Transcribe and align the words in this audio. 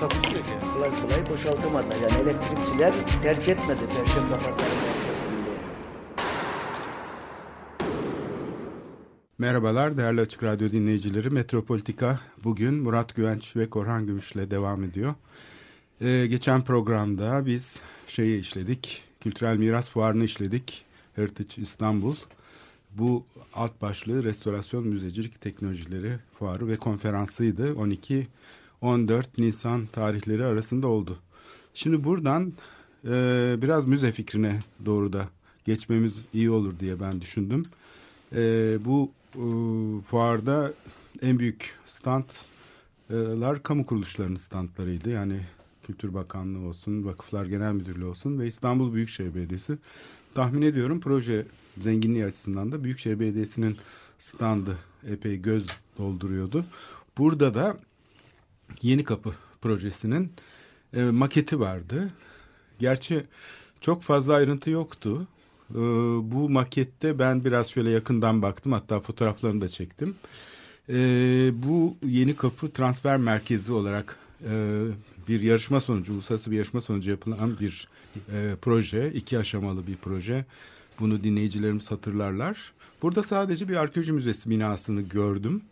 Takusu 0.00 0.36
yok 0.36 0.44
yani. 0.50 0.72
kolay 0.72 1.02
kolay 1.02 1.26
boşaltamadılar. 1.30 1.96
Yani 1.96 2.22
elektrikçiler 2.22 3.20
terk 3.22 3.48
etmedi 3.48 3.80
Perşembe 3.90 4.34
Pazarı 4.34 4.54
merkezinde. 4.56 5.18
Merhabalar 9.38 9.96
değerli 9.96 10.20
Açık 10.20 10.42
Radyo 10.42 10.70
dinleyicileri. 10.70 11.30
Metropolitika 11.30 12.20
bugün 12.44 12.74
Murat 12.74 13.14
Güvenç 13.14 13.56
ve 13.56 13.70
Korhan 13.70 14.06
Gümüş'le 14.06 14.50
devam 14.50 14.84
ediyor. 14.84 15.14
Ee, 16.00 16.26
geçen 16.30 16.60
programda 16.60 17.46
biz 17.46 17.80
şeyi 18.06 18.40
işledik, 18.40 19.04
Kültürel 19.20 19.56
Miras 19.56 19.90
Fuarı'nı 19.90 20.24
işledik. 20.24 20.84
Heritage 21.16 21.62
İstanbul. 21.62 22.16
Bu 22.90 23.24
alt 23.54 23.82
başlığı 23.82 24.24
Restorasyon 24.24 24.88
Müzecilik 24.88 25.40
Teknolojileri 25.40 26.12
Fuarı 26.38 26.68
ve 26.68 26.74
konferansıydı. 26.74 27.74
12-14 28.82 29.24
Nisan 29.38 29.86
tarihleri 29.86 30.44
arasında 30.44 30.86
oldu. 30.86 31.18
Şimdi 31.74 32.04
buradan 32.04 32.52
e, 33.04 33.56
biraz 33.62 33.88
müze 33.88 34.12
fikrine 34.12 34.58
doğru 34.86 35.12
da 35.12 35.28
geçmemiz 35.64 36.24
iyi 36.34 36.50
olur 36.50 36.78
diye 36.80 37.00
ben 37.00 37.20
düşündüm. 37.20 37.62
E, 38.34 38.78
bu 38.84 39.10
e, 39.34 39.42
fuarda 40.02 40.72
en 41.22 41.38
büyük 41.38 41.74
standlar 41.86 43.62
kamu 43.62 43.86
kuruluşlarının 43.86 44.36
standlarıydı. 44.36 45.10
Yani 45.10 45.40
Kültür 45.86 46.14
Bakanlığı 46.14 46.68
olsun, 46.68 47.04
Vakıflar 47.04 47.46
Genel 47.46 47.72
Müdürlüğü 47.72 48.04
olsun 48.04 48.38
ve 48.38 48.46
İstanbul 48.46 48.94
Büyükşehir 48.94 49.34
Belediyesi. 49.34 49.78
Tahmin 50.34 50.62
ediyorum 50.62 51.00
proje 51.00 51.46
zenginliği 51.78 52.24
açısından 52.24 52.72
da 52.72 52.84
Büyükşehir 52.84 53.20
Belediyesi'nin 53.20 53.76
standı 54.18 54.78
epey 55.06 55.36
göz 55.42 55.66
dolduruyordu. 55.98 56.64
Burada 57.18 57.54
da 57.54 57.76
Yeni 58.82 59.04
Kapı 59.04 59.34
projesinin 59.60 60.32
e, 60.96 61.02
maketi 61.02 61.60
vardı. 61.60 62.10
Gerçi 62.78 63.24
çok 63.80 64.02
fazla 64.02 64.34
ayrıntı 64.34 64.70
yoktu. 64.70 65.26
Ee, 65.70 65.74
bu 66.22 66.48
makette 66.48 67.18
ben 67.18 67.44
biraz 67.44 67.70
şöyle 67.70 67.90
yakından 67.90 68.42
baktım 68.42 68.72
hatta 68.72 69.00
fotoğraflarını 69.00 69.60
da 69.60 69.68
çektim. 69.68 70.16
Ee, 70.88 71.50
bu 71.54 71.96
yeni 72.06 72.36
kapı 72.36 72.70
transfer 72.70 73.16
merkezi 73.16 73.72
olarak 73.72 74.16
e, 74.50 74.84
bir 75.28 75.40
yarışma 75.40 75.80
sonucu, 75.80 76.12
uluslararası 76.12 76.50
bir 76.50 76.56
yarışma 76.56 76.80
sonucu 76.80 77.10
yapılan 77.10 77.60
bir 77.60 77.88
e, 78.32 78.54
proje, 78.62 79.12
iki 79.12 79.38
aşamalı 79.38 79.86
bir 79.86 79.96
proje. 79.96 80.44
Bunu 81.00 81.24
dinleyicilerimiz 81.24 81.90
hatırlarlar. 81.90 82.72
Burada 83.02 83.22
sadece 83.22 83.68
bir 83.68 83.76
arkeoloji 83.76 84.12
müzesi 84.12 84.50
binasını 84.50 85.00
gördüm. 85.00 85.62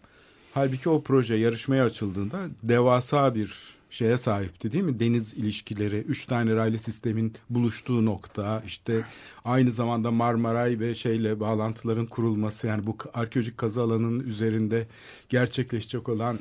Halbuki 0.57 0.89
o 0.89 1.03
proje 1.03 1.35
yarışmaya 1.35 1.85
açıldığında 1.85 2.39
devasa 2.62 3.35
bir 3.35 3.77
şeye 3.91 4.19
sahipti 4.19 4.73
değil 4.73 4.85
mi? 4.85 5.01
Deniz 5.01 5.35
ilişkileri, 5.35 5.97
üç 5.97 6.27
tane 6.27 6.55
raylı 6.55 6.79
sistemin 6.79 7.35
buluştuğu 7.51 8.05
nokta, 8.05 8.63
işte 8.67 9.05
aynı 9.45 9.73
zamanda 9.73 10.11
Marmaray 10.11 10.80
ve 10.80 10.95
şeyle 10.95 11.41
bağlantıların 11.41 12.07
kurulması 12.07 12.67
yani 12.67 12.86
bu 12.86 12.97
arkeolojik 13.14 13.58
kazı 13.58 13.80
alanının 13.83 14.20
üzerinde 14.20 14.86
gerçekleşecek 15.29 16.08
olan 16.08 16.39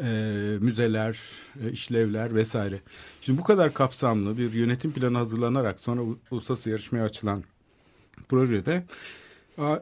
e, 0.00 0.06
müzeler, 0.60 1.18
e, 1.64 1.70
işlevler 1.70 2.34
vesaire. 2.34 2.80
Şimdi 3.20 3.38
bu 3.38 3.44
kadar 3.44 3.74
kapsamlı 3.74 4.38
bir 4.38 4.52
yönetim 4.52 4.92
planı 4.92 5.18
hazırlanarak 5.18 5.80
sonra 5.80 6.00
uluslararası 6.30 6.70
yarışmaya 6.70 7.04
açılan 7.04 7.44
projede 8.28 8.82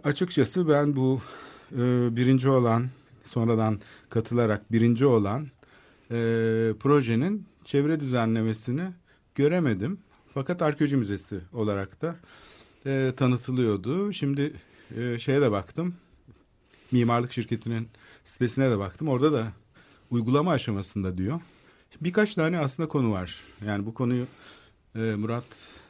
açıkçası 0.05 0.69
ben 0.69 0.97
bu 0.97 1.21
e, 1.73 1.77
birinci 2.17 2.49
olan 2.49 2.87
sonradan 3.27 3.81
katılarak 4.09 4.73
birinci 4.73 5.07
olan 5.07 5.47
e, 6.11 6.17
projenin 6.81 7.47
çevre 7.65 8.01
düzenlemesini 8.01 8.83
göremedim. 9.35 9.99
Fakat 10.35 10.63
arkeoloji 10.63 10.97
müzesi 10.97 11.41
olarak 11.53 12.03
da 12.03 12.17
e, 12.87 13.13
tanıtılıyordu. 13.17 14.13
Şimdi 14.13 14.53
e, 14.97 15.19
şeye 15.19 15.41
de 15.41 15.51
baktım. 15.51 15.95
Mimarlık 16.93 17.33
şirketinin 17.33 17.89
sitesine 18.25 18.71
de 18.71 18.79
baktım. 18.79 19.09
Orada 19.09 19.33
da 19.33 19.53
uygulama 20.11 20.51
aşamasında 20.51 21.19
diyor. 21.19 21.41
Birkaç 22.01 22.35
tane 22.35 22.59
aslında 22.59 22.89
konu 22.89 23.13
var. 23.13 23.41
Yani 23.67 23.87
bu 23.87 23.95
konuyu 23.95 24.27
e, 24.95 24.99
Murat 24.99 25.45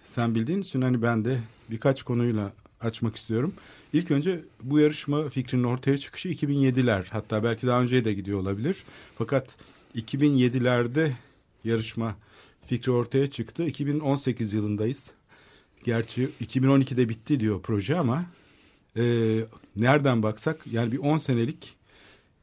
sen 0.05 0.35
bildiğin 0.35 0.61
için 0.61 0.83
hani 0.83 1.03
ben 1.03 1.25
de 1.25 1.39
birkaç 1.71 2.03
konuyla 2.03 2.53
açmak 2.81 3.17
istiyorum. 3.17 3.55
İlk 3.93 4.11
önce 4.11 4.41
bu 4.63 4.79
yarışma 4.79 5.29
fikrinin 5.29 5.65
ortaya 5.65 5.99
çıkışı 5.99 6.29
2007'ler. 6.29 7.05
Hatta 7.11 7.45
belki 7.45 7.67
daha 7.67 7.83
önceye 7.83 8.05
de 8.05 8.15
gidiyor 8.15 8.39
olabilir. 8.41 8.85
Fakat 9.19 9.57
2007'lerde 9.97 11.11
yarışma 11.65 12.17
fikri 12.67 12.93
ortaya 12.93 13.31
çıktı. 13.31 13.67
2018 13.67 14.53
yılındayız. 14.53 15.11
Gerçi 15.85 16.29
2012'de 16.41 17.09
bitti 17.09 17.41
diyor 17.41 17.61
proje 17.63 17.97
ama 17.99 18.25
e, 18.97 19.03
nereden 19.77 20.23
baksak 20.23 20.67
yani 20.67 20.93
bir 20.93 20.99
10 20.99 21.19
senelik 21.19 21.75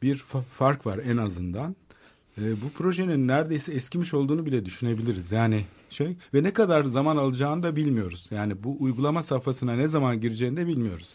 bir 0.02 0.18
fa- 0.18 0.44
fark 0.44 0.86
var 0.86 1.00
en 1.06 1.18
azından. 1.18 1.76
E, 2.38 2.62
bu 2.62 2.70
projenin 2.70 3.28
neredeyse 3.28 3.74
eskimiş 3.74 4.14
olduğunu 4.14 4.46
bile 4.46 4.66
düşünebiliriz. 4.66 5.32
Yani 5.32 5.66
şey 5.90 6.16
ve 6.34 6.44
ne 6.44 6.54
kadar 6.54 6.84
zaman 6.84 7.18
alacağını 7.18 7.64
da 7.64 7.76
bilmiyoruz. 7.76 8.28
Yani 8.32 8.64
bu 8.64 8.78
uygulama 8.80 9.24
safhasına 9.24 9.74
ne 9.76 9.88
zaman 9.88 10.22
gireceğini 10.22 10.58
de 10.58 10.68
bilmiyoruz. 10.68 11.08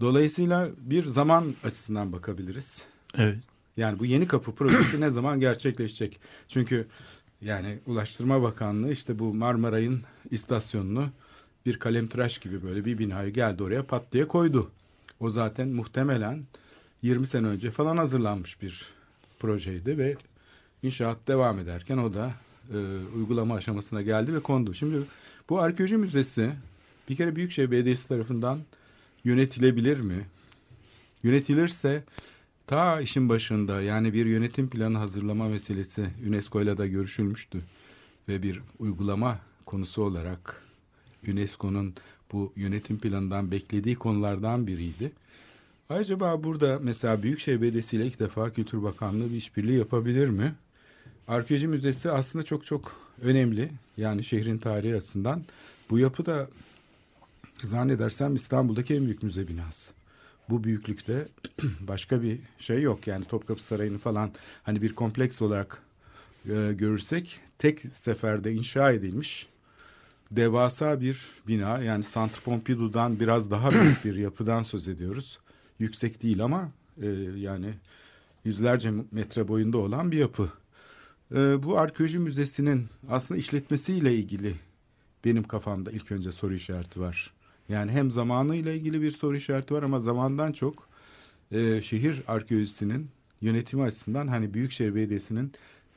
Dolayısıyla 0.00 0.68
bir 0.78 1.04
zaman 1.04 1.54
açısından 1.64 2.12
bakabiliriz. 2.12 2.84
Evet. 3.14 3.38
Yani 3.76 3.98
bu 3.98 4.06
yeni 4.06 4.26
kapı 4.26 4.54
projesi 4.54 5.00
ne 5.00 5.10
zaman 5.10 5.40
gerçekleşecek? 5.40 6.20
Çünkü 6.48 6.86
yani 7.42 7.78
Ulaştırma 7.86 8.42
Bakanlığı 8.42 8.92
işte 8.92 9.18
bu 9.18 9.34
Marmaray'ın 9.34 10.02
istasyonunu 10.30 11.08
bir 11.66 11.78
kalemtıraş 11.78 12.38
gibi 12.38 12.62
böyle 12.62 12.84
bir 12.84 12.98
binayı 12.98 13.32
geldi 13.32 13.62
oraya 13.62 13.82
pat 13.82 14.12
diye 14.12 14.28
koydu. 14.28 14.70
O 15.20 15.30
zaten 15.30 15.68
muhtemelen 15.68 16.42
20 17.02 17.26
sene 17.26 17.46
önce 17.46 17.70
falan 17.70 17.96
hazırlanmış 17.96 18.62
bir 18.62 18.86
projeydi 19.38 19.98
ve 19.98 20.16
inşaat 20.82 21.18
devam 21.28 21.58
ederken 21.58 21.98
o 21.98 22.14
da 22.14 22.32
e, 22.74 22.76
uygulama 23.16 23.54
aşamasına 23.54 24.02
geldi 24.02 24.34
ve 24.34 24.40
kondu. 24.40 24.74
Şimdi 24.74 24.96
bu 25.48 25.60
arkeoloji 25.60 25.96
müzesi 25.96 26.52
bir 27.08 27.16
kere 27.16 27.36
Büyükşehir 27.36 27.70
Belediyesi 27.70 28.08
tarafından 28.08 28.58
yönetilebilir 29.24 30.00
mi? 30.00 30.26
Yönetilirse 31.22 32.04
ta 32.66 33.00
işin 33.00 33.28
başında 33.28 33.82
yani 33.82 34.12
bir 34.12 34.26
yönetim 34.26 34.68
planı 34.68 34.98
hazırlama 34.98 35.48
meselesi 35.48 36.06
UNESCO 36.28 36.62
ile 36.62 36.78
de 36.78 36.88
görüşülmüştü 36.88 37.60
ve 38.28 38.42
bir 38.42 38.60
uygulama 38.78 39.38
konusu 39.66 40.02
olarak 40.02 40.62
UNESCO'nun 41.28 41.94
bu 42.32 42.52
yönetim 42.56 42.98
planından 42.98 43.50
beklediği 43.50 43.96
konulardan 43.96 44.66
biriydi. 44.66 45.12
Acaba 45.90 46.44
burada 46.44 46.78
mesela 46.82 47.22
Büyükşehir 47.22 47.62
Belediyesi 47.62 47.96
ile 47.96 48.06
ilk 48.06 48.20
defa 48.20 48.50
Kültür 48.52 48.82
Bakanlığı 48.82 49.30
bir 49.30 49.36
işbirliği 49.36 49.78
yapabilir 49.78 50.28
mi? 50.28 50.54
Arkeoloji 51.28 51.66
Müzesi 51.66 52.10
aslında 52.10 52.44
çok 52.44 52.66
çok 52.66 52.96
önemli. 53.22 53.70
Yani 53.96 54.24
şehrin 54.24 54.58
tarihi 54.58 54.96
açısından. 54.96 55.42
Bu 55.90 55.98
yapı 55.98 56.26
da 56.26 56.48
zannedersem 57.68 58.34
İstanbul'daki 58.36 58.94
en 58.94 59.04
büyük 59.04 59.22
müze 59.22 59.48
binası. 59.48 59.92
Bu 60.48 60.64
büyüklükte 60.64 61.28
başka 61.80 62.22
bir 62.22 62.38
şey 62.58 62.82
yok. 62.82 63.06
Yani 63.06 63.24
Topkapı 63.24 63.66
Sarayı'nı 63.66 63.98
falan 63.98 64.30
hani 64.62 64.82
bir 64.82 64.94
kompleks 64.94 65.42
olarak 65.42 65.82
e, 66.48 66.72
görürsek 66.72 67.40
tek 67.58 67.80
seferde 67.94 68.52
inşa 68.52 68.92
edilmiş 68.92 69.48
devasa 70.30 71.00
bir 71.00 71.26
bina. 71.48 71.78
Yani 71.78 72.04
Centre 72.14 72.40
Pompidou'dan 72.44 73.20
biraz 73.20 73.50
daha 73.50 73.70
büyük 73.72 74.04
bir 74.04 74.14
yapıdan 74.16 74.62
söz 74.62 74.88
ediyoruz. 74.88 75.38
Yüksek 75.78 76.22
değil 76.22 76.44
ama 76.44 76.70
e, 77.02 77.08
yani 77.36 77.74
yüzlerce 78.44 78.92
metre 79.12 79.48
boyunda 79.48 79.78
olan 79.78 80.10
bir 80.10 80.18
yapı. 80.18 80.50
E, 81.34 81.62
bu 81.62 81.78
arkeoloji 81.78 82.18
müzesinin 82.18 82.86
aslında 83.08 83.40
işletmesiyle 83.40 84.14
ilgili 84.14 84.54
benim 85.24 85.42
kafamda 85.42 85.90
ilk 85.90 86.12
önce 86.12 86.32
soru 86.32 86.54
işareti 86.54 87.00
var. 87.00 87.32
Yani 87.70 87.92
hem 87.92 88.10
zamanıyla 88.10 88.72
ilgili 88.72 89.02
bir 89.02 89.10
soru 89.10 89.36
işareti 89.36 89.74
var 89.74 89.82
ama 89.82 90.00
zamandan 90.00 90.52
çok 90.52 90.88
e, 91.52 91.82
şehir 91.82 92.22
arkeolojisinin 92.28 93.08
yönetimi 93.40 93.82
açısından 93.82 94.28
hani 94.28 94.54
Büyükşehir 94.54 94.94
Belediyesi'nin 94.94 95.52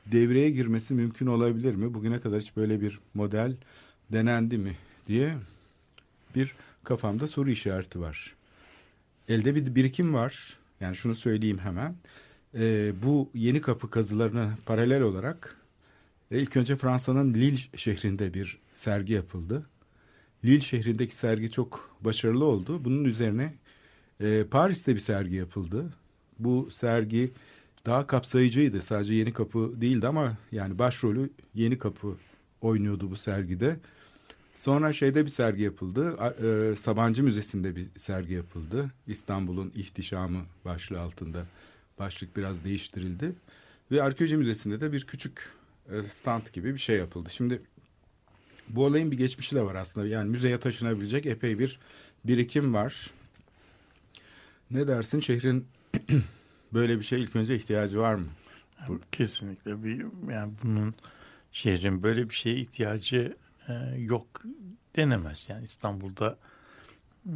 devreye 0.06 0.50
girmesi 0.50 0.94
mümkün 0.94 1.26
olabilir 1.26 1.74
mi? 1.74 1.94
Bugüne 1.94 2.20
kadar 2.20 2.40
hiç 2.40 2.56
böyle 2.56 2.80
bir 2.80 2.98
model 3.14 3.56
denendi 4.12 4.58
mi 4.58 4.76
diye 5.08 5.34
bir 6.34 6.54
kafamda 6.84 7.28
soru 7.28 7.50
işareti 7.50 8.00
var. 8.00 8.34
Elde 9.28 9.54
bir 9.54 9.74
birikim 9.74 10.14
var. 10.14 10.58
Yani 10.80 10.96
şunu 10.96 11.14
söyleyeyim 11.14 11.58
hemen. 11.58 11.94
Ee, 12.54 12.92
bu 13.02 13.30
yeni 13.34 13.60
kapı 13.60 13.90
kazılarına 13.90 14.58
paralel 14.66 15.02
olarak 15.02 15.56
e, 16.30 16.38
ilk 16.40 16.56
önce 16.56 16.76
Fransa'nın 16.76 17.34
Lille 17.34 17.60
şehrinde 17.76 18.34
bir 18.34 18.58
sergi 18.74 19.12
yapıldı. 19.12 19.66
Lille 20.44 20.60
şehrindeki 20.60 21.16
sergi 21.16 21.50
çok 21.50 21.96
başarılı 22.00 22.44
oldu. 22.44 22.84
Bunun 22.84 23.04
üzerine 23.04 23.54
e, 24.20 24.44
Paris'te 24.50 24.94
bir 24.94 25.00
sergi 25.00 25.34
yapıldı. 25.34 25.94
Bu 26.38 26.68
sergi 26.72 27.32
daha 27.86 28.06
kapsayıcıydı. 28.06 28.82
Sadece 28.82 29.14
Yeni 29.14 29.32
Kapı 29.32 29.80
değildi 29.80 30.08
ama 30.08 30.36
yani 30.52 30.78
başrolü 30.78 31.30
Yeni 31.54 31.78
Kapı 31.78 32.16
oynuyordu 32.60 33.10
bu 33.10 33.16
sergide. 33.16 33.76
Sonra 34.54 34.92
şeyde 34.92 35.24
bir 35.24 35.30
sergi 35.30 35.62
yapıldı. 35.62 36.16
E, 36.42 36.76
Sabancı 36.76 37.22
Müzesi'nde 37.22 37.76
bir 37.76 37.86
sergi 37.96 38.34
yapıldı. 38.34 38.90
İstanbul'un 39.06 39.72
ihtişamı 39.74 40.40
başlığı 40.64 41.00
altında. 41.00 41.46
Başlık 41.98 42.36
biraz 42.36 42.64
değiştirildi. 42.64 43.32
Ve 43.90 44.02
Arkeoloji 44.02 44.36
Müzesi'nde 44.36 44.80
de 44.80 44.92
bir 44.92 45.04
küçük 45.06 45.48
e, 45.90 46.02
stand 46.02 46.42
gibi 46.52 46.74
bir 46.74 46.78
şey 46.78 46.96
yapıldı. 46.96 47.28
Şimdi 47.32 47.62
bu 48.68 48.84
olayın 48.84 49.10
bir 49.10 49.18
geçmişi 49.18 49.56
de 49.56 49.62
var 49.62 49.74
aslında. 49.74 50.06
Yani 50.06 50.30
müzeye 50.30 50.60
taşınabilecek 50.60 51.26
epey 51.26 51.58
bir 51.58 51.78
birikim 52.24 52.74
var. 52.74 53.10
Ne 54.70 54.88
dersin 54.88 55.20
şehrin 55.20 55.66
böyle 56.72 56.98
bir 56.98 57.04
şey 57.04 57.22
ilk 57.22 57.36
önce 57.36 57.56
ihtiyacı 57.56 57.98
var 57.98 58.14
mı? 58.14 58.26
Kesinlikle 59.12 59.84
bir 59.84 60.06
yani 60.32 60.52
bunun 60.62 60.94
şehrin 61.52 62.02
böyle 62.02 62.30
bir 62.30 62.34
şeye 62.34 62.56
ihtiyacı 62.56 63.36
e, 63.68 63.72
yok 63.98 64.42
denemez. 64.96 65.46
Yani 65.48 65.64
İstanbul'da 65.64 66.38
e, 67.26 67.32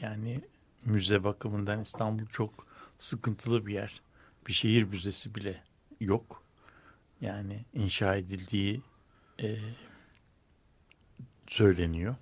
yani 0.00 0.40
müze 0.84 1.24
bakımından 1.24 1.80
İstanbul 1.80 2.26
çok 2.26 2.66
sıkıntılı 2.98 3.66
bir 3.66 3.74
yer. 3.74 4.00
Bir 4.48 4.52
şehir 4.52 4.84
müzesi 4.84 5.34
bile 5.34 5.62
yok. 6.00 6.42
Yani 7.20 7.64
inşa 7.74 8.16
edildiği 8.16 8.82
e, 9.42 9.56
söyleniyor. 11.46 12.14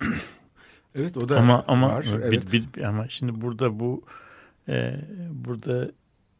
Evet 0.94 1.16
o 1.16 1.28
da 1.28 1.40
ama 1.40 1.64
ama 1.66 1.88
var. 1.88 2.06
Evet. 2.14 2.52
bir, 2.52 2.72
bir, 2.74 2.82
ama 2.82 3.08
şimdi 3.08 3.40
burada 3.40 3.80
bu 3.80 4.04
e, 4.68 5.00
burada 5.30 5.90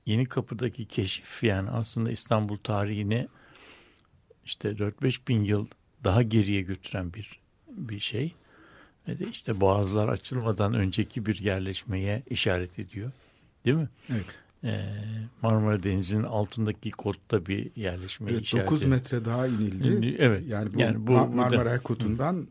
Yeni 0.07 0.27
Kapı'daki 0.27 0.85
keşif 0.85 1.43
yani 1.43 1.71
aslında 1.71 2.11
İstanbul 2.11 2.57
tarihini 2.57 3.29
işte 4.45 4.71
4-5 4.71 5.29
bin 5.29 5.45
yıl 5.45 5.67
daha 6.05 6.23
geriye 6.23 6.63
götüren 6.63 7.15
bir 7.15 7.41
bir 7.69 8.01
şey. 8.01 8.35
Ve 9.09 9.19
de 9.19 9.29
işte 9.29 9.61
boğazlar 9.61 10.09
açılmadan 10.09 10.75
önceki 10.75 11.27
bir 11.27 11.39
yerleşmeye 11.39 12.23
işaret 12.31 12.79
ediyor. 12.79 13.11
Değil 13.65 13.77
mi? 13.77 13.89
Evet. 14.11 14.39
Ee, 14.65 14.85
Marmara 15.43 15.83
Denizi'nin 15.83 16.23
altındaki 16.23 16.91
kotta 16.91 17.47
bir 17.47 17.71
yerleşmeye 17.77 18.33
evet, 18.33 18.43
işaret 18.43 18.67
9 18.67 18.85
metre 18.85 19.25
daha 19.25 19.47
inildi. 19.47 20.17
Evet. 20.19 20.45
Yani 20.47 20.75
bu, 20.75 20.81
yani 20.81 21.07
bu 21.07 21.13
Marmara 21.13 21.51
burada, 21.51 21.79
Kotu'ndan 21.83 22.47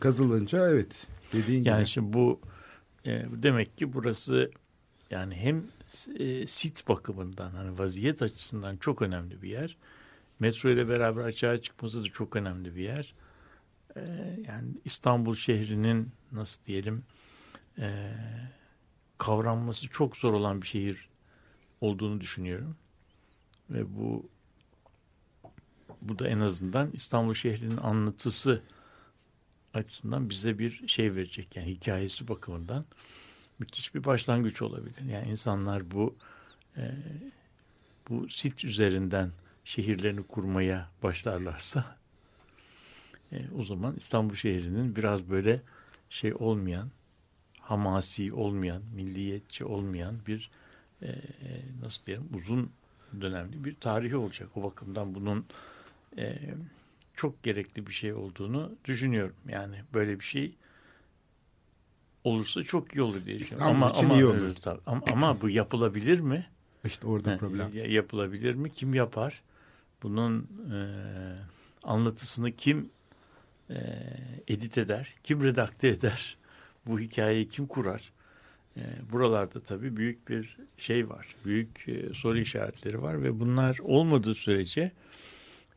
kazılınca 0.00 0.68
evet 0.68 1.06
dediğin 1.32 1.64
yani 1.64 1.78
gibi. 1.78 1.86
şimdi 1.86 2.12
bu 2.12 2.40
e, 3.06 3.26
demek 3.42 3.78
ki 3.78 3.92
burası 3.92 4.50
yani 5.10 5.34
hem 5.34 5.64
e, 6.18 6.46
sit 6.46 6.88
bakımından 6.88 7.50
hani 7.50 7.78
vaziyet 7.78 8.22
açısından 8.22 8.76
çok 8.76 9.02
önemli 9.02 9.42
bir 9.42 9.48
yer. 9.48 9.76
Metro 10.38 10.70
ile 10.70 10.88
beraber 10.88 11.24
açığa 11.24 11.58
çıkması 11.58 12.04
da 12.04 12.04
çok 12.04 12.36
önemli 12.36 12.76
bir 12.76 12.82
yer. 12.82 13.14
E, 13.96 14.00
yani 14.48 14.68
İstanbul 14.84 15.34
şehrinin 15.34 16.08
nasıl 16.32 16.64
diyelim 16.64 17.04
e, 17.78 18.12
kavranması 19.18 19.88
çok 19.88 20.16
zor 20.16 20.32
olan 20.32 20.62
bir 20.62 20.66
şehir 20.66 21.08
olduğunu 21.84 22.20
düşünüyorum. 22.20 22.76
Ve 23.70 23.96
bu 23.96 24.28
bu 26.02 26.18
da 26.18 26.28
en 26.28 26.40
azından 26.40 26.90
İstanbul 26.92 27.34
şehrinin 27.34 27.76
anlatısı 27.76 28.62
açısından 29.74 30.30
bize 30.30 30.58
bir 30.58 30.88
şey 30.88 31.14
verecek. 31.14 31.56
Yani 31.56 31.68
hikayesi 31.68 32.28
bakımından 32.28 32.84
müthiş 33.58 33.94
bir 33.94 34.04
başlangıç 34.04 34.62
olabilir. 34.62 35.00
Yani 35.00 35.30
insanlar 35.30 35.90
bu 35.90 36.16
e, 36.76 36.94
bu 38.08 38.28
sit 38.28 38.64
üzerinden 38.64 39.32
şehirlerini 39.64 40.22
kurmaya 40.22 40.90
başlarlarsa 41.02 41.96
e, 43.32 43.50
o 43.58 43.64
zaman 43.64 43.96
İstanbul 43.96 44.34
şehrinin 44.34 44.96
biraz 44.96 45.30
böyle 45.30 45.62
şey 46.10 46.34
olmayan, 46.34 46.90
hamasi 47.60 48.32
olmayan, 48.32 48.82
milliyetçi 48.94 49.64
olmayan 49.64 50.16
bir 50.26 50.50
e, 51.02 51.14
nasıl 51.82 52.04
diyelim 52.04 52.28
uzun 52.34 52.70
dönemli 53.20 53.64
bir 53.64 53.74
tarihi 53.74 54.16
olacak. 54.16 54.48
O 54.56 54.62
bakımdan 54.62 55.14
bunun 55.14 55.46
e, 56.18 56.36
çok 57.14 57.42
gerekli 57.42 57.86
bir 57.86 57.92
şey 57.92 58.12
olduğunu 58.12 58.72
düşünüyorum. 58.84 59.36
Yani 59.48 59.76
böyle 59.94 60.20
bir 60.20 60.24
şey 60.24 60.54
olursa 62.24 62.62
çok 62.62 62.94
iyi 62.94 63.02
olur 63.02 63.24
diye 63.26 63.38
düşünüyorum. 63.38 63.72
İstanbul 63.72 63.86
ama, 63.86 63.90
için 63.90 64.04
ama, 64.04 64.14
iyi 64.14 64.24
olur. 64.24 64.54
Tabii. 64.54 64.80
ama, 64.86 65.02
ama 65.12 65.40
bu 65.40 65.50
yapılabilir 65.50 66.20
mi? 66.20 66.46
İşte 66.84 67.06
orada 67.06 67.32
He, 67.32 67.36
problem. 67.38 67.70
ya- 67.74 67.86
Yapılabilir 67.86 68.54
mi? 68.54 68.72
Kim 68.72 68.94
yapar? 68.94 69.42
Bunun 70.02 70.48
e, 70.72 70.78
anlatısını 71.82 72.52
kim 72.52 72.90
e, 73.70 73.76
edit 74.48 74.78
eder? 74.78 75.14
Kim 75.24 75.42
redakte 75.44 75.88
eder? 75.88 76.36
Bu 76.86 77.00
hikayeyi 77.00 77.48
kim 77.48 77.66
kurar? 77.66 78.12
E, 78.76 78.82
buralarda 79.12 79.60
tabii 79.60 79.96
büyük 79.96 80.28
bir 80.28 80.56
şey 80.76 81.08
var. 81.08 81.26
Büyük 81.44 81.88
e, 81.88 82.14
soru 82.14 82.38
işaretleri 82.38 83.02
var 83.02 83.22
ve 83.22 83.40
bunlar 83.40 83.78
olmadığı 83.78 84.34
sürece 84.34 84.92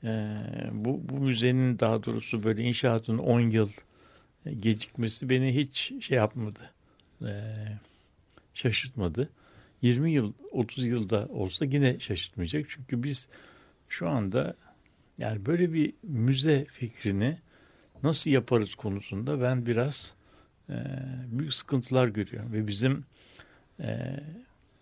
e, 0.04 0.38
bu, 0.72 1.02
bu 1.10 1.20
müzenin 1.20 1.80
daha 1.80 2.04
doğrusu 2.04 2.44
böyle 2.44 2.64
inşaatın 2.64 3.18
10 3.18 3.40
yıl 3.40 3.70
gecikmesi 4.60 5.30
beni 5.30 5.56
hiç 5.56 5.94
şey 6.02 6.18
yapmadı. 6.18 6.72
Şaşırtmadı. 8.54 9.30
20 9.82 10.12
yıl 10.12 10.34
30 10.52 10.86
yılda 10.86 11.28
olsa 11.30 11.66
yine 11.66 12.00
şaşırtmayacak. 12.00 12.66
Çünkü 12.70 13.04
biz 13.04 13.30
şu 13.90 14.10
anda 14.10 14.56
yani 15.18 15.46
böyle 15.46 15.74
bir 15.74 15.94
müze 16.04 16.66
fikrini 16.66 17.38
nasıl 18.04 18.32
yaparız 18.32 18.76
konusunda 18.76 19.42
ben 19.42 19.66
biraz 19.66 20.14
e, 20.70 20.76
büyük 21.32 21.54
sıkıntılar 21.54 22.08
görüyorum 22.08 22.54
ve 22.54 22.68
bizim 22.68 23.06
e, 23.80 24.20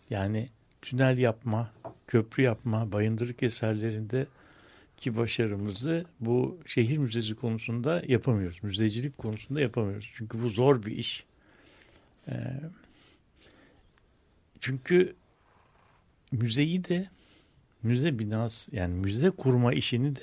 yani 0.10 0.50
tünel 0.82 1.18
yapma, 1.18 1.72
köprü 2.08 2.44
yapma, 2.44 2.92
bayındırlık 2.92 3.44
eserlerinde 3.44 4.28
ki 4.98 5.18
başarımızı 5.18 6.06
bu 6.20 6.60
şehir 6.66 6.98
müzesi 6.98 7.36
konusunda 7.36 8.02
yapamıyoruz. 8.08 8.64
Müzecilik 8.64 9.18
konusunda 9.18 9.62
yapamıyoruz. 9.62 10.12
Çünkü 10.14 10.44
bu 10.44 10.50
zor 10.50 10.86
bir 10.86 10.98
iş. 10.98 11.26
E, 12.28 12.34
çünkü 14.60 15.16
müzeyi 16.32 16.84
de 16.84 17.10
müze 17.84 18.20
binası 18.20 18.76
yani 18.76 18.94
müze 18.94 19.30
kurma 19.30 19.74
işini 19.74 20.16
de 20.16 20.22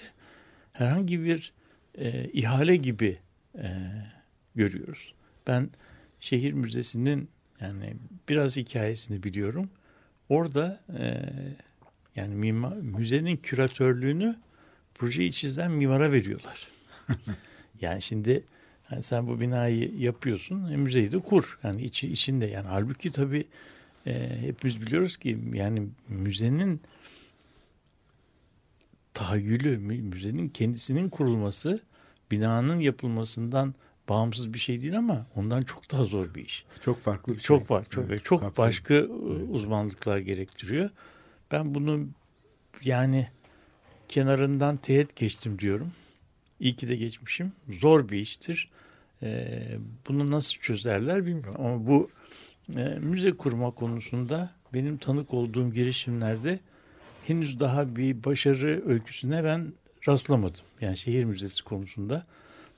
herhangi 0.72 1.24
bir 1.24 1.52
e, 1.94 2.24
ihale 2.24 2.76
gibi 2.76 3.18
e, 3.58 3.90
görüyoruz. 4.54 5.14
Ben 5.46 5.70
şehir 6.20 6.52
müzesinin 6.52 7.28
yani 7.60 7.96
biraz 8.28 8.56
hikayesini 8.56 9.22
biliyorum. 9.22 9.70
Orada 10.28 10.80
e, 10.98 11.32
yani 12.16 12.34
mimar, 12.34 12.76
müzenin 12.76 13.36
küratörlüğünü 13.36 14.36
projeyi 14.94 15.32
çizen 15.32 15.70
mimara 15.70 16.12
veriyorlar. 16.12 16.68
yani 17.80 18.02
şimdi 18.02 18.44
yani 18.90 19.02
sen 19.02 19.26
bu 19.26 19.40
binayı 19.40 19.98
yapıyorsun, 19.98 20.72
e, 20.72 20.76
müzeyi 20.76 21.12
de 21.12 21.18
kur. 21.18 21.58
Yani 21.62 21.82
içi, 21.82 22.12
içinde 22.12 22.46
yani 22.46 22.66
halbuki 22.68 23.10
tabii 23.10 23.44
e, 24.06 24.40
hepimiz 24.40 24.82
biliyoruz 24.82 25.16
ki 25.16 25.38
yani 25.52 25.88
müzenin 26.08 26.80
tahayyülü, 29.14 29.78
mü- 29.78 30.02
müzenin 30.02 30.48
kendisinin 30.48 31.08
kurulması 31.08 31.80
binanın 32.30 32.80
yapılmasından 32.80 33.74
bağımsız 34.08 34.54
bir 34.54 34.58
şey 34.58 34.80
değil 34.80 34.98
ama 34.98 35.26
ondan 35.36 35.62
çok 35.62 35.92
daha 35.92 36.04
zor 36.04 36.34
bir 36.34 36.44
iş. 36.44 36.64
Çok 36.80 37.00
farklı 37.00 37.32
bir 37.32 37.38
şey. 37.38 37.44
Çok 37.44 37.70
var, 37.70 37.84
çok 37.90 38.08
ve 38.08 38.12
Evet, 38.12 38.24
çok 38.24 38.58
başka 38.58 38.94
e, 38.94 39.04
uzmanlıklar 39.50 40.18
gerektiriyor. 40.18 40.90
Ben 41.50 41.74
bunu 41.74 42.06
yani 42.84 43.28
kenarından 44.08 44.76
teğet 44.76 45.16
geçtim 45.16 45.58
diyorum. 45.58 45.92
İyi 46.60 46.76
ki 46.76 46.88
de 46.88 46.96
geçmişim. 46.96 47.52
Zor 47.68 48.08
bir 48.08 48.18
iştir. 48.18 48.70
Ee, 49.22 49.78
bunu 50.08 50.30
nasıl 50.30 50.60
çözerler 50.60 51.26
bilmiyorum 51.26 51.54
ama 51.58 51.86
bu 51.86 52.10
e, 52.76 52.84
müze 52.84 53.32
kurma 53.32 53.70
konusunda 53.70 54.50
benim 54.74 54.96
tanık 54.96 55.34
olduğum 55.34 55.72
girişimlerde 55.72 56.60
henüz 57.26 57.60
daha 57.60 57.96
bir 57.96 58.24
başarı 58.24 58.82
öyküsüne 58.86 59.44
ben 59.44 59.72
rastlamadım. 60.08 60.60
Yani 60.80 60.96
şehir 60.96 61.24
müzesi 61.24 61.64
konusunda. 61.64 62.22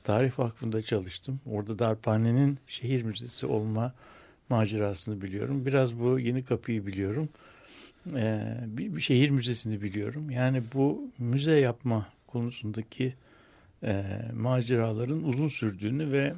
Tarih 0.04 0.38
Vakfı'nda 0.38 0.82
çalıştım. 0.82 1.40
Orada 1.46 1.78
Darphane'nin 1.78 2.58
şehir 2.66 3.02
müzesi 3.02 3.46
olma 3.46 3.94
macerasını 4.49 5.23
biliyorum. 5.23 5.66
Biraz 5.66 6.00
bu 6.00 6.18
yeni 6.18 6.44
kapıyı 6.44 6.87
biliyorum. 6.87 7.28
Ee, 8.14 8.56
bir, 8.66 8.96
bir 8.96 9.00
şehir 9.00 9.30
müzesini 9.30 9.82
biliyorum. 9.82 10.30
Yani 10.30 10.62
bu 10.75 11.11
müze 11.18 11.52
yapma 11.52 12.06
konusundaki 12.26 13.14
e, 13.82 14.04
maceraların 14.34 15.25
uzun 15.25 15.49
sürdüğünü 15.49 16.12
ve 16.12 16.34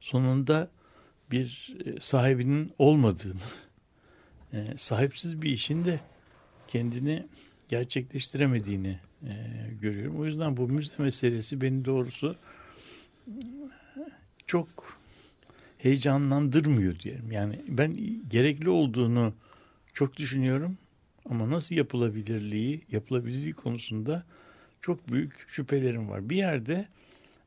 sonunda 0.00 0.70
bir 1.30 1.76
e, 1.84 2.00
sahibinin 2.00 2.72
olmadığını, 2.78 3.40
e, 4.52 4.74
sahipsiz 4.76 5.42
bir 5.42 5.50
işin 5.50 5.84
de 5.84 6.00
kendini 6.68 7.26
gerçekleştiremediğini 7.68 8.98
e, 9.22 9.34
görüyorum. 9.80 10.20
O 10.20 10.26
yüzden 10.26 10.56
bu 10.56 10.68
müze 10.68 10.94
meselesi 10.98 11.60
beni 11.60 11.84
doğrusu 11.84 12.36
çok 14.46 14.68
heyecanlandırmıyor 15.78 16.98
diyelim. 16.98 17.32
Yani 17.32 17.60
ben 17.68 17.96
gerekli 18.30 18.70
olduğunu 18.70 19.34
çok 19.94 20.16
düşünüyorum 20.16 20.78
ama 21.30 21.50
nasıl 21.50 21.76
yapılabilirliği, 21.76 22.82
yapılabilirliği 22.92 23.52
konusunda 23.52 24.24
çok 24.80 25.12
büyük 25.12 25.48
şüphelerim 25.48 26.08
var. 26.08 26.30
Bir 26.30 26.36
yerde 26.36 26.88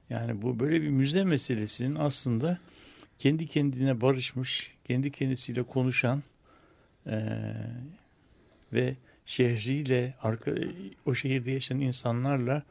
yani 0.10 0.42
bu 0.42 0.60
böyle 0.60 0.82
bir 0.82 0.90
müze 0.90 1.24
meselesinin 1.24 1.96
aslında 1.96 2.60
kendi 3.18 3.48
kendine 3.48 4.02
barışmış, 4.02 4.74
kendi 4.88 5.12
kendisiyle 5.12 5.64
konuşan 5.64 6.24
e, 7.06 7.54
ve 8.74 8.96
şehriyle, 9.28 10.14
arka, 10.22 10.52
o 11.06 11.16
şehirde 11.16 11.52
yaşayan 11.52 11.80
insanlarla 11.80 12.64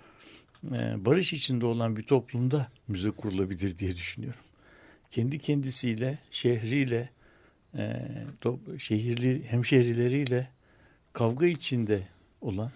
e, 0.65 1.05
barış 1.05 1.33
içinde 1.33 1.67
olan 1.67 1.97
bir 1.97 2.03
toplumda 2.03 2.69
müze 2.89 3.11
kurulabilir 3.11 3.79
diye 3.79 3.97
düşünüyorum. 3.97 4.41
Kendi 5.11 5.39
kendisiyle, 5.39 6.19
şehriyle, 6.31 7.11
e, 7.75 8.07
top, 8.41 8.81
şehirli 8.81 9.45
hemşehrileriyle 9.45 10.49
kavga 11.13 11.47
içinde 11.47 12.03
olan 12.41 12.71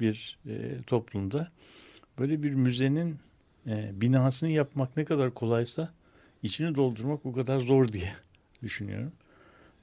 bir 0.00 0.38
e, 0.46 0.82
toplumda 0.86 1.52
böyle 2.18 2.42
bir 2.42 2.50
müzenin 2.50 3.16
e, 3.66 3.90
binasını 4.00 4.50
yapmak 4.50 4.96
ne 4.96 5.04
kadar 5.04 5.34
kolaysa 5.34 5.92
içini 6.42 6.74
doldurmak 6.74 7.26
o 7.26 7.32
kadar 7.32 7.58
zor 7.60 7.92
diye 7.92 8.12
düşünüyorum. 8.62 9.12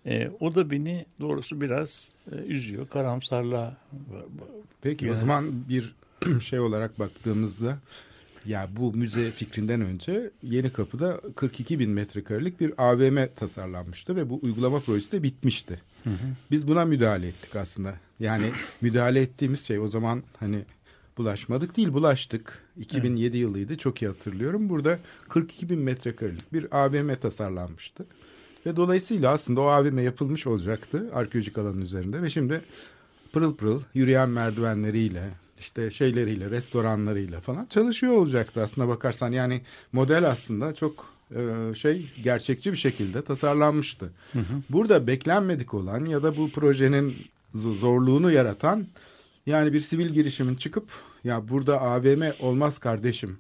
E, 0.06 0.32
o 0.40 0.56
da 0.56 0.72
beni 0.72 1.06
doğrusu 1.20 1.62
biraz 1.62 2.14
e, 2.32 2.36
üzüyor. 2.36 2.88
Karamsarlığa. 2.88 3.78
Peki 4.82 5.06
yani. 5.06 5.16
o 5.16 5.20
zaman 5.20 5.70
bir 5.70 5.96
şey 6.42 6.60
olarak 6.60 7.00
baktığımızda 7.00 7.78
ya 8.46 8.70
bu 8.78 8.94
müze 8.94 9.32
fikrinden 9.32 9.82
önce 9.82 10.32
Yeni 10.44 10.70
Kapı'da 10.70 11.22
42 11.36 11.80
bin 11.80 11.90
metrekarelik 11.90 12.60
bir 12.60 12.74
AVM 12.78 13.18
tasarlanmıştı 13.36 14.16
ve 14.16 14.30
bu 14.30 14.40
uygulama 14.44 14.80
projesi 14.80 15.12
de 15.12 15.24
bitmişti. 15.24 15.82
Hı 16.04 16.10
hı. 16.10 16.28
Biz 16.52 16.68
buna 16.68 16.86
müdahale 16.86 17.28
ettik 17.28 17.56
aslında. 17.56 17.96
Yani 18.20 18.52
müdahale 18.82 19.22
ettiğimiz 19.22 19.64
şey 19.64 19.80
o 19.80 19.88
zaman 19.88 20.24
hani 20.40 20.66
bulaşmadık 21.18 21.78
değil 21.78 21.94
bulaştık. 21.94 22.64
2007 22.78 23.26
evet. 23.26 23.36
yılıydı 23.36 23.78
çok 23.78 24.02
iyi 24.02 24.08
hatırlıyorum. 24.08 24.70
Burada 24.70 25.00
42 25.30 25.70
bin 25.70 25.80
metrekarelik 25.80 26.54
bir 26.54 26.86
AVM 26.86 27.16
tasarlanmıştı. 27.22 28.06
Ve 28.66 28.76
dolayısıyla 28.76 29.32
aslında 29.32 29.62
o 29.62 29.66
AVM 29.66 30.00
yapılmış 30.00 30.48
olacaktı 30.48 31.10
arkeolojik 31.14 31.58
alanın 31.58 31.82
üzerinde 31.82 32.22
ve 32.22 32.30
şimdi 32.30 32.62
pırıl 33.34 33.56
pırıl 33.56 33.82
yürüyen 33.94 34.30
merdivenleriyle 34.30 35.30
işte 35.60 35.92
şeyleriyle 35.92 36.50
restoranlarıyla 36.50 37.42
falan 37.42 37.66
çalışıyor 37.66 38.14
olacaktı 38.14 38.64
aslında 38.64 38.88
bakarsan 38.88 39.32
yani 39.32 39.62
model 39.92 40.30
aslında 40.30 40.76
çok 40.76 41.06
e, 41.32 41.74
şey 41.74 42.12
gerçekçi 42.24 42.72
bir 42.72 42.78
şekilde 42.78 43.22
tasarlanmıştı. 43.22 44.10
Hı 44.34 44.40
hı. 44.40 44.62
Burada 44.70 45.08
beklenmedik 45.08 45.74
olan 45.74 46.06
ya 46.06 46.24
da 46.24 46.38
bu 46.38 46.52
projenin 46.52 47.16
zorluğunu 47.54 48.32
yaratan 48.32 48.88
yani 49.46 49.74
bir 49.74 49.82
sivil 49.82 50.10
girişimin 50.10 50.56
çıkıp 50.56 50.88
ya 51.24 51.50
burada 51.50 51.82
AVM 51.82 52.24
olmaz 52.40 52.78
kardeşim. 52.78 53.38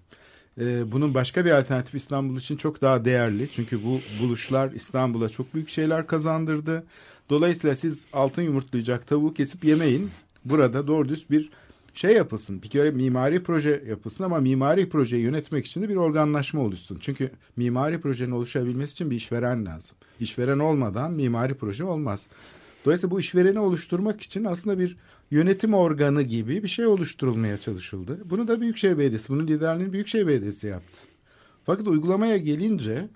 Ee, 0.62 0.92
bunun 0.92 1.14
başka 1.14 1.46
bir 1.46 1.52
alternatif 1.52 1.96
İstanbul 1.96 2.38
için 2.38 2.58
çok 2.58 2.82
daha 2.82 3.06
değerli. 3.06 3.52
Çünkü 3.52 3.84
bu 3.84 4.00
buluşlar 4.22 4.72
İstanbul'a 4.72 5.30
çok 5.30 5.54
büyük 5.54 5.70
şeyler 5.70 6.08
kazandırdı. 6.08 6.84
Dolayısıyla 7.30 7.76
siz 7.76 8.06
altın 8.14 8.42
yumurtlayacak 8.42 9.08
tavuğu 9.08 9.34
kesip 9.34 9.66
yemeyin. 9.66 10.12
Burada 10.46 10.88
doğru 10.88 11.10
düz 11.10 11.30
bir 11.30 11.50
şey 11.94 12.14
yapılsın. 12.14 12.62
Bir 12.62 12.70
kere 12.70 12.92
mimari 12.92 13.44
proje 13.44 13.84
yapılsın 13.90 14.24
ama 14.24 14.40
mimari 14.40 14.90
projeyi 14.90 15.24
yönetmek 15.24 15.66
için 15.66 15.82
de 15.82 15.90
bir 15.90 15.96
organlaşma 15.96 16.62
oluşsun. 16.62 16.98
Çünkü 17.02 17.32
mimari 17.58 18.02
projenin 18.02 18.32
oluşabilmesi 18.32 18.94
için 18.94 19.12
bir 19.12 19.16
işveren 19.16 19.66
lazım. 19.66 19.98
İşveren 20.20 20.60
olmadan 20.60 21.12
mimari 21.12 21.54
proje 21.54 21.84
olmaz. 21.84 22.28
Dolayısıyla 22.86 23.16
bu 23.16 23.20
işvereni 23.20 23.60
oluşturmak 23.60 24.22
için 24.22 24.44
aslında 24.44 24.80
bir 24.80 24.98
yönetim 25.32 25.74
organı 25.74 26.22
gibi 26.22 26.64
bir 26.64 26.68
şey 26.68 26.86
oluşturulmaya 26.86 27.58
çalışıldı. 27.58 28.20
Bunu 28.26 28.48
da 28.48 28.62
Büyükşehir 28.62 28.98
Belediyesi, 28.98 29.30
bunun 29.30 29.48
liderliğini 29.48 29.94
Büyükşehir 29.94 30.28
Belediyesi 30.28 30.68
yaptı. 30.68 31.00
Fakat 31.66 31.88
uygulamaya 31.88 32.38
gelince 32.38 33.08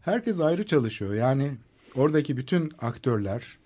herkes 0.00 0.40
ayrı 0.40 0.66
çalışıyor. 0.66 1.14
Yani 1.14 1.52
oradaki 1.94 2.36
bütün 2.36 2.72
aktörler, 2.78 3.58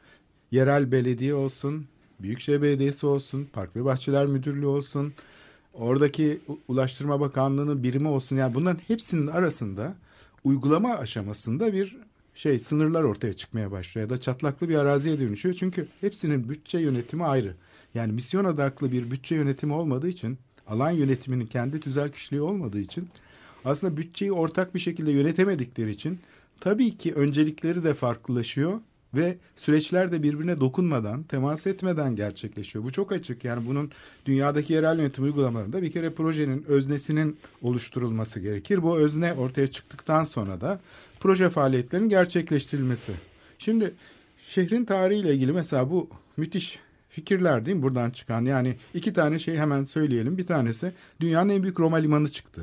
yerel 0.50 0.92
belediye 0.92 1.34
olsun, 1.34 1.86
Büyükşehir 2.20 2.62
Belediyesi 2.62 3.06
olsun, 3.06 3.48
Park 3.52 3.76
ve 3.76 3.84
Bahçeler 3.84 4.26
Müdürlüğü 4.26 4.66
olsun, 4.66 5.12
oradaki 5.74 6.40
Ulaştırma 6.68 7.20
Bakanlığı'nın 7.20 7.82
birimi 7.82 8.08
olsun. 8.08 8.36
Yani 8.36 8.54
bunların 8.54 8.80
hepsinin 8.88 9.26
arasında 9.26 9.94
uygulama 10.44 10.94
aşamasında 10.94 11.72
bir 11.72 11.96
şey 12.34 12.58
sınırlar 12.58 13.02
ortaya 13.02 13.32
çıkmaya 13.32 13.70
başlıyor 13.70 14.06
ya 14.06 14.16
da 14.16 14.20
çatlaklı 14.20 14.68
bir 14.68 14.74
araziye 14.74 15.20
dönüşüyor. 15.20 15.54
Çünkü 15.54 15.88
hepsinin 16.00 16.48
bütçe 16.48 16.78
yönetimi 16.78 17.24
ayrı. 17.24 17.54
Yani 17.94 18.12
misyon 18.12 18.44
odaklı 18.44 18.92
bir 18.92 19.10
bütçe 19.10 19.34
yönetimi 19.34 19.72
olmadığı 19.72 20.08
için, 20.08 20.38
alan 20.66 20.90
yönetiminin 20.90 21.46
kendi 21.46 21.80
tüzel 21.80 22.12
kişiliği 22.12 22.42
olmadığı 22.42 22.80
için 22.80 23.08
aslında 23.64 23.96
bütçeyi 23.96 24.32
ortak 24.32 24.74
bir 24.74 24.80
şekilde 24.80 25.10
yönetemedikleri 25.10 25.90
için 25.90 26.18
tabii 26.60 26.96
ki 26.96 27.14
öncelikleri 27.14 27.84
de 27.84 27.94
farklılaşıyor 27.94 28.80
ve 29.14 29.38
süreçler 29.56 30.12
de 30.12 30.22
birbirine 30.22 30.60
dokunmadan, 30.60 31.22
temas 31.22 31.66
etmeden 31.66 32.16
gerçekleşiyor. 32.16 32.84
Bu 32.84 32.92
çok 32.92 33.12
açık. 33.12 33.44
Yani 33.44 33.66
bunun 33.66 33.90
dünyadaki 34.26 34.72
yerel 34.72 34.98
yönetim 34.98 35.24
uygulamalarında 35.24 35.82
bir 35.82 35.92
kere 35.92 36.10
projenin 36.10 36.62
öznesinin 36.62 37.38
oluşturulması 37.62 38.40
gerekir. 38.40 38.82
Bu 38.82 38.98
özne 38.98 39.32
ortaya 39.32 39.66
çıktıktan 39.66 40.24
sonra 40.24 40.60
da 40.60 40.80
proje 41.20 41.50
faaliyetlerinin 41.50 42.08
gerçekleştirilmesi. 42.08 43.12
Şimdi 43.58 43.94
şehrin 44.48 44.84
tarihiyle 44.84 45.34
ilgili 45.34 45.52
mesela 45.52 45.90
bu 45.90 46.08
müthiş 46.36 46.78
fikirler 47.10 47.66
değil 47.66 47.76
mi 47.76 47.82
buradan 47.82 48.10
çıkan? 48.10 48.44
Yani 48.44 48.76
iki 48.94 49.12
tane 49.12 49.38
şey 49.38 49.56
hemen 49.56 49.84
söyleyelim. 49.84 50.38
Bir 50.38 50.46
tanesi 50.46 50.92
dünyanın 51.20 51.48
en 51.48 51.62
büyük 51.62 51.80
Roma 51.80 51.96
limanı 51.96 52.28
çıktı. 52.28 52.62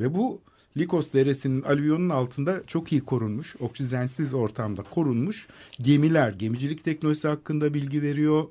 Ve 0.00 0.14
bu 0.14 0.40
Likos 0.76 1.12
Deresi'nin 1.12 1.62
alüvyonun 1.62 2.08
altında 2.08 2.62
çok 2.66 2.92
iyi 2.92 3.00
korunmuş, 3.00 3.56
oksijensiz 3.60 4.34
ortamda 4.34 4.82
korunmuş 4.82 5.46
gemiler, 5.80 6.32
gemicilik 6.32 6.84
teknolojisi 6.84 7.28
hakkında 7.28 7.74
bilgi 7.74 8.02
veriyor, 8.02 8.44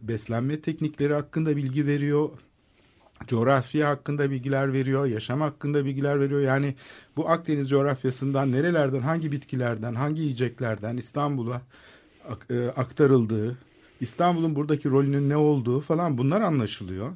beslenme 0.00 0.60
teknikleri 0.60 1.12
hakkında 1.12 1.56
bilgi 1.56 1.86
veriyor, 1.86 2.28
coğrafya 3.26 3.88
hakkında 3.88 4.30
bilgiler 4.30 4.72
veriyor, 4.72 5.06
yaşam 5.06 5.40
hakkında 5.40 5.84
bilgiler 5.84 6.20
veriyor. 6.20 6.40
Yani 6.40 6.74
bu 7.16 7.28
Akdeniz 7.28 7.68
coğrafyasından 7.68 8.52
nerelerden, 8.52 9.00
hangi 9.00 9.32
bitkilerden, 9.32 9.94
hangi 9.94 10.22
yiyeceklerden 10.22 10.96
İstanbul'a 10.96 11.62
e, 12.50 12.66
aktarıldığı, 12.66 13.58
İstanbul'un 14.04 14.56
buradaki 14.56 14.90
rolünün 14.90 15.28
ne 15.28 15.36
olduğu 15.36 15.80
falan 15.80 16.18
bunlar 16.18 16.40
anlaşılıyor. 16.40 17.12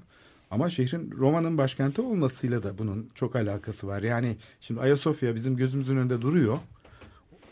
Ama 0.50 0.70
şehrin 0.70 1.10
Roma'nın 1.18 1.58
başkenti 1.58 2.00
olmasıyla 2.00 2.62
da 2.62 2.78
bunun 2.78 3.10
çok 3.14 3.36
alakası 3.36 3.86
var. 3.86 4.02
Yani 4.02 4.36
şimdi 4.60 4.80
Ayasofya 4.80 5.34
bizim 5.34 5.56
gözümüzün 5.56 5.96
önünde 5.96 6.22
duruyor. 6.22 6.58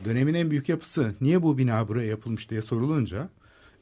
Dönemin 0.05 0.35
en 0.35 0.51
büyük 0.51 0.69
yapısı 0.69 1.15
niye 1.21 1.43
bu 1.43 1.59
bina 1.59 1.89
buraya 1.89 2.07
yapılmış 2.07 2.51
diye 2.51 2.63
sorulunca 2.63 3.29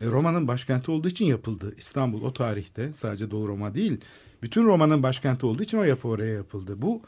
e, 0.01 0.07
Roma'nın 0.07 0.49
başkenti 0.49 0.91
olduğu 0.91 1.09
için 1.09 1.25
yapıldı. 1.25 1.75
İstanbul 1.79 2.23
o 2.23 2.33
tarihte 2.33 2.93
sadece 2.93 3.31
Doğu 3.31 3.49
Roma 3.49 3.75
değil 3.75 4.01
bütün 4.43 4.65
Roma'nın 4.65 5.03
başkenti 5.03 5.47
olduğu 5.47 5.63
için 5.63 5.79
o 5.79 5.83
yapı 5.83 6.09
oraya 6.09 6.35
yapıldı. 6.35 6.83
Bu 6.83 7.03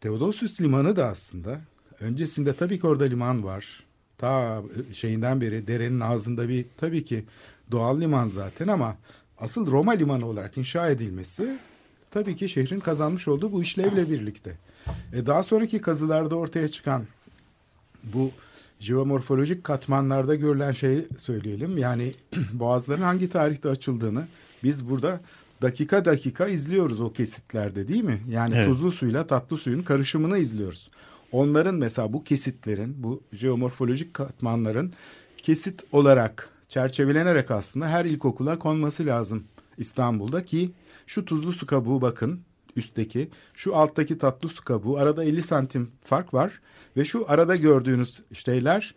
Theodosius 0.00 0.60
Limanı 0.60 0.96
da 0.96 1.06
aslında 1.06 1.60
öncesinde 2.00 2.52
tabii 2.52 2.80
ki 2.80 2.86
orada 2.86 3.04
liman 3.04 3.44
var. 3.44 3.84
Ta 4.18 4.62
şeyinden 4.92 5.40
beri 5.40 5.66
derenin 5.66 6.00
ağzında 6.00 6.48
bir 6.48 6.64
tabii 6.76 7.04
ki 7.04 7.24
doğal 7.70 8.00
liman 8.00 8.26
zaten 8.26 8.68
ama 8.68 8.96
asıl 9.38 9.70
Roma 9.70 9.92
limanı 9.92 10.26
olarak 10.26 10.58
inşa 10.58 10.88
edilmesi 10.88 11.58
tabii 12.10 12.36
ki 12.36 12.48
şehrin 12.48 12.80
kazanmış 12.80 13.28
olduğu 13.28 13.52
bu 13.52 13.62
işlevle 13.62 14.10
birlikte. 14.10 14.56
E 15.12 15.26
daha 15.26 15.42
sonraki 15.42 15.78
kazılarda 15.78 16.36
ortaya 16.36 16.68
çıkan 16.68 17.04
bu 18.04 18.30
jeomorfolojik 18.80 19.64
katmanlarda 19.64 20.34
görülen 20.34 20.72
şeyi 20.72 21.06
söyleyelim. 21.18 21.78
Yani 21.78 22.14
boğazların 22.52 23.02
hangi 23.02 23.28
tarihte 23.28 23.68
açıldığını 23.68 24.26
biz 24.62 24.88
burada 24.90 25.20
dakika 25.62 26.04
dakika 26.04 26.46
izliyoruz 26.46 27.00
o 27.00 27.12
kesitlerde 27.12 27.88
değil 27.88 28.04
mi? 28.04 28.22
Yani 28.28 28.54
Evet. 28.56 28.68
tuzlu 28.68 28.92
suyla 28.92 29.26
tatlı 29.26 29.56
suyun 29.56 29.82
karışımını 29.82 30.38
izliyoruz. 30.38 30.90
Onların 31.32 31.74
mesela 31.74 32.12
bu 32.12 32.24
kesitlerin, 32.24 33.02
bu 33.02 33.22
jeomorfolojik 33.32 34.14
katmanların 34.14 34.92
kesit 35.36 35.84
olarak 35.92 36.48
çerçevelenerek 36.68 37.50
aslında 37.50 37.88
her 37.88 38.04
ilkokula 38.04 38.58
konması 38.58 39.06
lazım 39.06 39.44
İstanbul'da 39.78 40.42
ki 40.42 40.72
şu 41.06 41.24
tuzlu 41.24 41.52
su 41.52 41.66
kabuğu 41.66 42.00
bakın 42.00 42.40
üstteki, 42.76 43.30
şu 43.54 43.76
alttaki 43.76 44.18
tatlı 44.18 44.48
su 44.48 44.64
kabuğu 44.64 44.98
arada 44.98 45.24
50 45.24 45.42
santim 45.42 45.90
fark 46.04 46.34
var 46.34 46.60
ve 46.96 47.04
şu 47.04 47.24
arada 47.28 47.56
gördüğünüz 47.56 48.22
şeyler 48.32 48.94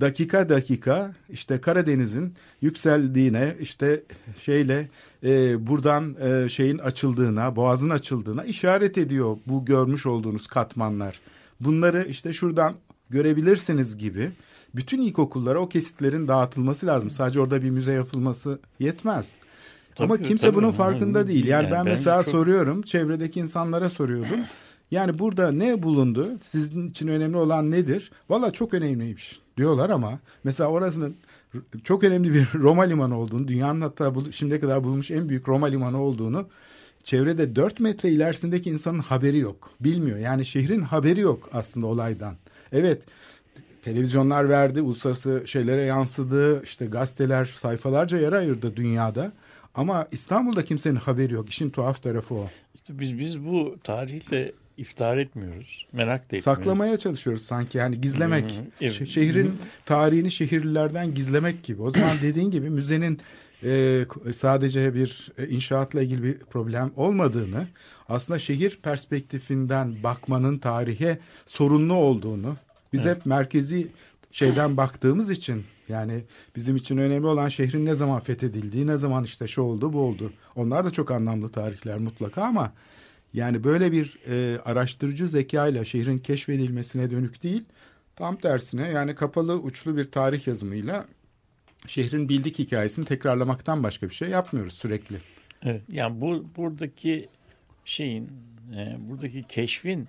dakika 0.00 0.48
dakika 0.48 1.14
işte 1.28 1.60
Karadeniz'in 1.60 2.34
yükseldiğine 2.60 3.56
işte 3.60 4.02
şeyle 4.40 4.88
e, 5.24 5.66
buradan 5.66 6.16
e, 6.20 6.48
şeyin 6.48 6.78
açıldığına 6.78 7.56
boğazın 7.56 7.90
açıldığına 7.90 8.44
işaret 8.44 8.98
ediyor 8.98 9.36
bu 9.46 9.64
görmüş 9.64 10.06
olduğunuz 10.06 10.46
katmanlar. 10.46 11.20
Bunları 11.60 12.06
işte 12.08 12.32
şuradan 12.32 12.74
görebilirsiniz 13.10 13.98
gibi 13.98 14.30
bütün 14.74 15.02
ilkokullara 15.02 15.58
o 15.58 15.68
kesitlerin 15.68 16.28
dağıtılması 16.28 16.86
lazım. 16.86 17.10
Sadece 17.10 17.40
orada 17.40 17.62
bir 17.62 17.70
müze 17.70 17.92
yapılması 17.92 18.58
yetmez. 18.80 19.36
Ama 19.98 20.16
Tabii, 20.16 20.28
kimse 20.28 20.46
tabii. 20.46 20.56
bunun 20.56 20.66
Ama 20.68 20.76
farkında 20.76 21.28
değil. 21.28 21.46
Yani, 21.46 21.64
yani 21.64 21.72
ben 21.72 21.78
bence 21.80 21.90
mesela 21.90 22.22
çok- 22.22 22.32
soruyorum, 22.32 22.82
çevredeki 22.82 23.40
insanlara 23.40 23.90
soruyordum. 23.90 24.40
Yani 24.90 25.18
burada 25.18 25.52
ne 25.52 25.82
bulundu? 25.82 26.26
Sizin 26.46 26.88
için 26.88 27.08
önemli 27.08 27.36
olan 27.36 27.70
nedir? 27.70 28.10
Valla 28.30 28.52
çok 28.52 28.74
önemliymiş 28.74 29.40
diyorlar 29.56 29.90
ama 29.90 30.18
mesela 30.44 30.70
orasının 30.70 31.16
çok 31.84 32.04
önemli 32.04 32.34
bir 32.34 32.48
Roma 32.54 32.82
limanı 32.82 33.18
olduğunu, 33.18 33.48
dünyanın 33.48 33.80
hatta 33.80 34.12
şimdiye 34.30 34.60
kadar 34.60 34.84
bulunmuş 34.84 35.10
en 35.10 35.28
büyük 35.28 35.48
Roma 35.48 35.66
limanı 35.66 36.02
olduğunu 36.02 36.48
çevrede 37.04 37.56
4 37.56 37.80
metre 37.80 38.10
ilerisindeki 38.10 38.70
insanın 38.70 38.98
haberi 38.98 39.38
yok. 39.38 39.70
Bilmiyor. 39.80 40.18
Yani 40.18 40.46
şehrin 40.46 40.80
haberi 40.80 41.20
yok 41.20 41.50
aslında 41.52 41.86
olaydan. 41.86 42.34
Evet 42.72 43.02
televizyonlar 43.82 44.48
verdi, 44.48 44.80
uluslararası 44.80 45.42
şeylere 45.46 45.82
yansıdı, 45.82 46.62
işte 46.62 46.86
gazeteler 46.86 47.44
sayfalarca 47.44 48.18
yer 48.18 48.32
ayırdı 48.32 48.76
dünyada. 48.76 49.32
Ama 49.74 50.08
İstanbul'da 50.12 50.64
kimsenin 50.64 50.96
haberi 50.96 51.34
yok. 51.34 51.48
İşin 51.50 51.70
tuhaf 51.70 52.02
tarafı 52.02 52.34
o. 52.34 52.48
İşte 52.74 52.98
biz 52.98 53.18
biz 53.18 53.44
bu 53.44 53.76
tarihle 53.84 54.52
iftihar 54.76 55.16
etmiyoruz. 55.16 55.86
Merak 55.92 56.20
da 56.20 56.24
etmiyoruz. 56.24 56.44
Saklamaya 56.44 56.96
çalışıyoruz 56.96 57.42
sanki 57.42 57.78
yani 57.78 58.00
gizlemek. 58.00 58.60
Evet. 58.80 58.92
Şe- 58.92 59.06
Şehrin 59.06 59.56
tarihini 59.86 60.30
şehirlilerden 60.30 61.14
gizlemek 61.14 61.62
gibi. 61.62 61.82
O 61.82 61.90
zaman 61.90 62.16
dediğin 62.22 62.50
gibi 62.50 62.70
müzenin 62.70 63.20
e, 63.64 64.04
sadece 64.36 64.94
bir 64.94 65.32
e, 65.38 65.48
inşaatla 65.48 66.02
ilgili 66.02 66.22
bir 66.22 66.38
problem 66.38 66.90
olmadığını, 66.96 67.66
aslında 68.08 68.38
şehir 68.38 68.78
perspektifinden 68.82 70.02
bakmanın 70.02 70.58
tarihe 70.58 71.18
sorunlu 71.46 71.94
olduğunu, 71.94 72.56
biz 72.92 73.04
hep 73.04 73.26
merkezi 73.26 73.88
şeyden 74.32 74.76
baktığımız 74.76 75.30
için 75.30 75.64
yani 75.88 76.24
bizim 76.56 76.76
için 76.76 76.96
önemli 76.96 77.26
olan 77.26 77.48
şehrin 77.48 77.86
ne 77.86 77.94
zaman 77.94 78.20
fethedildiği, 78.20 78.86
ne 78.86 78.96
zaman 78.96 79.24
işte 79.24 79.48
şu 79.48 79.62
oldu, 79.62 79.92
bu 79.92 80.00
oldu. 80.00 80.32
Onlar 80.56 80.84
da 80.84 80.90
çok 80.90 81.10
anlamlı 81.10 81.52
tarihler 81.52 81.98
mutlaka 81.98 82.42
ama 82.42 82.72
yani 83.34 83.64
böyle 83.64 83.92
bir 83.92 84.18
e, 84.28 84.60
araştırıcı 84.64 85.28
zekayla 85.28 85.84
şehrin 85.84 86.18
keşfedilmesine 86.18 87.10
dönük 87.10 87.42
değil, 87.42 87.64
tam 88.16 88.36
tersine 88.36 88.88
yani 88.88 89.14
kapalı 89.14 89.58
uçlu 89.58 89.96
bir 89.96 90.10
tarih 90.10 90.46
yazımıyla 90.46 91.06
şehrin 91.86 92.28
bildik 92.28 92.58
hikayesini 92.58 93.04
tekrarlamaktan 93.04 93.82
başka 93.82 94.08
bir 94.08 94.14
şey 94.14 94.28
yapmıyoruz 94.28 94.72
sürekli. 94.72 95.16
Evet, 95.62 95.82
yani 95.92 96.20
bu 96.20 96.46
buradaki 96.56 97.28
şeyin, 97.84 98.30
e, 98.76 98.96
buradaki 98.98 99.44
keşfin 99.48 100.08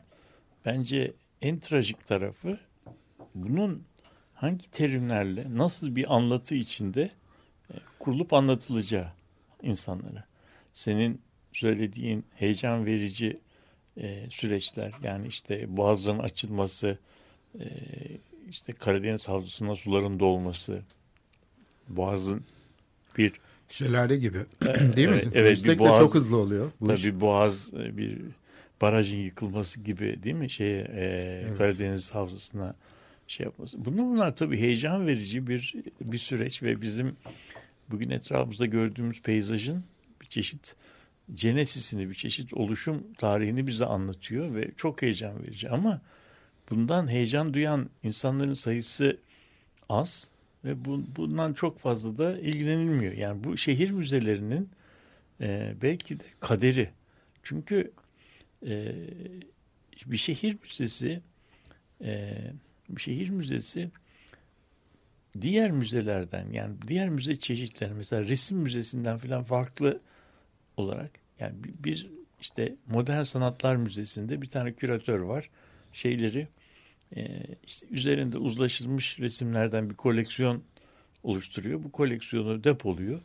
bence 0.66 1.14
en 1.42 1.60
trajik 1.60 2.08
tarafı 2.08 2.58
bunun 3.36 3.84
hangi 4.34 4.72
terimlerle, 4.72 5.46
nasıl 5.50 5.96
bir 5.96 6.16
anlatı 6.16 6.56
içinde 6.56 7.10
e, 7.74 7.76
kurulup 8.00 8.34
anlatılacağı 8.34 9.08
insanlara. 9.64 10.24
Senin 10.74 11.22
söylediğin 11.54 12.26
heyecan 12.36 12.86
verici 12.86 13.40
e, 13.98 14.26
süreçler, 14.30 14.92
yani 15.04 15.28
işte 15.28 15.78
boğazların 15.78 16.20
açılması, 16.20 16.98
e, 17.60 17.66
işte 18.50 18.74
Karadeniz 18.74 19.28
havzasına 19.28 19.76
suların 19.76 20.20
dolması, 20.20 20.82
boğazın 21.88 22.44
bir 23.18 23.34
Şelale 23.70 24.18
gibi 24.18 24.38
değil 24.96 25.08
mi? 25.08 25.14
evet, 25.16 25.28
evet, 25.34 25.52
bir 25.52 25.56
Üstelik 25.56 25.80
de 25.80 25.84
boğaz- 25.84 26.00
çok 26.00 26.14
hızlı 26.16 26.38
oluyor. 26.38 26.72
Bu 26.82 26.94
iş. 26.94 27.02
Tabii 27.02 27.22
boğaz 27.22 27.74
e, 27.74 27.98
bir 27.98 28.22
barajın 28.82 29.18
yıkılması 29.18 29.80
gibi 29.80 30.24
değil 30.24 30.36
mi? 30.36 30.50
Şeye 30.50 30.88
e, 30.92 31.48
Karadeniz 31.58 32.12
havzasına 32.16 32.76
şey 33.30 33.46
yapması. 33.46 33.86
Bunlar 33.86 34.06
bunlar 34.06 34.36
tabii 34.36 34.60
heyecan 34.60 35.08
verici 35.08 35.48
bir 35.48 35.74
bir 36.02 36.18
süreç 36.18 36.64
ve 36.64 36.82
bizim 36.82 37.16
bugün 37.90 38.10
etrafımızda 38.10 38.66
gördüğümüz 38.66 39.22
peyzajın 39.22 39.84
bir 40.22 40.26
çeşit 40.26 40.76
cenesisini, 41.34 42.10
bir 42.10 42.14
çeşit 42.14 42.54
oluşum 42.54 43.14
tarihini 43.18 43.68
bize 43.68 43.86
anlatıyor 43.86 44.56
ve 44.56 44.72
çok 44.78 45.02
heyecan 45.02 45.44
verici. 45.44 45.70
Ama 45.70 46.02
bundan 46.70 47.08
heyecan 47.08 47.54
duyan 47.54 47.90
insanların 48.04 48.54
sayısı 48.54 49.18
az 49.90 50.32
ve 50.66 50.86
bu, 50.86 51.04
bundan 51.16 51.54
çok 51.54 51.80
fazla 51.80 52.18
da 52.18 52.40
ilgilenilmiyor. 52.40 53.14
Yani 53.14 53.44
bu 53.44 53.58
şehir 53.58 53.92
müzelerinin 53.92 54.70
e, 55.42 55.74
belki 55.82 56.20
de 56.20 56.24
kaderi. 56.40 56.90
Çünkü 57.44 57.92
e, 58.66 58.96
bir 60.06 60.18
şehir 60.18 60.58
müzesi 60.64 61.22
e, 62.02 62.38
şehir 62.98 63.30
müzesi 63.30 63.92
diğer 65.42 65.72
müzelerden 65.72 66.52
yani 66.52 66.76
diğer 66.88 67.10
müze 67.10 67.36
çeşitleri 67.36 67.94
mesela 67.94 68.24
resim 68.24 68.58
müzesinden 68.58 69.18
falan 69.18 69.44
farklı 69.44 70.00
olarak 70.78 71.12
yani 71.40 71.56
bir, 71.64 72.10
işte 72.42 72.76
modern 72.88 73.24
sanatlar 73.24 73.76
müzesinde 73.76 74.42
bir 74.42 74.50
tane 74.50 74.74
küratör 74.74 75.20
var 75.20 75.50
şeyleri 75.94 76.48
işte 77.68 77.88
üzerinde 77.92 78.38
uzlaşılmış 78.38 79.20
resimlerden 79.20 79.90
bir 79.90 79.96
koleksiyon 79.96 80.64
oluşturuyor. 81.24 81.84
Bu 81.84 81.92
koleksiyonu 81.92 82.64
depoluyor. 82.64 83.22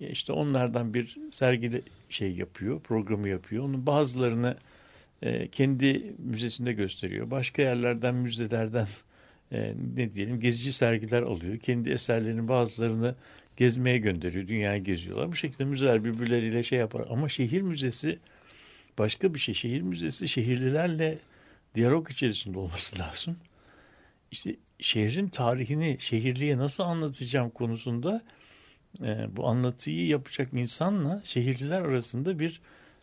İşte 0.00 0.32
onlardan 0.32 0.94
bir 0.94 1.16
sergili 1.30 1.82
şey 2.08 2.32
yapıyor, 2.32 2.80
programı 2.80 3.28
yapıyor. 3.28 3.64
Onun 3.64 3.86
bazılarını 3.86 4.56
kendi 5.52 6.14
müzesinde 6.18 6.72
gösteriyor. 6.72 7.30
Başka 7.30 7.62
yerlerden, 7.62 8.14
müzelerden 8.14 8.88
e, 9.52 9.74
ne 9.96 10.14
diyelim 10.14 10.40
gezici 10.40 10.72
sergiler 10.72 11.22
alıyor. 11.22 11.58
Kendi 11.58 11.90
eserlerinin 11.90 12.48
bazılarını 12.48 13.14
gezmeye 13.56 13.98
gönderiyor. 13.98 14.46
Dünyayı 14.46 14.84
geziyorlar. 14.84 15.32
Bu 15.32 15.36
şekilde 15.36 15.64
müzeler 15.64 16.04
birbirleriyle 16.04 16.62
şey 16.62 16.78
yapar. 16.78 17.06
Ama 17.10 17.28
şehir 17.28 17.62
müzesi 17.62 18.18
başka 18.98 19.34
bir 19.34 19.38
şey. 19.38 19.54
Şehir 19.54 19.82
müzesi 19.82 20.28
şehirlilerle 20.28 21.18
diyalog 21.74 22.10
içerisinde 22.10 22.58
olması 22.58 22.98
lazım. 23.02 23.36
İşte 24.30 24.56
şehrin 24.78 25.28
tarihini 25.28 25.96
şehirliye 26.00 26.58
nasıl 26.58 26.84
anlatacağım 26.84 27.50
konusunda 27.50 28.22
e, 29.02 29.36
bu 29.36 29.48
anlatıyı 29.48 30.06
yapacak 30.06 30.52
insanla 30.52 31.20
şehirliler 31.24 31.80
arasında 31.80 32.38
bir 32.38 32.60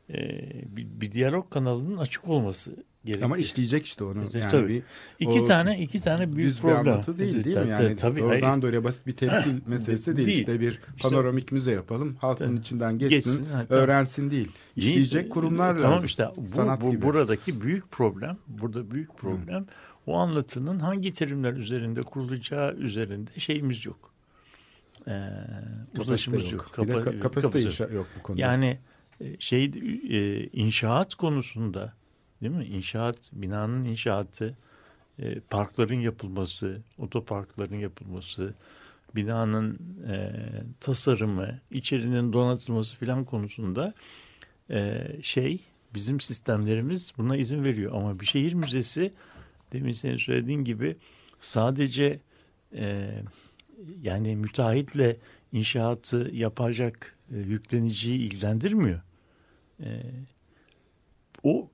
e, 0.10 0.39
bir, 0.75 0.88
bir 1.01 1.12
diyalog 1.12 1.49
kanalının 1.49 1.97
açık 1.97 2.29
olması 2.29 2.84
gerekiyor. 3.05 3.25
Ama 3.25 3.37
işleyecek 3.37 3.85
işte 3.85 4.03
onu. 4.03 4.19
Yani 4.33 4.51
tabii. 4.51 4.67
bir 4.69 4.83
İki 5.19 5.41
o 5.41 5.47
tane 5.47 5.81
iki 5.81 5.99
tane 5.99 6.33
büyük 6.33 6.49
düz 6.49 6.61
problem. 6.61 6.85
bir 6.85 6.89
anlatı 6.91 7.19
değil 7.19 7.43
değil 7.43 7.57
mi? 7.57 7.61
Tabii, 7.73 7.83
Yani 7.83 7.95
tabii, 7.95 8.19
doğrudan 8.21 8.49
hayır. 8.49 8.61
doğruya 8.61 8.83
basit 8.83 9.07
bir 9.07 9.11
temsil 9.11 9.59
meselesi 9.67 10.17
değil. 10.17 10.27
Değil. 10.27 10.39
İşte 10.39 10.59
bir 10.61 10.79
panoramik 11.01 11.51
müze 11.51 11.71
yapalım. 11.71 12.15
Halk 12.21 12.39
bunun 12.39 12.57
içinden 12.57 12.97
geçsin, 12.99 13.15
Geçsin, 13.15 13.45
ha, 13.45 13.65
tamam. 13.69 13.83
öğrensin 13.83 14.31
değil. 14.31 14.51
İşleyecek 14.75 15.21
Değil, 15.21 15.29
kurumlar 15.29 15.75
tamam 15.77 15.91
lazım. 15.91 16.05
işte 16.05 16.27
bu, 16.37 16.47
Sanat 16.47 16.81
bu 16.81 16.91
gibi. 16.91 17.01
buradaki 17.01 17.61
büyük 17.61 17.91
problem, 17.91 18.37
burada 18.47 18.91
büyük 18.91 19.17
problem 19.17 19.65
o 20.07 20.15
anlatının 20.15 20.79
hangi 20.79 21.13
terimler 21.13 21.53
üzerinde 21.53 22.01
kurulacağı 22.01 22.73
üzerinde 22.75 23.31
şeyimiz 23.39 23.85
yok. 23.85 24.13
Ee, 25.07 25.29
uzlaşımız 25.99 26.43
yok. 26.43 26.51
yok. 26.51 26.71
Kapa- 26.73 26.93
ka- 26.93 27.19
kapasite 27.19 27.63
kapasite 27.63 27.95
yok 27.95 28.07
bu 28.19 28.23
konuda. 28.23 28.41
Yani 28.41 28.79
e, 29.21 29.39
şey 29.39 29.63
e, 29.65 30.43
inşaat 30.47 31.15
konusunda 31.15 31.93
değil 32.43 32.56
mi? 32.56 32.65
İnşaat, 32.65 33.32
binanın 33.34 33.86
inşaatı, 33.86 34.58
e, 35.19 35.39
parkların 35.39 35.99
yapılması, 35.99 36.82
otoparkların 36.97 37.75
yapılması, 37.75 38.53
binanın 39.15 39.79
e, 40.08 40.32
tasarımı, 40.79 41.60
içerinin 41.71 42.34
donatılması 42.34 42.97
filan 42.97 43.25
konusunda 43.25 43.93
e, 44.69 45.08
şey 45.21 45.60
bizim 45.95 46.21
sistemlerimiz 46.21 47.13
buna 47.17 47.38
izin 47.38 47.63
veriyor. 47.63 47.91
Ama 47.95 48.19
bir 48.19 48.25
şehir 48.25 48.53
müzesi 48.53 49.13
demin 49.73 49.91
senin 49.91 50.17
söylediğin 50.17 50.63
gibi 50.63 50.95
sadece 51.39 52.19
e, 52.75 53.10
yani 54.01 54.36
müteahhitle 54.36 55.17
inşaatı 55.51 56.29
yapacak 56.34 57.15
e, 57.32 57.38
yükleniciyi 57.38 58.19
ilgilendirmiyor. 58.19 59.01
E, 59.79 60.01
o 61.43 61.69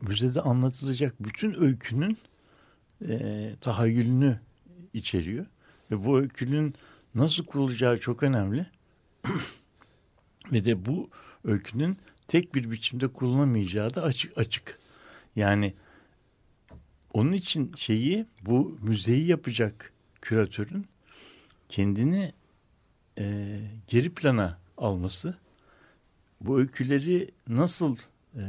müzede 0.00 0.40
anlatılacak 0.40 1.14
bütün 1.20 1.60
öykünün 1.60 2.18
e, 3.08 3.54
tahayyülünü 3.60 4.40
içeriyor. 4.92 5.46
Ve 5.90 6.04
bu 6.04 6.18
öykünün 6.18 6.74
nasıl 7.14 7.44
kurulacağı 7.44 8.00
çok 8.00 8.22
önemli. 8.22 8.66
Ve 10.52 10.64
de 10.64 10.86
bu 10.86 11.10
öykünün 11.44 11.98
tek 12.28 12.54
bir 12.54 12.70
biçimde 12.70 13.08
kullanamayacağı 13.08 13.94
da 13.94 14.02
açık 14.02 14.38
açık. 14.38 14.78
Yani 15.36 15.74
onun 17.12 17.32
için 17.32 17.72
şeyi 17.76 18.26
bu 18.42 18.78
müzeyi 18.82 19.26
yapacak 19.26 19.92
küratörün 20.20 20.86
kendini 21.68 22.32
e, 23.18 23.58
geri 23.86 24.14
plana 24.14 24.58
alması, 24.76 25.38
bu 26.40 26.58
öyküleri 26.58 27.30
nasıl 27.48 27.96
e, 28.36 28.42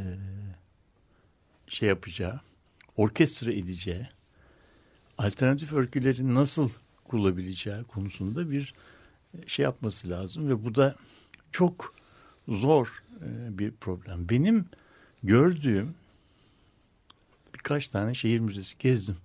şey 1.69 1.89
yapacağı, 1.89 2.39
orkestra 2.97 3.51
edeceği, 3.51 4.07
alternatif 5.17 5.73
öyküleri 5.73 6.33
nasıl 6.33 6.69
kullanabileceği 7.03 7.83
konusunda 7.83 8.51
bir 8.51 8.73
şey 9.47 9.63
yapması 9.63 10.09
lazım 10.09 10.49
ve 10.49 10.65
bu 10.65 10.75
da 10.75 10.95
çok 11.51 11.95
zor 12.47 13.03
e, 13.21 13.57
bir 13.57 13.71
problem. 13.71 14.29
Benim 14.29 14.65
gördüğüm 15.23 15.95
birkaç 17.53 17.87
tane 17.87 18.13
şehir 18.13 18.39
müzesi 18.39 18.77
gezdim. 18.77 19.17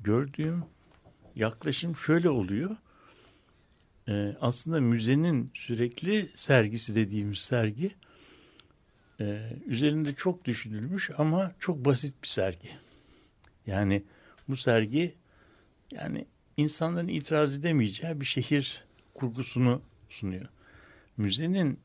Gördüğüm 0.00 0.64
yaklaşım 1.36 1.96
şöyle 1.96 2.30
oluyor. 2.30 2.76
Ee, 4.08 4.36
aslında 4.40 4.80
müzenin 4.80 5.50
sürekli 5.54 6.30
sergisi 6.34 6.94
dediğimiz 6.94 7.38
sergi 7.38 7.94
e, 9.20 9.52
üzerinde 9.66 10.14
çok 10.14 10.44
düşünülmüş 10.44 11.10
ama 11.18 11.52
çok 11.58 11.84
basit 11.84 12.22
bir 12.22 12.28
sergi. 12.28 12.68
Yani 13.66 14.02
bu 14.48 14.56
sergi 14.56 15.14
yani 15.90 16.26
insanların 16.56 17.08
itiraz 17.08 17.58
edemeyeceği 17.58 18.20
bir 18.20 18.26
şehir 18.26 18.84
kurgusunu 19.14 19.82
sunuyor. 20.10 20.46
Müzenin 21.16 21.78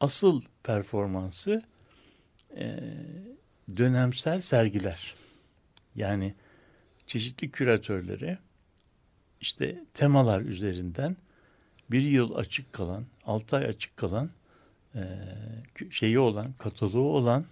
asıl 0.00 0.42
performansı 0.62 1.62
e, 2.56 2.80
dönemsel 3.76 4.40
sergiler. 4.40 5.14
Yani 5.94 6.34
çeşitli 7.06 7.50
küratörlere 7.50 8.38
işte 9.40 9.84
temalar 9.94 10.40
üzerinden 10.40 11.16
bir 11.90 12.02
yıl 12.02 12.34
açık 12.34 12.72
kalan, 12.72 13.04
altı 13.24 13.56
ay 13.56 13.64
açık 13.64 13.96
kalan 13.96 14.30
şeyi 15.90 16.18
olan, 16.18 16.52
kataloğu 16.52 17.16
olan 17.16 17.44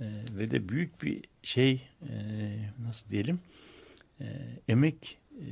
e, 0.00 0.04
ve 0.30 0.50
de 0.50 0.68
büyük 0.68 1.02
bir 1.02 1.24
şey 1.42 1.82
e, 2.02 2.12
nasıl 2.86 3.10
diyelim 3.10 3.40
e, 4.20 4.24
emek 4.68 5.18
e, 5.32 5.44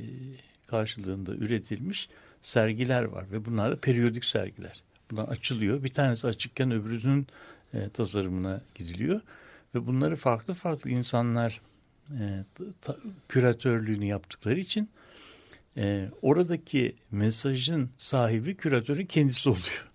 karşılığında 0.67 1.35
üretilmiş 1.35 2.09
sergiler 2.41 3.03
var 3.03 3.31
ve 3.31 3.45
bunlar 3.45 3.71
da 3.71 3.79
periyodik 3.79 4.25
sergiler. 4.25 4.83
Bunlar 5.11 5.27
açılıyor. 5.27 5.83
Bir 5.83 5.89
tanesi 5.89 6.27
açıkken 6.27 6.71
öbürünün 6.71 7.27
e, 7.73 7.89
tasarımına 7.89 8.61
gidiliyor 8.75 9.21
ve 9.75 9.87
bunları 9.87 10.15
farklı 10.15 10.53
farklı 10.53 10.89
insanlar 10.89 11.61
e, 12.19 12.43
ta, 12.81 12.95
küratörlüğünü 13.29 14.05
yaptıkları 14.05 14.59
için 14.59 14.89
e, 15.77 16.09
oradaki 16.21 16.95
mesajın 17.11 17.89
sahibi 17.97 18.57
küratörün 18.57 19.05
kendisi 19.05 19.49
oluyor. 19.49 19.92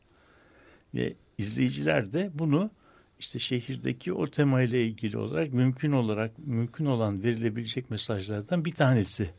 Ve 0.98 1.14
izleyiciler 1.38 2.12
de 2.12 2.30
bunu 2.34 2.70
işte 3.18 3.38
şehirdeki 3.38 4.12
o 4.12 4.30
temayla 4.30 4.78
ilgili 4.78 5.18
olarak 5.18 5.52
mümkün 5.52 5.92
olarak 5.92 6.38
mümkün 6.38 6.87
olan 6.87 7.22
verilebilecek 7.22 7.90
mesajlardan 7.90 8.64
bir 8.64 8.74
tanesi 8.74 9.30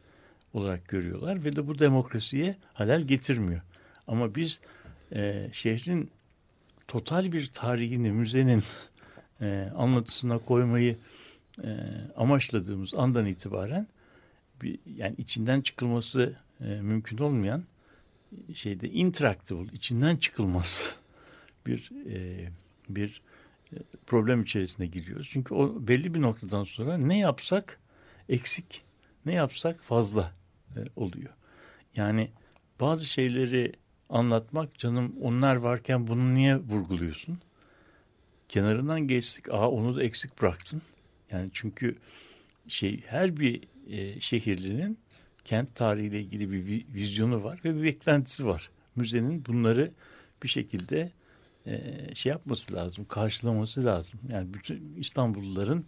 olarak 0.53 0.87
görüyorlar 0.87 1.43
ve 1.43 1.55
de 1.55 1.67
bu 1.67 1.79
demokrasiye 1.79 2.57
halel 2.73 3.01
getirmiyor. 3.01 3.61
Ama 4.07 4.35
biz 4.35 4.61
e, 5.11 5.49
şehrin 5.53 6.09
total 6.87 7.31
bir 7.31 7.47
tarihini 7.47 8.11
müzenin 8.11 8.63
e, 9.41 9.69
anlatısına 9.75 10.37
koymayı 10.37 10.97
e, 11.63 11.77
amaçladığımız 12.17 12.93
andan 12.93 13.25
itibaren 13.25 13.87
bir, 14.61 14.79
yani 14.95 15.15
içinden 15.17 15.61
çıkılması 15.61 16.35
e, 16.61 16.65
mümkün 16.65 17.17
olmayan 17.17 17.63
şeyde 18.53 18.89
interactable 18.89 19.73
içinden 19.73 20.15
çıkılmaz 20.17 20.95
bir 21.69 21.91
e, 22.09 22.49
bir 22.89 23.21
e, 23.73 23.77
problem 24.07 24.41
içerisine 24.41 24.85
giriyoruz. 24.87 25.29
Çünkü 25.31 25.53
o 25.53 25.87
belli 25.87 26.13
bir 26.13 26.21
noktadan 26.21 26.63
sonra 26.63 26.97
ne 26.97 27.19
yapsak 27.19 27.79
eksik, 28.29 28.83
ne 29.25 29.33
yapsak 29.33 29.83
fazla 29.83 30.33
e, 30.75 30.79
oluyor. 30.95 31.33
Yani 31.95 32.29
bazı 32.79 33.05
şeyleri 33.05 33.73
anlatmak 34.09 34.79
canım 34.79 35.15
onlar 35.21 35.55
varken 35.55 36.07
bunu 36.07 36.33
niye 36.33 36.57
vurguluyorsun? 36.57 37.39
Kenarından 38.49 39.07
geçtik. 39.07 39.49
Aa 39.49 39.69
onu 39.69 39.95
da 39.95 40.03
eksik 40.03 40.41
bıraktın. 40.41 40.81
Yani 41.31 41.49
çünkü 41.53 41.97
şey 42.67 43.01
her 43.05 43.37
bir 43.37 43.61
e, 43.89 44.19
şehirlinin 44.19 44.97
kent 45.45 45.75
tarihiyle 45.75 46.21
ilgili 46.21 46.51
bir 46.51 46.85
vizyonu 46.93 47.43
var 47.43 47.59
ve 47.65 47.75
bir 47.75 47.83
beklentisi 47.83 48.45
var. 48.45 48.69
Müzenin 48.95 49.45
bunları 49.45 49.91
bir 50.43 50.47
şekilde 50.47 51.11
şey 52.13 52.29
yapması 52.29 52.73
lazım, 52.73 53.05
karşılaması 53.05 53.85
lazım. 53.85 54.19
Yani 54.29 54.53
bütün 54.53 54.95
İstanbulluların 54.97 55.85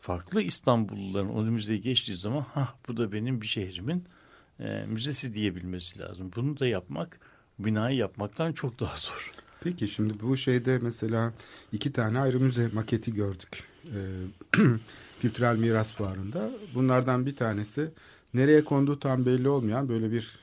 farklı 0.00 0.42
İstanbulluların 0.42 1.28
o 1.28 1.42
müzeye 1.42 1.78
geçtiği 1.78 2.14
zaman 2.14 2.40
ha 2.40 2.74
bu 2.88 2.96
da 2.96 3.12
benim 3.12 3.40
bir 3.40 3.46
şehrimin 3.46 4.04
e, 4.60 4.84
müzesi 4.86 5.34
diyebilmesi 5.34 5.98
lazım. 5.98 6.30
Bunu 6.36 6.58
da 6.58 6.66
yapmak 6.66 7.20
binayı 7.58 7.96
yapmaktan 7.96 8.52
çok 8.52 8.80
daha 8.80 8.96
zor. 8.96 9.32
Peki 9.60 9.88
şimdi 9.88 10.20
bu 10.20 10.36
şeyde 10.36 10.78
mesela 10.78 11.32
iki 11.72 11.92
tane 11.92 12.18
ayrı 12.18 12.40
müze 12.40 12.68
maketi 12.72 13.14
gördük. 13.14 13.64
Ee, 13.84 14.58
Kültürel 15.20 15.56
Miras 15.56 15.92
Fuarı'nda. 15.92 16.50
Bunlardan 16.74 17.26
bir 17.26 17.36
tanesi 17.36 17.90
nereye 18.34 18.64
konduğu 18.64 18.98
tam 18.98 19.26
belli 19.26 19.48
olmayan 19.48 19.88
böyle 19.88 20.12
bir 20.12 20.38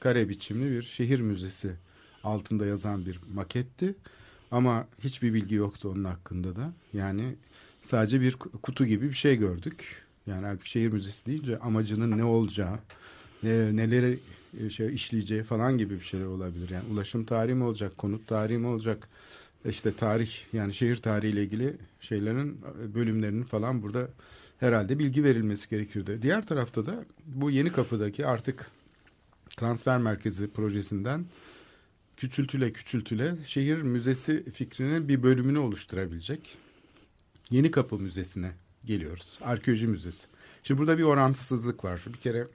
kare 0.00 0.28
biçimli 0.28 0.70
bir 0.70 0.82
şehir 0.82 1.20
müzesi 1.20 1.76
altında 2.24 2.66
yazan 2.66 3.06
bir 3.06 3.20
maketti. 3.34 3.94
Ama 4.50 4.86
hiçbir 5.04 5.34
bilgi 5.34 5.54
yoktu 5.54 5.88
onun 5.94 6.04
hakkında 6.04 6.56
da. 6.56 6.72
Yani 6.92 7.34
sadece 7.82 8.20
bir 8.20 8.36
kutu 8.36 8.86
gibi 8.86 9.08
bir 9.08 9.14
şey 9.14 9.36
gördük. 9.36 10.02
Yani 10.26 10.46
halbuki 10.46 10.70
şehir 10.70 10.92
müzesi 10.92 11.26
deyince 11.26 11.58
amacının 11.58 12.18
ne 12.18 12.24
olacağı, 12.24 12.78
neleri 13.42 14.18
e, 14.60 14.70
şey 14.70 14.94
işleyeceği 14.94 15.42
falan 15.42 15.78
gibi 15.78 15.94
bir 15.94 16.04
şeyler 16.04 16.26
olabilir. 16.26 16.70
Yani 16.70 16.84
ulaşım 16.92 17.24
tarihi 17.24 17.54
mi 17.54 17.64
olacak, 17.64 17.98
konut 17.98 18.26
tarihi 18.26 18.58
mi 18.58 18.66
olacak? 18.66 19.08
işte 19.64 19.96
tarih 19.96 20.30
yani 20.52 20.74
şehir 20.74 20.96
tarihiyle 20.96 21.42
ilgili 21.42 21.76
şeylerin 22.00 22.60
e, 22.82 22.94
bölümlerinin 22.94 23.42
falan 23.44 23.82
burada 23.82 24.08
herhalde 24.60 24.98
bilgi 24.98 25.24
verilmesi 25.24 25.70
gerekirdi. 25.70 26.22
Diğer 26.22 26.46
tarafta 26.46 26.86
da 26.86 27.04
bu 27.26 27.50
yeni 27.50 27.72
kapıdaki 27.72 28.26
artık 28.26 28.70
transfer 29.50 29.98
merkezi 29.98 30.50
projesinden 30.50 31.24
küçültüle 32.22 32.72
küçültüle 32.72 33.34
şehir 33.46 33.82
müzesi 33.82 34.50
fikrinin 34.50 35.08
bir 35.08 35.22
bölümünü 35.22 35.58
oluşturabilecek 35.58 36.56
Yeni 37.50 37.70
Kapı 37.70 37.98
Müzesi'ne 37.98 38.52
geliyoruz. 38.84 39.38
Arkeoloji 39.42 39.86
Müzesi. 39.86 40.26
Şimdi 40.62 40.80
burada 40.80 40.98
bir 40.98 41.02
orantısızlık 41.02 41.84
var. 41.84 42.02
Bir 42.06 42.18
kere 42.18 42.46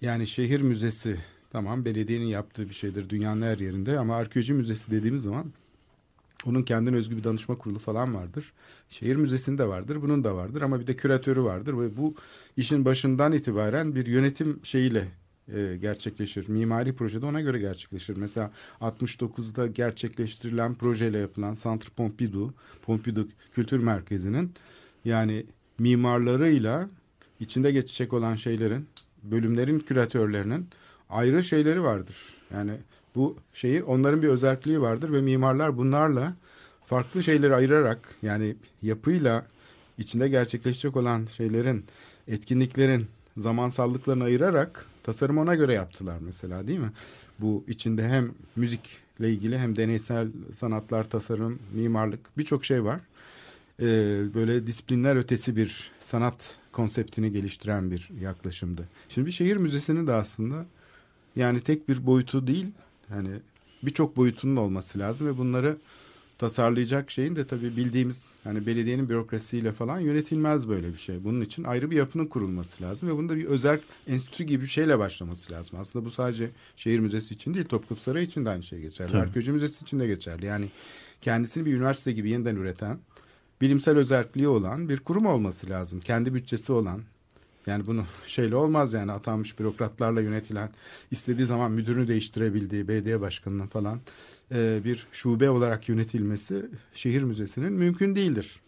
yani 0.00 0.26
şehir 0.26 0.60
müzesi 0.60 1.16
tamam 1.50 1.84
belediyenin 1.84 2.26
yaptığı 2.26 2.68
bir 2.68 2.74
şeydir 2.74 3.08
dünyanın 3.08 3.42
her 3.42 3.58
yerinde 3.58 3.98
ama 3.98 4.16
arkeoloji 4.16 4.52
müzesi 4.52 4.90
dediğimiz 4.90 5.22
zaman 5.22 5.52
onun 6.46 6.62
kendine 6.62 6.96
özgü 6.96 7.16
bir 7.16 7.24
danışma 7.24 7.58
kurulu 7.58 7.78
falan 7.78 8.14
vardır. 8.14 8.52
Şehir 8.88 9.16
müzesinde 9.16 9.68
vardır, 9.68 10.02
bunun 10.02 10.24
da 10.24 10.36
vardır 10.36 10.62
ama 10.62 10.80
bir 10.80 10.86
de 10.86 10.96
küratörü 10.96 11.42
vardır 11.42 11.78
ve 11.78 11.96
bu 11.96 12.14
işin 12.56 12.84
başından 12.84 13.32
itibaren 13.32 13.94
bir 13.94 14.06
yönetim 14.06 14.60
şeyiyle 14.62 15.08
e, 15.54 15.76
gerçekleşir. 15.76 16.48
Mimari 16.48 16.92
projede 16.92 17.26
ona 17.26 17.40
göre 17.40 17.58
gerçekleşir. 17.58 18.16
Mesela 18.16 18.50
69'da 18.80 19.66
gerçekleştirilen 19.66 20.74
projeyle 20.74 21.18
yapılan 21.18 21.54
Centre 21.54 21.88
Pompidou, 21.96 22.52
Pompidou 22.82 23.24
Kültür 23.54 23.78
Merkezi'nin 23.78 24.52
yani 25.04 25.46
mimarlarıyla 25.78 26.88
içinde 27.40 27.72
geçecek 27.72 28.12
olan 28.12 28.34
şeylerin, 28.34 28.86
bölümlerin 29.22 29.78
küratörlerinin 29.78 30.66
ayrı 31.10 31.44
şeyleri 31.44 31.82
vardır. 31.82 32.16
Yani 32.54 32.72
bu 33.14 33.36
şeyi 33.52 33.82
onların 33.82 34.22
bir 34.22 34.28
özelliği 34.28 34.80
vardır 34.80 35.12
ve 35.12 35.20
mimarlar 35.20 35.76
bunlarla 35.76 36.34
farklı 36.86 37.22
şeyleri 37.22 37.54
ayırarak 37.54 38.14
yani 38.22 38.56
yapıyla 38.82 39.46
içinde 39.98 40.28
gerçekleşecek 40.28 40.96
olan 40.96 41.26
şeylerin, 41.26 41.84
etkinliklerin 42.28 43.06
zamansallıklarını 43.36 44.24
ayırarak 44.24 44.86
tasarım 45.02 45.38
ona 45.38 45.54
göre 45.54 45.74
yaptılar 45.74 46.18
mesela 46.20 46.66
değil 46.66 46.78
mi? 46.78 46.92
Bu 47.38 47.64
içinde 47.68 48.08
hem 48.08 48.30
müzikle 48.56 49.30
ilgili 49.30 49.58
hem 49.58 49.76
deneysel 49.76 50.28
sanatlar, 50.56 51.10
tasarım, 51.10 51.58
mimarlık 51.72 52.38
birçok 52.38 52.64
şey 52.64 52.84
var. 52.84 53.00
Ee, 53.80 54.22
böyle 54.34 54.66
disiplinler 54.66 55.16
ötesi 55.16 55.56
bir 55.56 55.90
sanat 56.00 56.56
konseptini 56.72 57.32
geliştiren 57.32 57.90
bir 57.90 58.10
yaklaşımdı. 58.20 58.88
Şimdi 59.08 59.26
bir 59.26 59.32
şehir 59.32 59.56
müzesinin 59.56 60.06
de 60.06 60.12
aslında 60.12 60.66
yani 61.36 61.60
tek 61.60 61.88
bir 61.88 62.06
boyutu 62.06 62.46
değil 62.46 62.66
hani 63.08 63.30
birçok 63.82 64.16
boyutunun 64.16 64.56
olması 64.56 64.98
lazım 64.98 65.26
ve 65.26 65.38
bunları 65.38 65.76
tasarlayacak 66.40 67.10
şeyin 67.10 67.36
de 67.36 67.46
tabii 67.46 67.76
bildiğimiz 67.76 68.30
hani 68.44 68.66
belediyenin 68.66 69.08
bürokrasiyle 69.08 69.72
falan 69.72 70.00
yönetilmez 70.00 70.68
böyle 70.68 70.92
bir 70.92 70.98
şey. 70.98 71.24
Bunun 71.24 71.40
için 71.40 71.64
ayrı 71.64 71.90
bir 71.90 71.96
yapının 71.96 72.26
kurulması 72.26 72.82
lazım 72.82 73.08
ve 73.08 73.16
bunda 73.16 73.36
bir 73.36 73.44
özel 73.44 73.80
enstitü 74.06 74.44
gibi 74.44 74.62
bir 74.62 74.68
şeyle 74.68 74.98
başlaması 74.98 75.52
lazım. 75.52 75.78
Aslında 75.80 76.04
bu 76.04 76.10
sadece 76.10 76.50
şehir 76.76 76.98
müzesi 76.98 77.34
için 77.34 77.54
değil 77.54 77.64
Topkapı 77.64 78.02
Sarayı 78.02 78.26
için 78.26 78.44
de 78.44 78.50
aynı 78.50 78.62
şey 78.62 78.80
geçerli. 78.80 79.16
Arkeoloji 79.16 79.52
Müzesi 79.52 79.82
için 79.82 80.00
de 80.00 80.06
geçerli. 80.06 80.46
Yani 80.46 80.68
kendisini 81.20 81.66
bir 81.66 81.74
üniversite 81.74 82.12
gibi 82.12 82.30
yeniden 82.30 82.56
üreten 82.56 82.98
bilimsel 83.60 83.96
özelliği 83.96 84.48
olan 84.48 84.88
bir 84.88 84.98
kurum 84.98 85.26
olması 85.26 85.70
lazım. 85.70 86.00
Kendi 86.00 86.34
bütçesi 86.34 86.72
olan 86.72 87.02
yani 87.66 87.86
bunu 87.86 88.04
şeyle 88.26 88.56
olmaz 88.56 88.94
yani 88.94 89.12
atanmış 89.12 89.58
bürokratlarla 89.58 90.20
yönetilen 90.20 90.70
istediği 91.10 91.46
zaman 91.46 91.72
müdürünü 91.72 92.08
değiştirebildiği 92.08 92.88
belediye 92.88 93.20
başkanının 93.20 93.66
falan 93.66 94.00
e, 94.54 94.80
bir 94.84 95.06
şube 95.12 95.50
olarak 95.50 95.88
yönetilmesi 95.88 96.66
şehir 96.94 97.22
müzesinin 97.22 97.72
mümkün 97.72 98.14
değildir. 98.14 98.60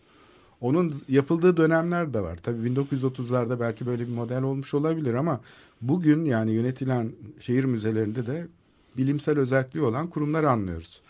Onun 0.61 0.95
yapıldığı 1.09 1.57
dönemler 1.57 2.15
de 2.15 2.21
var. 2.21 2.39
Tabii 2.43 2.69
1930'larda 2.69 3.61
belki 3.61 3.87
böyle 3.87 4.07
bir 4.09 4.13
model 4.13 4.43
olmuş 4.43 4.75
olabilir 4.75 5.15
ama 5.15 5.41
bugün 5.81 6.25
yani 6.25 6.53
yönetilen 6.53 7.13
şehir 7.41 7.65
müzelerinde 7.65 8.27
de 8.27 8.47
bilimsel 8.97 9.39
özelliği 9.39 9.85
olan 9.85 10.07
kurumları 10.07 10.51
anlıyoruz. 10.51 11.01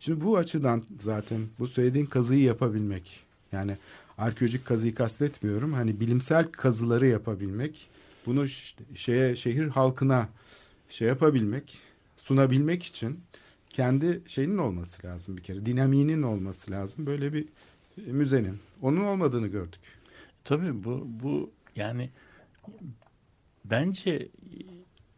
Şimdi 0.00 0.24
bu 0.24 0.36
açıdan 0.36 0.82
zaten 1.00 1.40
bu 1.58 1.68
söylediğin 1.68 2.06
kazıyı 2.06 2.42
yapabilmek 2.42 3.20
yani 3.52 3.76
arkeolojik 4.18 4.66
kazıyı 4.66 4.94
kastetmiyorum. 4.94 5.72
Hani 5.72 6.00
bilimsel 6.00 6.50
kazıları 6.52 7.06
yapabilmek, 7.06 7.88
bunu 8.26 8.48
şeye 8.94 9.36
şehir 9.36 9.68
halkına 9.68 10.28
şey 10.88 11.08
yapabilmek, 11.08 11.78
sunabilmek 12.16 12.82
için 12.82 13.20
kendi 13.70 14.22
şeyinin 14.26 14.58
olması 14.58 15.06
lazım 15.06 15.36
bir 15.36 15.42
kere. 15.42 15.66
Dinamiğinin 15.66 16.22
olması 16.22 16.70
lazım. 16.70 17.06
Böyle 17.06 17.32
bir 17.32 17.48
müzenin. 17.96 18.58
Onun 18.82 19.04
olmadığını 19.04 19.46
gördük. 19.46 19.80
Tabii 20.44 20.84
bu 20.84 21.06
bu 21.22 21.50
yani 21.76 22.10
bence 23.64 24.28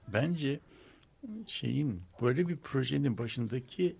bence 0.08 0.60
şeyin 1.46 2.02
böyle 2.22 2.48
bir 2.48 2.56
projenin 2.56 3.18
başındaki 3.18 3.96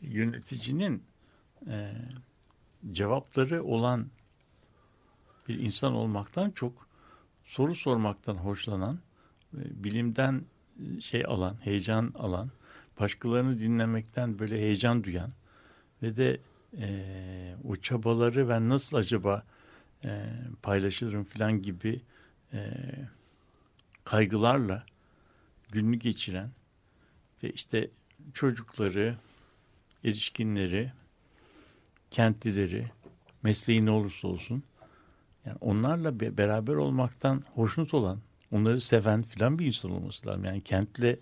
yöneticinin 0.00 1.02
e, 1.66 1.92
cevapları 2.92 3.64
olan 3.64 4.06
bir 5.48 5.58
insan 5.58 5.92
olmaktan 5.92 6.50
çok 6.50 6.86
soru 7.44 7.74
sormaktan 7.74 8.34
hoşlanan, 8.34 8.98
e, 9.54 9.84
bilimden 9.84 10.44
e, 10.80 11.00
şey 11.00 11.24
alan, 11.26 11.56
heyecan 11.60 12.12
alan, 12.18 12.50
başkalarını 13.00 13.58
dinlemekten 13.58 14.38
böyle 14.38 14.58
heyecan 14.58 15.04
duyan 15.04 15.32
ve 16.02 16.16
de 16.16 16.40
e, 16.78 17.56
o 17.64 17.76
çabaları 17.76 18.48
ben 18.48 18.68
nasıl 18.68 18.96
acaba 18.96 19.44
e, 20.04 20.26
paylaşırım 20.62 21.24
falan 21.24 21.62
gibi 21.62 22.00
e, 22.52 22.70
kaygılarla 24.04 24.86
gününü 25.72 25.96
geçiren 25.96 26.50
ve 27.42 27.50
işte 27.50 27.90
çocukları, 28.34 29.16
erişkinleri, 30.04 30.92
kentlileri, 32.10 32.90
mesleği 33.42 33.86
ne 33.86 33.90
olursa 33.90 34.28
olsun 34.28 34.62
yani 35.46 35.56
onlarla 35.60 36.20
be- 36.20 36.36
beraber 36.38 36.74
olmaktan 36.74 37.44
hoşnut 37.54 37.94
olan, 37.94 38.18
onları 38.52 38.80
seven 38.80 39.22
filan 39.22 39.58
bir 39.58 39.66
insan 39.66 39.90
olması 39.90 40.26
lazım. 40.28 40.44
Yani 40.44 40.60
kentle 40.60 41.18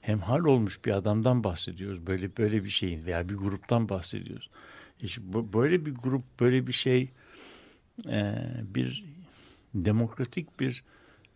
hemhal 0.00 0.44
olmuş 0.44 0.84
bir 0.84 0.92
adamdan 0.92 1.44
bahsediyoruz. 1.44 2.06
Böyle 2.06 2.36
böyle 2.36 2.64
bir 2.64 2.68
şeyin 2.70 3.06
veya 3.06 3.28
bir 3.28 3.34
gruptan 3.34 3.88
bahsediyoruz. 3.88 4.50
E 5.02 5.06
bu- 5.20 5.52
böyle 5.52 5.86
bir 5.86 5.94
grup, 5.94 6.40
böyle 6.40 6.66
bir 6.66 6.72
şey 6.72 7.10
e, 8.08 8.44
bir 8.74 9.04
demokratik 9.74 10.60
bir 10.60 10.84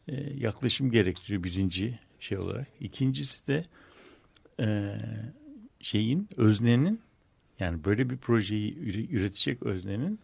e, 0.08 0.14
yaklaşım 0.36 0.90
gerektiriyor 0.90 1.42
birinci 1.42 1.98
şey 2.20 2.38
olarak. 2.38 2.66
İkincisi 2.80 3.46
de 3.46 3.64
e, 4.60 4.96
şeyin 5.80 6.28
öznenin 6.36 7.00
yani 7.58 7.84
böyle 7.84 8.10
bir 8.10 8.16
projeyi 8.16 8.74
üre- 8.74 9.10
üretecek 9.10 9.62
öznenin 9.62 10.18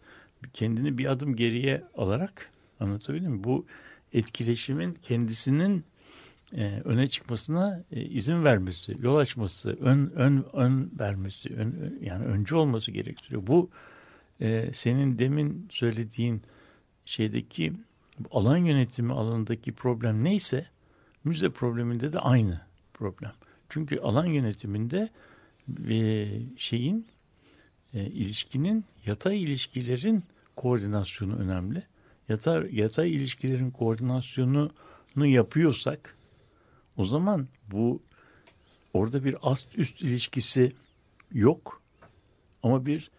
kendini 0.53 0.97
bir 0.97 1.05
adım 1.05 1.35
geriye 1.35 1.83
alarak 1.97 2.51
anlatabildim 2.79 3.31
mi? 3.31 3.43
Bu 3.43 3.65
etkileşimin 4.13 4.97
kendisinin 5.03 5.83
e, 6.53 6.81
öne 6.85 7.07
çıkmasına 7.07 7.83
e, 7.91 8.01
izin 8.01 8.43
vermesi, 8.43 8.97
yol 9.01 9.15
açması, 9.15 9.77
ön 9.79 10.11
ön 10.15 10.45
ön 10.53 10.91
vermesi, 10.99 11.49
ön- 11.55 11.99
yani 12.01 12.25
öncü 12.25 12.55
olması 12.55 12.91
gerektiriyor. 12.91 13.47
Bu 13.47 13.69
e, 14.41 14.69
senin 14.73 15.19
demin 15.19 15.67
söylediğin 15.69 16.41
şeydeki 17.05 17.73
alan 18.31 18.57
yönetimi 18.57 19.13
alanındaki 19.13 19.71
problem 19.71 20.23
neyse 20.23 20.65
müze 21.23 21.49
probleminde 21.49 22.13
de 22.13 22.19
aynı 22.19 22.61
problem. 22.93 23.31
Çünkü 23.69 23.99
alan 23.99 24.25
yönetiminde 24.25 25.09
e, 25.89 26.27
şeyin 26.57 27.07
e, 27.93 28.05
ilişkinin 28.05 28.85
yatay 29.09 29.43
ilişkilerin 29.43 30.23
koordinasyonu 30.55 31.35
önemli. 31.35 31.83
Yatay, 32.29 32.75
yatay 32.75 33.15
ilişkilerin 33.15 33.71
koordinasyonunu 33.71 35.25
yapıyorsak 35.25 36.15
o 36.97 37.03
zaman 37.03 37.47
bu 37.71 38.01
orada 38.93 39.23
bir 39.23 39.35
ast 39.41 39.77
üst 39.77 40.01
ilişkisi 40.01 40.73
yok 41.31 41.81
ama 42.63 42.85
bir 42.85 43.11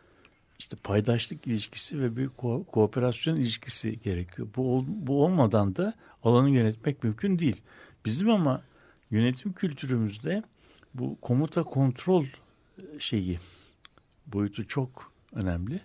işte 0.58 0.76
paydaşlık 0.76 1.46
ilişkisi 1.46 2.00
ve 2.00 2.16
bir 2.16 2.28
ko- 2.28 2.64
kooperasyon 2.64 3.36
ilişkisi 3.36 4.00
gerekiyor. 4.00 4.48
Bu, 4.56 4.76
ol- 4.76 4.84
bu 4.88 5.24
olmadan 5.24 5.76
da 5.76 5.94
alanı 6.22 6.50
yönetmek 6.50 7.04
mümkün 7.04 7.38
değil. 7.38 7.62
Bizim 8.04 8.30
ama 8.30 8.62
yönetim 9.10 9.52
kültürümüzde 9.52 10.42
bu 10.94 11.18
komuta 11.20 11.62
kontrol 11.62 12.26
şeyi 12.98 13.38
boyutu 14.26 14.66
çok 14.66 15.12
önemli. 15.32 15.80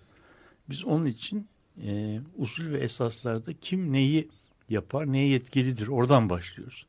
Biz 0.70 0.84
onun 0.84 1.04
için 1.04 1.48
e, 1.82 2.20
usul 2.36 2.72
ve 2.72 2.78
esaslarda 2.78 3.52
kim 3.60 3.92
neyi 3.92 4.28
yapar, 4.68 5.12
neye 5.12 5.28
yetkilidir 5.28 5.88
oradan 5.88 6.30
başlıyoruz. 6.30 6.86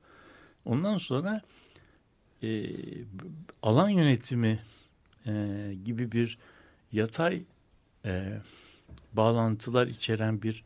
Ondan 0.66 0.98
sonra 0.98 1.42
e, 2.44 2.70
alan 3.62 3.90
yönetimi 3.90 4.60
e, 5.26 5.74
gibi 5.86 6.12
bir 6.12 6.38
yatay 6.92 7.44
e, 8.06 8.42
bağlantılar 9.14 9.88
içeren 9.88 10.42
bir 10.42 10.64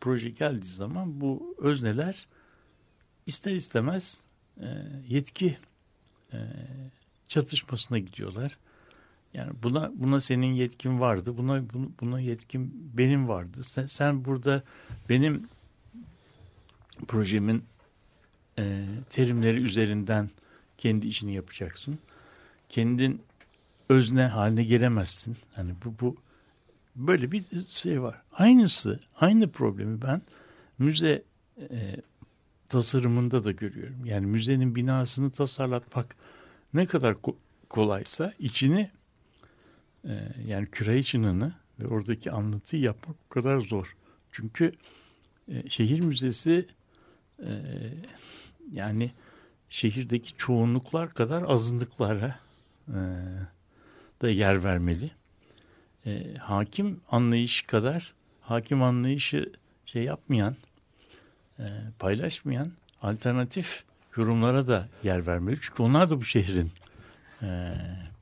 proje 0.00 0.30
geldiği 0.30 0.66
zaman 0.66 1.20
bu 1.20 1.56
özneler 1.58 2.26
ister 3.26 3.54
istemez 3.54 4.24
e, 4.60 4.66
yetki 5.08 5.58
e, 6.32 6.38
çatışmasına 7.28 7.98
gidiyorlar. 7.98 8.58
Yani 9.34 9.52
buna 9.62 9.92
buna 9.94 10.20
senin 10.20 10.52
yetkin 10.52 11.00
vardı. 11.00 11.36
Buna 11.38 11.62
buna, 12.00 12.20
yetkin 12.20 12.90
benim 12.96 13.28
vardı. 13.28 13.64
Sen, 13.64 13.86
sen 13.86 14.24
burada 14.24 14.62
benim 15.08 15.48
projemin 17.08 17.64
e, 18.58 18.86
terimleri 19.10 19.60
üzerinden 19.62 20.30
kendi 20.78 21.08
işini 21.08 21.34
yapacaksın. 21.34 21.98
Kendin 22.68 23.22
özne 23.88 24.22
haline 24.22 24.64
gelemezsin. 24.64 25.36
Hani 25.54 25.72
bu 25.84 25.94
bu 26.00 26.16
böyle 26.96 27.32
bir 27.32 27.64
şey 27.68 28.02
var. 28.02 28.22
Aynısı, 28.32 29.00
aynı 29.16 29.50
problemi 29.50 30.02
ben 30.02 30.22
müze 30.78 31.22
e, 31.70 31.96
tasarımında 32.68 33.44
da 33.44 33.52
görüyorum. 33.52 34.04
Yani 34.04 34.26
müzenin 34.26 34.74
binasını 34.74 35.30
tasarlatmak 35.30 36.16
ne 36.74 36.86
kadar 36.86 37.14
ko- 37.14 37.36
kolaysa 37.68 38.32
içini 38.38 38.90
yani 40.46 40.66
küre 40.66 41.02
çınını 41.02 41.52
ve 41.80 41.86
oradaki 41.86 42.30
anlatıyı 42.30 42.82
yapmak 42.82 43.16
o 43.26 43.28
kadar 43.28 43.58
zor. 43.58 43.96
Çünkü 44.32 44.72
e, 45.48 45.70
şehir 45.70 46.00
müzesi 46.00 46.66
e, 47.38 47.50
yani 48.72 49.10
şehirdeki 49.68 50.36
çoğunluklar 50.36 51.10
kadar 51.10 51.42
azınlıklara 51.42 52.38
e, 52.88 53.00
da 54.22 54.30
yer 54.30 54.64
vermeli. 54.64 55.10
Hakim 56.38 57.00
anlayış 57.10 57.62
kadar 57.62 58.14
hakim 58.40 58.82
anlayışı 58.82 59.52
şey 59.86 60.02
yapmayan, 60.02 60.56
paylaşmayan 61.98 62.72
alternatif 63.02 63.84
yorumlara 64.16 64.66
da 64.66 64.88
yer 65.02 65.26
vermeli. 65.26 65.58
Çünkü 65.60 65.82
onlar 65.82 66.10
da 66.10 66.20
bu 66.20 66.24
şehrin 66.24 66.72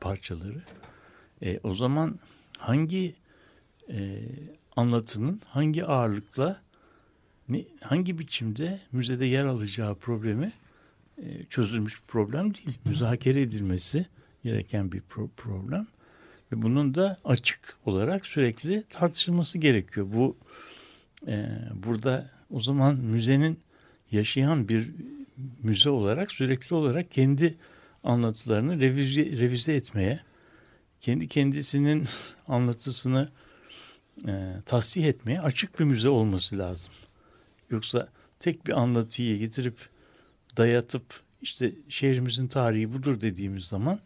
parçaları. 0.00 0.62
E, 1.42 1.60
o 1.62 1.74
zaman 1.74 2.18
hangi 2.58 3.14
e, 3.88 4.22
anlatının 4.76 5.40
hangi 5.46 5.84
ağırlıkla 5.84 6.60
ne, 7.48 7.64
hangi 7.80 8.18
biçimde 8.18 8.80
müzede 8.92 9.26
yer 9.26 9.44
alacağı 9.44 9.94
problemi 9.94 10.52
e, 11.18 11.44
çözülmüş 11.44 12.02
bir 12.02 12.06
problem 12.06 12.54
değil. 12.54 12.78
Müzakere 12.84 13.42
edilmesi 13.42 14.06
gereken 14.44 14.92
bir 14.92 15.00
pro 15.00 15.28
problem 15.36 15.86
ve 16.52 16.62
bunun 16.62 16.94
da 16.94 17.18
açık 17.24 17.78
olarak 17.86 18.26
sürekli 18.26 18.84
tartışılması 18.90 19.58
gerekiyor. 19.58 20.06
Bu 20.12 20.36
e, 21.26 21.46
burada 21.74 22.30
o 22.50 22.60
zaman 22.60 22.96
müzenin 22.96 23.58
yaşayan 24.10 24.68
bir 24.68 24.90
müze 25.62 25.90
olarak 25.90 26.32
sürekli 26.32 26.74
olarak 26.74 27.10
kendi 27.10 27.54
anlatılarını 28.04 28.80
revize, 28.80 29.38
revize 29.38 29.74
etmeye, 29.74 30.20
kendi 31.00 31.28
kendisinin 31.28 32.04
anlatısını 32.48 33.28
e, 34.26 34.54
tahsih 34.66 35.04
etmeye 35.04 35.40
açık 35.40 35.80
bir 35.80 35.84
müze 35.84 36.08
olması 36.08 36.58
lazım. 36.58 36.92
Yoksa 37.70 38.08
tek 38.38 38.66
bir 38.66 38.72
anlatıyı 38.72 39.38
getirip 39.38 39.76
dayatıp 40.56 41.02
işte 41.42 41.72
şehrimizin 41.88 42.46
tarihi 42.46 42.92
budur 42.92 43.20
dediğimiz 43.20 43.64
zaman 43.64 44.00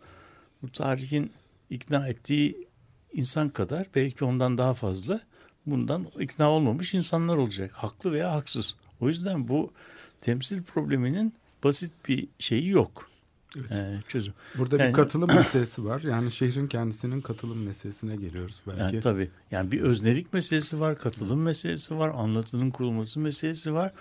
bu 0.62 0.72
tarihin 0.72 1.32
ikna 1.70 2.08
ettiği 2.08 2.68
insan 3.12 3.48
kadar 3.48 3.86
belki 3.94 4.24
ondan 4.24 4.58
daha 4.58 4.74
fazla 4.74 5.20
bundan 5.66 6.06
ikna 6.18 6.50
olmamış 6.50 6.94
insanlar 6.94 7.36
olacak. 7.36 7.72
Haklı 7.72 8.12
veya 8.12 8.32
haksız. 8.32 8.76
O 9.00 9.08
yüzden 9.08 9.48
bu 9.48 9.72
temsil 10.20 10.62
probleminin 10.62 11.34
basit 11.64 11.92
bir 12.08 12.28
şeyi 12.38 12.68
yok. 12.68 13.10
Evet. 13.56 13.70
Ee, 13.70 14.00
çözüm. 14.08 14.34
Burada 14.58 14.76
yani, 14.76 14.88
bir 14.88 14.94
katılım 14.94 15.28
meselesi 15.36 15.84
var. 15.84 16.02
Yani 16.02 16.32
şehrin 16.32 16.66
kendisinin 16.66 17.20
katılım 17.20 17.62
meselesine 17.62 18.16
geliyoruz 18.16 18.60
belki. 18.66 18.80
Yani, 18.80 19.00
tabii. 19.00 19.30
Yani 19.50 19.72
bir 19.72 19.80
öznelik 19.80 20.32
meselesi 20.32 20.80
var, 20.80 20.98
katılım 20.98 21.42
meselesi 21.42 21.98
var, 21.98 22.12
anlatının 22.14 22.70
kurulması 22.70 23.20
meselesi 23.20 23.74
var. 23.74 23.92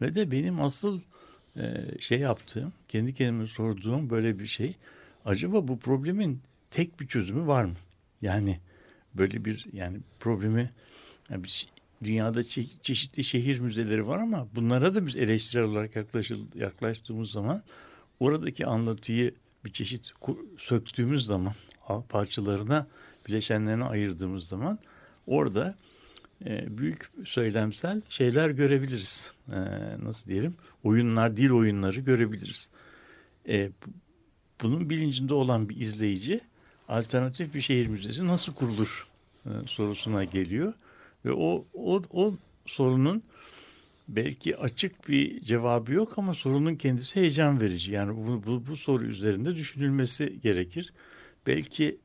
Ve 0.00 0.14
de 0.14 0.30
benim 0.30 0.60
asıl 0.60 1.00
e, 1.56 1.84
şey 2.00 2.18
yaptığım, 2.18 2.72
kendi 2.88 3.14
kendime 3.14 3.46
sorduğum 3.46 4.10
böyle 4.10 4.38
bir 4.38 4.46
şey. 4.46 4.76
Acaba 5.24 5.68
bu 5.68 5.78
problemin 5.78 6.40
tek 6.70 7.00
bir 7.00 7.06
çözümü 7.06 7.46
var 7.46 7.64
mı? 7.64 7.76
Yani 8.22 8.60
böyle 9.14 9.44
bir 9.44 9.66
yani 9.72 9.98
problemi 10.20 10.70
yani 11.30 11.44
bir, 11.44 11.68
dünyada 12.04 12.40
çe- 12.40 12.80
çeşitli 12.82 13.24
şehir 13.24 13.58
müzeleri 13.58 14.06
var 14.06 14.18
ama 14.18 14.48
bunlara 14.54 14.94
da 14.94 15.06
biz 15.06 15.16
eleştirel 15.16 15.64
olarak 15.64 15.96
yaklaştığımız 16.54 17.30
zaman 17.30 17.62
oradaki 18.22 18.66
anlatıyı 18.66 19.34
bir 19.64 19.72
çeşit 19.72 20.12
söktüğümüz 20.58 21.26
zaman 21.26 21.54
parçalarına 22.08 22.86
bileşenlerine 23.28 23.84
ayırdığımız 23.84 24.48
zaman 24.48 24.78
orada 25.26 25.74
e, 26.46 26.78
büyük 26.78 27.10
söylemsel 27.24 28.02
şeyler 28.08 28.50
görebiliriz. 28.50 29.32
E, 29.52 29.58
nasıl 30.04 30.30
diyelim? 30.30 30.54
Oyunlar, 30.84 31.36
dil 31.36 31.50
oyunları 31.50 32.00
görebiliriz. 32.00 32.70
E, 33.48 33.70
bunun 34.62 34.90
bilincinde 34.90 35.34
olan 35.34 35.68
bir 35.68 35.76
izleyici 35.76 36.40
alternatif 36.88 37.54
bir 37.54 37.60
şehir 37.60 37.86
müzesi 37.86 38.26
nasıl 38.26 38.54
kurulur 38.54 39.06
e, 39.46 39.50
sorusuna 39.66 40.24
geliyor. 40.24 40.72
Ve 41.24 41.32
o, 41.32 41.64
o, 41.74 42.02
o 42.10 42.34
sorunun 42.66 43.22
belki 44.16 44.56
açık 44.56 45.08
bir 45.08 45.40
cevabı 45.40 45.92
yok 45.92 46.18
ama 46.18 46.34
sorunun 46.34 46.74
kendisi 46.74 47.20
heyecan 47.20 47.60
verici. 47.60 47.92
Yani 47.92 48.16
bu, 48.16 48.42
bu, 48.46 48.66
bu 48.66 48.76
soru 48.76 49.04
üzerinde 49.04 49.56
düşünülmesi 49.56 50.40
gerekir. 50.42 50.92
Belki 51.46 51.98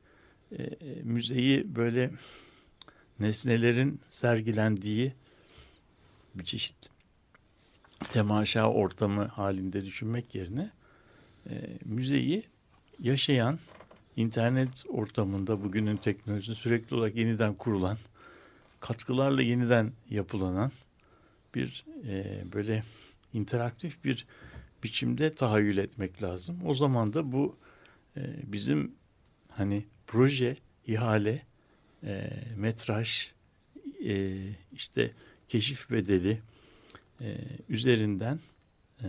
e, 0.58 0.70
müzeyi 1.02 1.76
böyle 1.76 2.10
nesnelerin 3.20 4.00
sergilendiği 4.08 5.12
bir 6.34 6.44
çeşit 6.44 6.90
temaşa 8.12 8.70
ortamı 8.70 9.24
halinde 9.24 9.84
düşünmek 9.84 10.34
yerine 10.34 10.70
e, 11.50 11.78
müzeyi 11.84 12.42
yaşayan 12.98 13.58
internet 14.16 14.84
ortamında 14.88 15.64
bugünün 15.64 15.96
teknolojisi 15.96 16.54
sürekli 16.54 16.96
olarak 16.96 17.16
yeniden 17.16 17.54
kurulan 17.54 17.98
katkılarla 18.80 19.42
yeniden 19.42 19.92
yapılanan 20.10 20.72
bir 21.58 21.84
e, 22.08 22.44
böyle 22.52 22.84
interaktif 23.32 24.04
bir 24.04 24.26
biçimde 24.82 25.34
tahayyül 25.34 25.76
etmek 25.76 26.22
lazım. 26.22 26.60
O 26.64 26.74
zaman 26.74 27.14
da 27.14 27.32
bu 27.32 27.56
e, 28.16 28.20
bizim 28.52 28.94
hani 29.50 29.84
proje, 30.06 30.56
ihale, 30.86 31.42
e, 32.04 32.30
metraj, 32.56 33.26
e, 34.04 34.36
işte 34.72 35.12
keşif 35.48 35.90
bedeli 35.90 36.40
e, 37.20 37.38
üzerinden 37.68 38.40
e, 39.02 39.08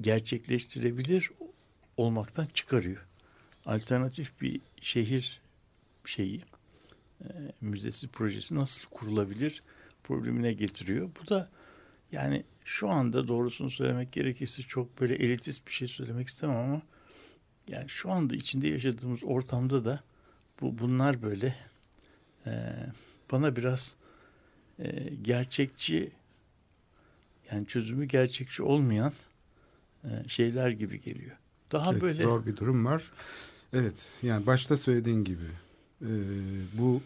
gerçekleştirebilir 0.00 1.30
olmaktan 1.96 2.46
çıkarıyor. 2.54 3.06
Alternatif 3.66 4.40
bir 4.40 4.60
şehir 4.80 5.40
şeyi, 6.04 6.40
e, 7.20 7.26
müzesi 7.60 8.08
projesi 8.08 8.54
nasıl 8.54 8.90
kurulabilir 8.90 9.62
problemine 10.10 10.52
getiriyor. 10.52 11.10
Bu 11.20 11.28
da 11.28 11.48
yani 12.12 12.44
şu 12.64 12.88
anda 12.88 13.28
doğrusunu 13.28 13.70
söylemek 13.70 14.12
gerekirse 14.12 14.62
çok 14.62 15.00
böyle 15.00 15.14
elitist 15.14 15.66
bir 15.66 15.72
şey 15.72 15.88
söylemek 15.88 16.28
istemem 16.28 16.56
ama 16.56 16.82
yani 17.68 17.88
şu 17.88 18.10
anda 18.10 18.34
içinde 18.34 18.68
yaşadığımız 18.68 19.24
ortamda 19.24 19.84
da 19.84 20.00
bu 20.60 20.78
bunlar 20.78 21.22
böyle 21.22 21.54
e, 22.46 22.52
bana 23.32 23.56
biraz 23.56 23.96
e, 24.78 25.10
gerçekçi 25.22 26.12
yani 27.52 27.66
çözümü 27.66 28.04
gerçekçi 28.04 28.62
olmayan 28.62 29.12
e, 30.04 30.08
şeyler 30.28 30.70
gibi 30.70 31.00
geliyor. 31.00 31.36
Daha 31.72 31.92
evet, 31.92 32.02
böyle 32.02 32.22
zor 32.22 32.46
bir 32.46 32.56
durum 32.56 32.84
var. 32.84 33.02
Evet 33.72 34.08
yani 34.22 34.46
başta 34.46 34.76
söylediğin 34.76 35.24
gibi 35.24 35.50
e, 36.02 36.10
bu 36.72 37.02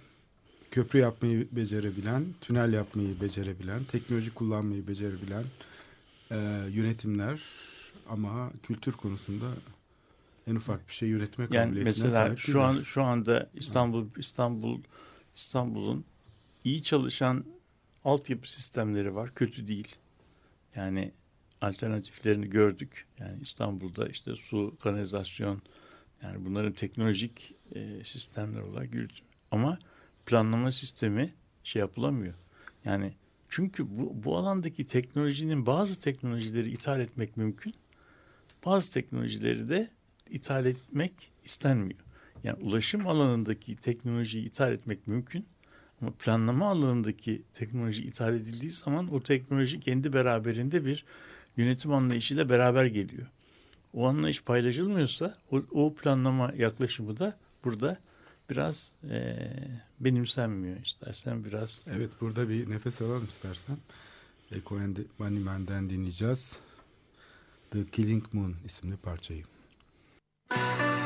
köprü 0.75 0.99
yapmayı 0.99 1.49
becerebilen, 1.53 2.25
tünel 2.41 2.73
yapmayı 2.73 3.21
becerebilen, 3.21 3.85
teknoloji 3.85 4.35
kullanmayı 4.35 4.87
becerebilen 4.87 5.45
e, 6.31 6.37
yönetimler 6.71 7.43
ama 8.09 8.51
kültür 8.63 8.93
konusunda 8.93 9.47
en 10.47 10.55
ufak 10.55 10.89
bir 10.89 10.93
şey 10.93 11.09
yönetme 11.09 11.43
yani 11.43 11.51
kabiliyetine 11.53 11.85
mesela 11.85 12.11
sahip 12.11 12.39
şu 12.39 12.63
an 12.63 12.83
şu 12.83 13.03
anda 13.03 13.51
İstanbul 13.55 14.07
İstanbul 14.19 14.81
İstanbul'un 15.35 16.05
iyi 16.65 16.83
çalışan 16.83 17.45
altyapı 18.05 18.53
sistemleri 18.53 19.15
var. 19.15 19.35
Kötü 19.35 19.67
değil. 19.67 19.97
Yani 20.77 21.13
alternatiflerini 21.61 22.51
gördük. 22.51 23.07
Yani 23.19 23.43
İstanbul'da 23.43 24.09
işte 24.09 24.37
su, 24.37 24.77
kanalizasyon 24.83 25.63
yani 26.23 26.45
bunların 26.45 26.73
teknolojik 26.73 27.55
e, 27.75 28.05
sistemler 28.05 28.61
olarak 28.61 28.95
yürütüm. 28.95 29.25
Ama 29.51 29.79
planlama 30.27 30.73
sistemi 30.73 31.35
şey 31.65 31.81
yapılamıyor. 31.81 32.35
Yani 32.85 33.13
çünkü 33.49 33.99
bu, 33.99 34.25
bu 34.25 34.37
alandaki 34.37 34.87
teknolojinin 34.87 35.67
bazı 35.67 36.01
teknolojileri 36.01 36.71
ithal 36.71 37.01
etmek 37.01 37.37
mümkün. 37.37 37.75
Bazı 38.67 38.91
teknolojileri 38.91 39.69
de 39.69 39.91
ithal 40.31 40.67
etmek 40.67 41.13
istenmiyor. 41.45 42.01
Yani 42.45 42.63
ulaşım 42.63 43.07
alanındaki 43.07 43.77
teknolojiyi 43.77 44.47
ithal 44.47 44.73
etmek 44.73 45.07
mümkün. 45.07 45.47
Ama 46.01 46.11
planlama 46.11 46.71
alanındaki 46.71 47.43
teknoloji 47.53 48.03
ithal 48.03 48.35
edildiği 48.35 48.71
zaman 48.71 49.15
o 49.15 49.21
teknoloji 49.21 49.81
kendi 49.81 50.13
beraberinde 50.13 50.85
bir 50.85 51.05
yönetim 51.57 51.93
anlayışıyla 51.93 52.49
beraber 52.49 52.85
geliyor. 52.87 53.27
O 53.93 54.07
anlayış 54.07 54.43
paylaşılmıyorsa 54.43 55.35
o, 55.51 55.63
o 55.71 55.95
planlama 55.95 56.53
yaklaşımı 56.57 57.19
da 57.19 57.39
burada 57.65 57.99
biraz 58.51 58.95
e, 59.11 59.49
benimsenmiyor 60.01 60.77
istersen 60.81 61.45
biraz. 61.45 61.87
Evet 61.91 62.11
burada 62.21 62.49
bir 62.49 62.71
nefes 62.71 63.03
alalım 63.03 63.27
istersen. 63.29 63.77
Eko 64.53 64.79
Bunnyman'den 65.19 65.91
dinleyeceğiz. 65.91 66.59
The 67.71 67.87
Killing 67.87 68.25
Moon 68.33 68.57
isimli 68.65 68.97
parçayı. 68.97 69.45
Müzik 70.51 71.04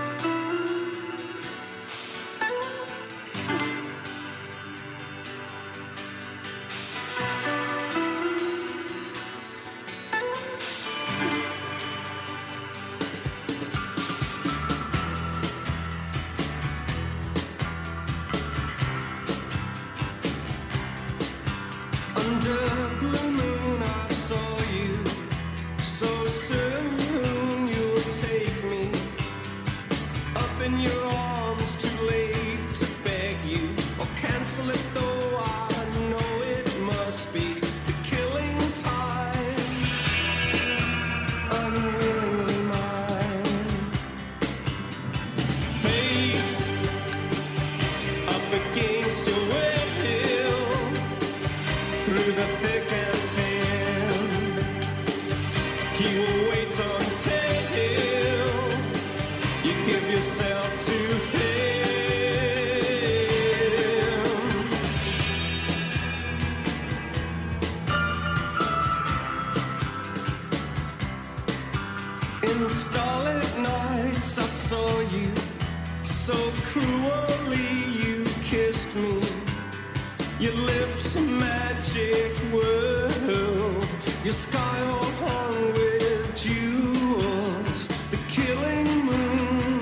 Your 80.40 80.52
lips 80.52 81.16
a 81.16 81.20
magic 81.20 82.32
world. 82.52 83.88
Your 84.22 84.32
sky 84.32 84.80
all 84.82 85.10
hung 85.26 85.72
with 85.72 86.32
jewels. 86.36 87.88
The 88.12 88.18
killing 88.28 89.04
moon 89.04 89.80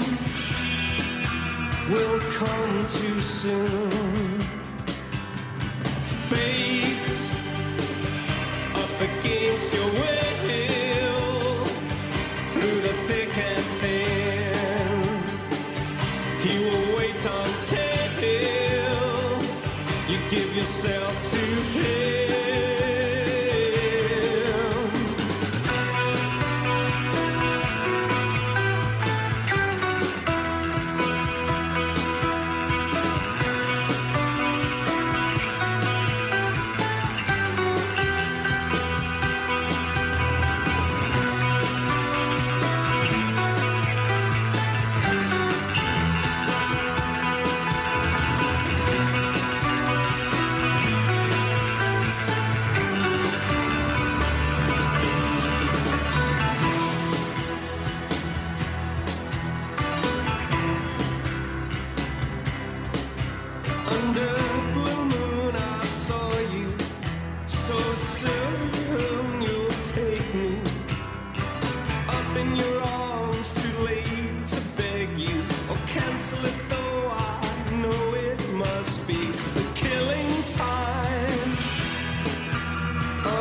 will 1.91 2.21
come 2.31 2.87
too 2.89 3.21
soon. 3.21 3.96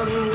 one 0.08 0.35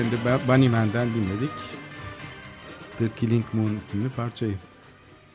and 0.00 0.10
the 0.10 0.48
Bunnyman'den 0.48 1.08
dinledik. 1.14 1.50
The 2.98 3.08
Killing 3.16 3.44
Moon 3.52 3.76
isimli 3.76 4.08
parçayı. 4.08 4.54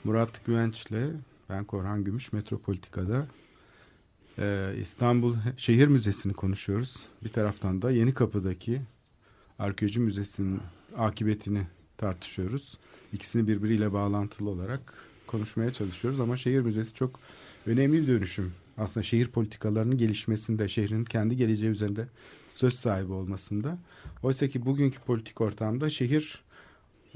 Murat 0.04 0.46
Güvenç'le 0.46 1.14
ben 1.50 1.64
Korhan 1.64 2.04
Gümüş 2.04 2.34
Metropolitika'da 2.34 3.28
e, 4.40 4.74
İstanbul 4.82 5.36
Şehir 5.58 5.88
Müzesi'ni 5.88 6.34
konuşuyoruz. 6.34 6.98
Bir 7.24 7.30
taraftan 7.30 7.82
da 7.82 7.92
Yeni 7.92 8.14
Kapı'daki 8.14 8.82
Arkeoloji 9.60 10.00
Müzesi'nin 10.00 10.62
akıbetini 10.98 11.62
tartışıyoruz. 11.98 12.78
İkisini 13.14 13.48
birbiriyle 13.48 13.94
bağlantılı 13.94 14.50
olarak 14.50 14.94
konuşmaya 15.28 15.72
çalışıyoruz 15.72 16.20
ama 16.20 16.38
Şehir 16.38 16.62
Müzesi 16.62 16.94
çok 16.94 17.20
önemli 17.66 18.02
bir 18.02 18.08
dönüşüm 18.08 18.54
aslında 18.78 19.04
şehir 19.04 19.28
politikalarının 19.28 19.98
gelişmesinde, 19.98 20.70
şehrin 20.70 21.06
kendi 21.06 21.38
geleceği 21.38 21.70
üzerinde 21.70 22.08
söz 22.48 22.74
sahibi 22.74 23.12
olmasında. 23.12 23.78
Oysa 24.24 24.48
ki 24.48 24.66
bugünkü 24.66 25.00
politik 25.00 25.42
ortamda 25.42 25.90
şehir 25.90 26.44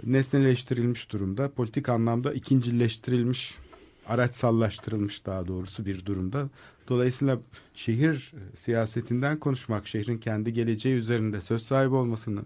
nesneleştirilmiş 0.03 1.11
durumda. 1.11 1.51
Politik 1.51 1.89
anlamda 1.89 2.33
ikincileştirilmiş, 2.33 3.55
araçsallaştırılmış 4.07 5.25
daha 5.25 5.47
doğrusu 5.47 5.85
bir 5.85 6.05
durumda. 6.05 6.49
Dolayısıyla 6.87 7.39
şehir 7.75 8.33
siyasetinden 8.55 9.39
konuşmak, 9.39 9.87
şehrin 9.87 10.17
kendi 10.17 10.53
geleceği 10.53 10.95
üzerinde 10.95 11.41
söz 11.41 11.63
sahibi 11.63 11.95
olmasını 11.95 12.41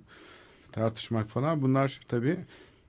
tartışmak 0.71 1.29
falan 1.29 1.61
bunlar 1.61 1.99
tabii 2.07 2.37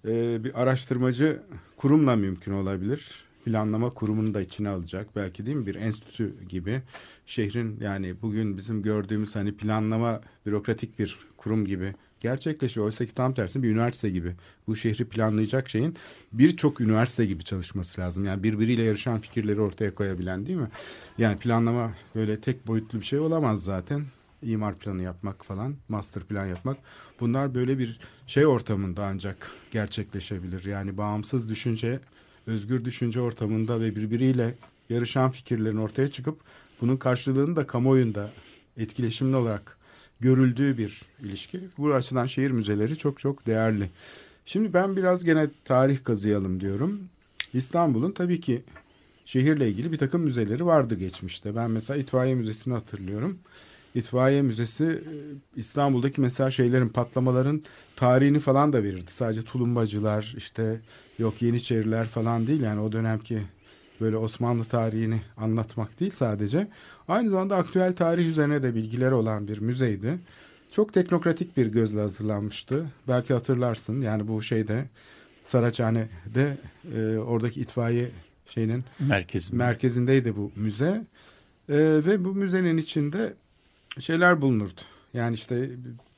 e, 0.04 0.44
bir 0.44 0.62
araştırmacı 0.62 1.42
kurumla 1.76 2.16
mümkün 2.16 2.52
olabilir. 2.52 3.24
Planlama 3.44 3.90
kurumunu 3.90 4.34
da 4.34 4.40
içine 4.42 4.68
alacak 4.68 5.16
belki 5.16 5.46
değil 5.46 5.56
mi 5.56 5.66
bir 5.66 5.74
enstitü 5.74 6.48
gibi 6.48 6.82
şehrin 7.26 7.80
yani 7.80 8.14
bugün 8.22 8.56
bizim 8.56 8.82
gördüğümüz 8.82 9.36
hani 9.36 9.56
planlama 9.56 10.20
bürokratik 10.46 10.98
bir 10.98 11.18
kurum 11.36 11.64
gibi 11.64 11.94
gerçekleşiyor. 12.20 12.86
Oysa 12.86 13.06
ki 13.06 13.14
tam 13.14 13.34
tersi 13.34 13.62
bir 13.62 13.70
üniversite 13.70 14.10
gibi. 14.10 14.32
Bu 14.66 14.76
şehri 14.76 15.04
planlayacak 15.04 15.68
şeyin 15.68 15.96
birçok 16.32 16.80
üniversite 16.80 17.26
gibi 17.26 17.44
çalışması 17.44 18.00
lazım. 18.00 18.24
Yani 18.24 18.42
birbiriyle 18.42 18.82
yarışan 18.82 19.18
fikirleri 19.20 19.60
ortaya 19.60 19.94
koyabilen 19.94 20.46
değil 20.46 20.58
mi? 20.58 20.68
Yani 21.18 21.38
planlama 21.38 21.92
böyle 22.14 22.40
tek 22.40 22.66
boyutlu 22.66 23.00
bir 23.00 23.04
şey 23.04 23.18
olamaz 23.18 23.64
zaten. 23.64 24.04
İmar 24.42 24.78
planı 24.78 25.02
yapmak 25.02 25.44
falan, 25.44 25.74
master 25.88 26.22
plan 26.22 26.46
yapmak. 26.46 26.76
Bunlar 27.20 27.54
böyle 27.54 27.78
bir 27.78 28.00
şey 28.26 28.46
ortamında 28.46 29.04
ancak 29.04 29.50
gerçekleşebilir. 29.70 30.64
Yani 30.64 30.96
bağımsız 30.96 31.48
düşünce, 31.48 32.00
özgür 32.46 32.84
düşünce 32.84 33.20
ortamında 33.20 33.80
ve 33.80 33.96
birbiriyle 33.96 34.54
yarışan 34.90 35.30
fikirlerin 35.30 35.76
ortaya 35.76 36.08
çıkıp 36.08 36.38
bunun 36.80 36.96
karşılığını 36.96 37.56
da 37.56 37.66
kamuoyunda 37.66 38.30
etkileşimli 38.76 39.36
olarak 39.36 39.78
görüldüğü 40.20 40.78
bir 40.78 41.02
ilişki. 41.22 41.60
Bu 41.78 41.94
açıdan 41.94 42.26
şehir 42.26 42.50
müzeleri 42.50 42.98
çok 42.98 43.18
çok 43.18 43.46
değerli. 43.46 43.90
Şimdi 44.46 44.74
ben 44.74 44.96
biraz 44.96 45.24
gene 45.24 45.48
tarih 45.64 46.04
kazıyalım 46.04 46.60
diyorum. 46.60 47.00
İstanbul'un 47.54 48.12
tabii 48.12 48.40
ki 48.40 48.62
şehirle 49.24 49.68
ilgili 49.68 49.92
bir 49.92 49.98
takım 49.98 50.22
müzeleri 50.22 50.66
vardı 50.66 50.94
geçmişte. 50.94 51.56
Ben 51.56 51.70
mesela 51.70 52.00
İtfaiye 52.00 52.34
Müzesi'ni 52.34 52.74
hatırlıyorum. 52.74 53.38
İtfaiye 53.94 54.42
Müzesi 54.42 54.84
e, 54.84 55.12
İstanbul'daki 55.56 56.20
mesela 56.20 56.50
şeylerin 56.50 56.88
patlamaların 56.88 57.62
tarihini 57.96 58.38
falan 58.40 58.72
da 58.72 58.82
verirdi. 58.82 59.10
Sadece 59.10 59.42
tulumbacılar 59.42 60.34
işte 60.36 60.80
yok 61.18 61.42
Yeniçeriler 61.42 62.06
falan 62.06 62.46
değil 62.46 62.60
yani 62.60 62.80
o 62.80 62.92
dönemki 62.92 63.38
böyle 64.00 64.16
Osmanlı 64.16 64.64
tarihini 64.64 65.20
anlatmak 65.36 66.00
değil 66.00 66.10
sadece. 66.10 66.68
Aynı 67.08 67.30
zamanda 67.30 67.56
aktüel 67.56 67.92
tarih 67.92 68.26
üzerine 68.28 68.62
de 68.62 68.74
bilgileri 68.74 69.14
olan 69.14 69.48
bir 69.48 69.58
müzeydi. 69.58 70.18
Çok 70.70 70.92
teknokratik 70.94 71.56
bir 71.56 71.66
gözle 71.66 72.00
hazırlanmıştı. 72.00 72.86
Belki 73.08 73.34
hatırlarsın 73.34 74.02
yani 74.02 74.28
bu 74.28 74.42
şeyde 74.42 74.84
Saraçhane'de 75.44 76.56
e, 76.96 77.18
oradaki 77.18 77.60
itfaiye 77.60 78.10
şeyinin 78.46 78.84
Merkezinde. 79.00 79.58
merkezindeydi 79.58 80.36
bu 80.36 80.52
müze. 80.56 81.04
E, 81.68 81.76
ve 81.78 82.24
bu 82.24 82.34
müzenin 82.34 82.76
içinde 82.76 83.34
şeyler 83.98 84.40
bulunurdu. 84.40 84.80
Yani 85.14 85.34
işte 85.34 85.70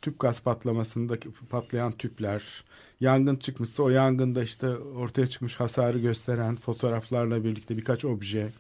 tüp 0.03 0.21
gaz 0.21 0.41
patlamasındaki 0.41 1.29
patlayan 1.51 1.93
tüpler, 1.93 2.65
yangın 3.01 3.37
çıkmışsa 3.37 3.83
o 3.83 3.89
yangında 3.89 4.43
işte 4.43 4.69
ortaya 4.77 5.27
çıkmış 5.27 5.61
hasarı 5.61 5.99
gösteren 5.99 6.57
fotoğraflarla 6.57 7.45
birlikte 7.45 7.77
birkaç 7.77 8.05
obje. 8.05 8.53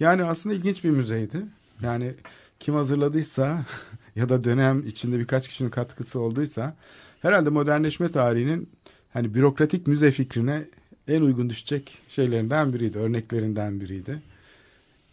Yani 0.00 0.24
aslında 0.24 0.54
ilginç 0.54 0.84
bir 0.84 0.90
müzeydi. 0.90 1.42
Yani 1.82 2.14
kim 2.60 2.74
hazırladıysa 2.74 3.64
ya 4.16 4.28
da 4.28 4.44
dönem 4.44 4.86
içinde 4.86 5.18
birkaç 5.18 5.48
kişinin 5.48 5.70
katkısı 5.70 6.20
olduysa 6.20 6.76
herhalde 7.22 7.50
modernleşme 7.50 8.12
tarihinin 8.12 8.68
hani 9.12 9.34
bürokratik 9.34 9.86
müze 9.86 10.10
fikrine 10.10 10.64
en 11.08 11.22
uygun 11.22 11.50
düşecek 11.50 11.98
şeylerinden 12.08 12.72
biriydi, 12.72 12.98
örneklerinden 12.98 13.80
biriydi. 13.80 14.22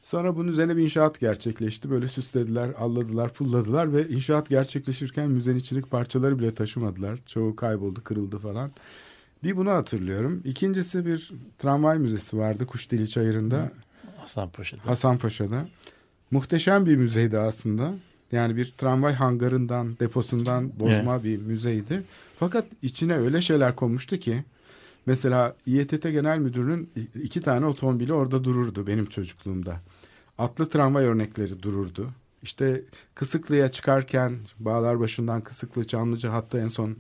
Sonra 0.06 0.36
bunun 0.36 0.48
üzerine 0.48 0.78
bir 0.78 0.84
inşaat 0.84 1.20
gerçekleşti. 1.20 1.90
Böyle 1.90 2.08
süslediler, 2.08 2.70
alladılar, 2.78 3.34
pulladılar 3.34 3.94
ve 3.94 4.10
inşaat 4.10 4.50
gerçekleşirken 4.50 5.30
müzenin 5.30 5.60
içindeki 5.60 5.90
parçaları 5.90 6.40
bile 6.40 6.54
taşımadılar. 6.54 7.20
Çoğu 7.26 7.56
kayboldu, 7.56 8.04
kırıldı 8.04 8.38
falan. 8.38 8.72
Bir 9.44 9.58
bunu 9.58 9.70
hatırlıyorum. 9.70 10.42
İkincisi 10.46 11.06
bir 11.06 11.32
tramvay 11.58 11.98
müzesi 11.98 12.38
vardı 12.38 12.66
Kuşdeli 12.66 13.10
Çayırı'nda. 13.10 13.72
Hasanpaşa'da. 14.18 14.86
Hasanpaşa'da. 14.86 15.68
Muhteşem 16.32 16.86
bir 16.86 16.96
müzeydi 16.96 17.38
aslında. 17.38 17.94
Yani 18.32 18.56
bir 18.56 18.74
tramvay 18.78 19.14
hangarından, 19.14 20.00
deposundan 20.00 20.80
bozma 20.80 21.24
bir 21.24 21.38
müzeydi. 21.38 22.04
Fakat 22.40 22.66
içine 22.82 23.18
öyle 23.18 23.42
şeyler 23.42 23.76
konmuştu 23.76 24.18
ki 24.18 24.44
mesela 25.06 25.56
İETT 25.66 26.04
Genel 26.04 26.38
Müdürü'nün 26.40 26.90
iki 27.24 27.42
tane 27.42 27.66
otomobili 27.66 28.14
orada 28.14 28.44
dururdu 28.44 28.88
benim 28.88 29.06
çocukluğumda. 29.06 29.82
Atlı 30.38 30.70
tramvay 30.70 31.06
örnekleri 31.06 31.64
dururdu. 31.64 32.10
İşte 32.44 32.82
Kısıklı'ya 33.16 33.72
çıkarken 33.72 34.38
Bağlar 34.60 35.00
başından 35.00 35.42
Kısıklı 35.42 35.88
Çamlıca 35.88 36.34
hatta 36.34 36.60
en 36.60 36.68
son 36.68 36.96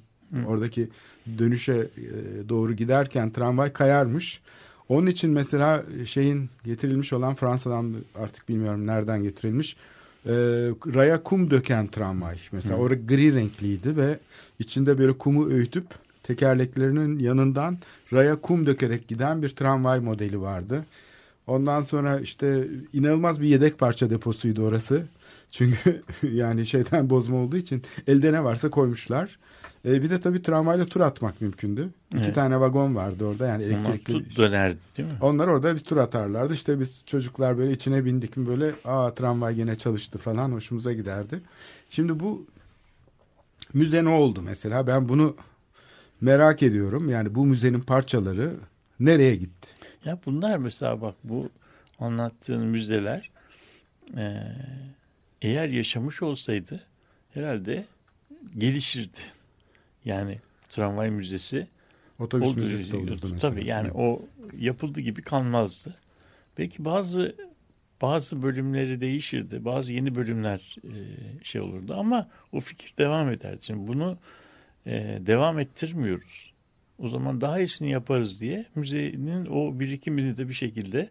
oradaki 0.47 0.89
dönüşe 1.38 1.74
e, 1.74 2.49
doğru 2.49 2.74
giderken 2.74 3.32
tramvay 3.32 3.74
kayarmış. 3.74 4.41
Onun 4.89 5.08
için 5.08 5.32
mesela 5.32 5.84
şeyin 6.06 6.49
getirilmiş 6.66 7.14
olan 7.14 7.36
Fransa'dan 7.36 7.95
artık 8.16 8.49
bilmiyorum 8.49 8.88
nereden 8.88 9.24
getirilmiş 9.24 9.76
e, 10.26 10.32
raya 10.93 11.24
kum 11.24 11.51
döken 11.51 11.88
tramvay. 11.88 12.38
Mesela 12.51 12.76
orada 12.76 12.95
gri 12.95 13.36
renkliydi 13.36 13.97
ve 13.97 14.20
içinde 14.60 14.99
böyle 14.99 15.18
kumu 15.18 15.49
öğütüp 15.49 15.86
tekerleklerinin 16.26 17.19
yanından 17.19 17.78
raya 18.13 18.36
kum 18.41 18.65
dökerek 18.65 19.07
giden 19.07 19.41
bir 19.41 19.49
tramvay 19.49 19.99
modeli 19.99 20.41
vardı. 20.41 20.86
Ondan 21.47 21.82
sonra 21.82 22.19
işte 22.19 22.67
inanılmaz 22.93 23.41
bir 23.41 23.47
yedek 23.47 23.80
parça 23.80 24.09
deposuydu 24.09 24.63
orası. 24.63 25.03
Çünkü 25.51 26.01
yani 26.23 26.65
şeyden 26.65 27.09
bozma 27.09 27.38
olduğu 27.38 27.57
için 27.57 27.84
elde 28.07 28.34
ne 28.34 28.43
varsa 28.43 28.69
koymuşlar. 28.69 29.39
E, 29.86 30.01
bir 30.03 30.09
de 30.09 30.21
tabii 30.21 30.41
tramvayla 30.41 30.86
tur 30.86 31.01
atmak 31.01 31.41
mümkündü. 31.41 31.89
İki 32.11 32.23
Evet. 32.23 32.36
tane 32.36 32.59
vagon 32.59 32.95
vardı 32.95 33.26
orada 33.26 33.47
yani 33.47 33.65
Ama 33.65 33.73
elektrikli. 33.89 34.11
tut 34.13 34.38
dönerdi 34.38 34.78
değil 34.97 35.09
mi? 35.09 35.15
Onlar 35.21 35.47
orada 35.47 35.76
bir 35.76 35.80
tur 35.80 35.97
atarlardı. 35.97 36.53
İşte 36.53 36.80
biz 36.80 37.03
çocuklar 37.05 37.57
böyle 37.57 37.71
içine 37.71 38.05
bindik 38.05 38.38
mi 38.38 38.47
böyle 38.47 38.71
aa 38.86 39.13
tramvay 39.13 39.59
yine 39.59 39.76
çalıştı 39.76 40.17
falan 40.19 40.51
hoşumuza 40.51 40.93
giderdi. 40.93 41.41
Şimdi 41.89 42.19
bu 42.19 42.45
müze 43.73 44.03
ne 44.05 44.09
oldu 44.09 44.41
mesela? 44.41 44.88
Ben 44.88 45.09
bunu 45.09 45.36
merak 46.26 46.63
ediyorum. 46.63 47.09
Yani 47.09 47.36
bu 47.36 47.45
müzenin 47.45 47.80
parçaları 47.82 48.55
nereye 48.99 49.36
gitti? 49.36 49.69
Ya 50.05 50.19
bunlar 50.26 50.57
mesela 50.57 51.01
bak 51.01 51.15
bu 51.23 51.49
anlattığın 51.99 52.65
müzeler 52.65 53.30
e, 54.17 54.41
eğer 55.41 55.67
yaşamış 55.69 56.21
olsaydı 56.21 56.84
herhalde 57.34 57.86
gelişirdi. 58.57 59.17
Yani 60.05 60.39
tramvay 60.69 61.09
müzesi 61.09 61.67
Otobüs 62.19 62.47
olduğu- 62.47 62.59
müzesi 62.59 62.91
de 62.91 62.97
olurdu 62.97 63.30
mesela. 63.32 63.39
Tabii 63.51 63.67
yani 63.67 63.91
o 63.91 64.21
yapıldı 64.59 65.01
gibi 65.01 65.21
kalmazdı. 65.21 65.95
Belki 66.57 66.86
bazı 66.86 67.36
bazı 68.01 68.43
bölümleri 68.43 69.01
değişirdi. 69.01 69.65
Bazı 69.65 69.93
yeni 69.93 70.15
bölümler 70.15 70.76
e, 70.84 70.93
şey 71.43 71.61
olurdu 71.61 71.95
ama 71.97 72.28
o 72.51 72.59
fikir 72.59 72.93
devam 72.97 73.30
ederdi. 73.30 73.57
Şimdi 73.65 73.88
bunu 73.88 74.17
e, 74.86 75.20
devam 75.22 75.60
ettirmiyoruz. 75.60 76.54
O 77.00 77.08
zaman 77.10 77.42
daha 77.42 77.60
iyisini 77.60 77.92
yaparız 77.92 78.42
diye 78.42 78.66
müzenin 78.76 79.46
o 79.46 79.80
birikimini 79.80 80.38
de 80.38 80.50
bir 80.50 80.54
şekilde 80.54 81.10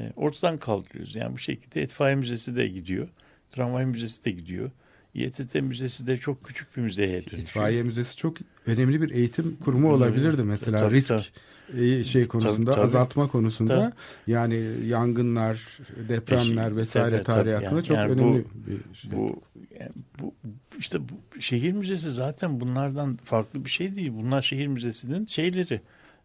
e, 0.00 0.12
ortadan 0.16 0.58
kaldırıyoruz. 0.58 1.14
Yani 1.14 1.34
bu 1.34 1.38
şekilde 1.38 1.82
itfaiye 1.82 2.16
müzesi 2.16 2.56
de 2.56 2.68
gidiyor. 2.68 3.08
Tramvay 3.50 3.86
müzesi 3.86 4.24
de 4.24 4.30
gidiyor. 4.30 4.70
İETT 5.14 5.54
Müzesi 5.54 6.06
de 6.06 6.16
çok 6.16 6.44
küçük 6.44 6.76
bir 6.76 6.82
müzeye 6.82 7.12
dönüşüyor. 7.12 7.42
İtfaiye 7.42 7.82
Müzesi 7.82 8.16
çok 8.16 8.36
önemli 8.66 9.02
bir 9.02 9.10
eğitim 9.10 9.56
kurumu 9.56 9.92
olabilirdi 9.92 10.44
mesela 10.44 10.78
Tabii, 10.78 10.94
risk 10.94 11.08
tabii. 11.08 11.84
e, 11.84 12.04
şey 12.04 12.26
konusunda 12.28 12.64
Tabii, 12.70 12.74
tabii. 12.74 12.84
azaltma 12.84 13.28
konusunda 13.28 13.92
yani 14.26 14.70
yangınlar, 14.86 15.78
depremler 16.08 16.70
Eşi- 16.70 16.76
vesaire 16.76 17.14
tabii, 17.16 17.24
tarihi 17.24 17.44
tabii. 17.54 17.64
hakkında 17.64 17.74
Yani- 17.78 17.84
çok 17.86 17.96
yani 17.96 18.12
önemli 18.12 18.44
bu- 18.44 18.70
bir 18.70 18.94
şey. 18.94 19.12
Bu, 19.12 19.40
yani 19.80 19.90
bu 20.20 20.34
işte 20.78 20.98
bu 21.08 21.40
şehir 21.40 21.72
müzesi 21.72 22.10
zaten 22.12 22.60
bunlardan 22.60 23.16
farklı 23.24 23.64
bir 23.64 23.70
şey 23.70 23.96
değil. 23.96 24.12
Bunlar 24.14 24.42
şehir 24.42 24.66
müzesinin 24.66 25.26
şeyleri. 25.26 25.80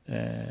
E, 0.09 0.45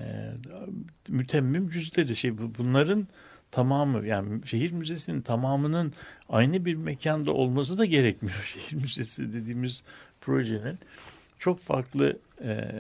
mütemmim 1.09 1.68
cüzleri. 1.70 2.16
Şey 2.16 2.39
bu- 2.39 2.53
bunların 2.59 3.09
tamamı 3.51 4.07
yani 4.07 4.46
şehir 4.46 4.72
müzesinin 4.72 5.20
tamamının 5.20 5.92
aynı 6.28 6.64
bir 6.64 6.74
mekanda 6.74 7.32
olması 7.32 7.78
da 7.78 7.84
gerekmiyor. 7.84 8.53
Şehir 8.55 8.82
müzesi 8.82 9.32
dediğimiz 9.32 9.82
projenin 10.20 10.78
çok 11.38 11.61
farklı 11.61 12.18
e, 12.44 12.70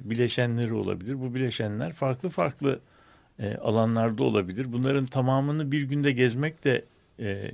bileşenleri 0.00 0.72
olabilir. 0.72 1.20
Bu 1.20 1.34
bileşenler 1.34 1.92
farklı 1.92 2.28
farklı 2.28 2.80
e, 3.38 3.54
alanlarda 3.54 4.24
olabilir. 4.24 4.72
Bunların 4.72 5.06
tamamını 5.06 5.72
bir 5.72 5.82
günde 5.82 6.12
gezmek 6.12 6.64
de 6.64 6.84
e, 7.20 7.50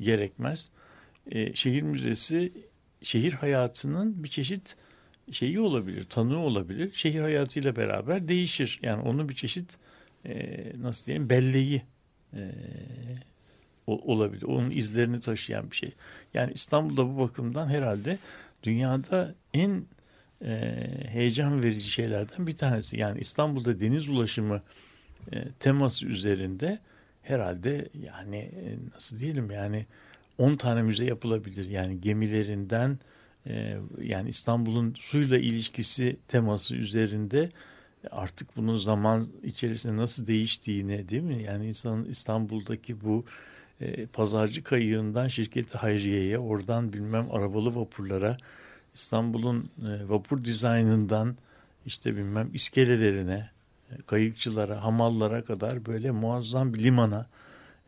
gerekmez. 0.00 0.70
E, 1.30 1.54
şehir 1.54 1.82
müzesi 1.82 2.52
şehir 3.02 3.32
hayatının 3.32 4.24
bir 4.24 4.28
çeşit 4.28 4.76
şeyi 5.32 5.60
olabilir, 5.60 6.04
tanığı 6.04 6.38
olabilir. 6.38 6.90
Şehir 6.94 7.20
hayatıyla 7.20 7.76
beraber 7.76 8.28
değişir. 8.28 8.80
Yani 8.82 9.02
onun 9.02 9.28
bir 9.28 9.34
çeşit 9.34 9.78
e, 10.28 10.72
nasıl 10.82 11.06
diyeyim 11.06 11.30
belleği 11.30 11.82
e, 12.34 12.50
olabilir. 13.86 14.42
Onun 14.42 14.70
izlerini 14.70 15.20
taşıyan 15.20 15.70
bir 15.70 15.76
şey. 15.76 15.92
Yani 16.34 16.52
İstanbul'da 16.52 17.08
bu 17.08 17.18
bakımdan 17.18 17.68
herhalde 17.68 18.18
dünyada 18.62 19.34
en 19.54 19.84
e, 20.44 20.74
heyecan 21.08 21.62
verici 21.62 21.90
şeylerden 21.90 22.46
bir 22.46 22.56
tanesi. 22.56 23.00
Yani 23.00 23.20
İstanbul'da 23.20 23.80
deniz 23.80 24.08
ulaşımı 24.08 24.62
e, 25.32 25.48
teması 25.60 26.06
üzerinde 26.06 26.78
herhalde 27.22 27.88
yani 28.06 28.36
e, 28.36 28.76
nasıl 28.94 29.18
diyelim 29.18 29.50
yani 29.50 29.86
10 30.38 30.54
tane 30.54 30.82
müze 30.82 31.04
yapılabilir. 31.04 31.68
Yani 31.68 32.00
gemilerinden 32.00 32.98
e, 33.46 33.76
yani 34.02 34.28
İstanbul'un 34.28 34.94
suyla 34.98 35.38
ilişkisi 35.38 36.16
teması 36.28 36.76
üzerinde 36.76 37.50
artık 38.10 38.56
bunun 38.56 38.76
zaman 38.76 39.26
içerisinde 39.42 39.96
nasıl 39.96 40.26
değiştiğini 40.26 41.08
değil 41.08 41.22
mi? 41.22 41.42
Yani 41.42 41.66
insanın 41.66 42.04
İstanbul'daki 42.04 43.04
bu 43.04 43.24
e, 43.80 44.06
pazarcı 44.06 44.64
kayığından 44.64 45.28
şirketi 45.28 45.78
Hayriye'ye 45.78 46.38
oradan 46.38 46.92
bilmem 46.92 47.28
arabalı 47.32 47.76
vapurlara 47.76 48.36
İstanbul'un 48.94 49.70
e, 49.78 50.08
vapur 50.08 50.44
dizaynından 50.44 51.36
işte 51.86 52.16
bilmem 52.16 52.50
iskelelerine 52.54 53.50
e, 53.90 54.02
kayıkçılara, 54.06 54.84
hamallara 54.84 55.44
kadar 55.44 55.86
böyle 55.86 56.10
muazzam 56.10 56.74
bir 56.74 56.82
limana 56.82 57.26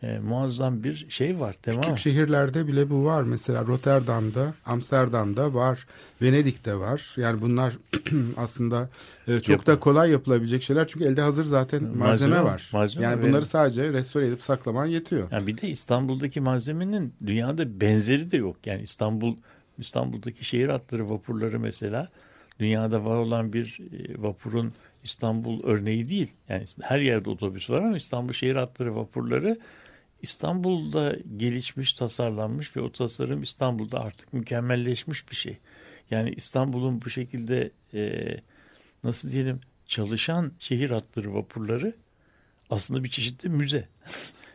e, 0.02 0.18
muazzam 0.18 0.84
bir 0.84 1.06
şey 1.08 1.40
var. 1.40 1.56
Tamam? 1.62 1.80
Küçük 1.80 1.98
şehirlerde 1.98 2.66
bile 2.66 2.90
bu 2.90 3.04
var. 3.04 3.22
Mesela 3.22 3.66
Rotterdam'da, 3.66 4.54
Amsterdam'da 4.66 5.54
var, 5.54 5.86
Venedik'te 6.22 6.74
var. 6.76 7.14
Yani 7.16 7.40
bunlar 7.42 7.74
aslında 8.36 8.88
e, 9.28 9.40
çok 9.40 9.66
da 9.66 9.80
kolay 9.80 10.10
yapılabilecek 10.10 10.62
şeyler. 10.62 10.88
Çünkü 10.88 11.06
elde 11.06 11.20
hazır 11.20 11.44
zaten 11.44 11.82
malzeme, 11.96 12.36
Malzeme- 12.36 12.44
var. 12.44 12.70
malzeme 12.72 13.04
yani 13.06 13.22
ve- 13.22 13.28
bunları 13.28 13.44
sadece 13.44 13.92
restore 13.92 14.26
edip 14.26 14.42
saklaman 14.42 14.86
yetiyor. 14.86 15.26
Yani 15.30 15.46
bir 15.46 15.58
de 15.58 15.68
İstanbul'daki 15.68 16.40
malzemenin 16.40 17.14
dünyada 17.26 17.80
benzeri 17.80 18.30
de 18.30 18.36
yok. 18.36 18.56
Yani 18.66 18.82
İstanbul 18.82 19.36
İstanbul'daki 19.78 20.44
şehir 20.44 20.68
hatları 20.68 21.10
vapurları 21.10 21.60
mesela 21.60 22.08
dünyada 22.60 23.04
var 23.04 23.16
olan 23.16 23.52
bir 23.52 23.78
e, 23.92 24.22
vapurun 24.22 24.72
İstanbul 25.04 25.62
örneği 25.64 26.08
değil. 26.08 26.32
Yani 26.48 26.64
her 26.80 26.98
yerde 26.98 27.30
otobüs 27.30 27.70
var 27.70 27.78
ama 27.82 27.96
İstanbul 27.96 28.32
şehir 28.32 28.56
hatları 28.56 28.96
vapurları 28.96 29.58
İstanbul'da 30.22 31.16
gelişmiş, 31.36 31.92
tasarlanmış 31.92 32.76
ve 32.76 32.80
o 32.80 32.92
tasarım 32.92 33.42
İstanbul'da 33.42 34.00
artık 34.00 34.32
mükemmelleşmiş 34.32 35.30
bir 35.30 35.36
şey. 35.36 35.58
Yani 36.10 36.30
İstanbul'un 36.36 37.02
bu 37.02 37.10
şekilde 37.10 37.70
e, 37.94 38.24
nasıl 39.04 39.30
diyelim 39.30 39.60
çalışan 39.86 40.52
şehir 40.58 40.90
hatları 40.90 41.34
vapurları 41.34 41.94
aslında 42.70 43.04
bir 43.04 43.10
çeşitli 43.10 43.48
müze. 43.48 43.88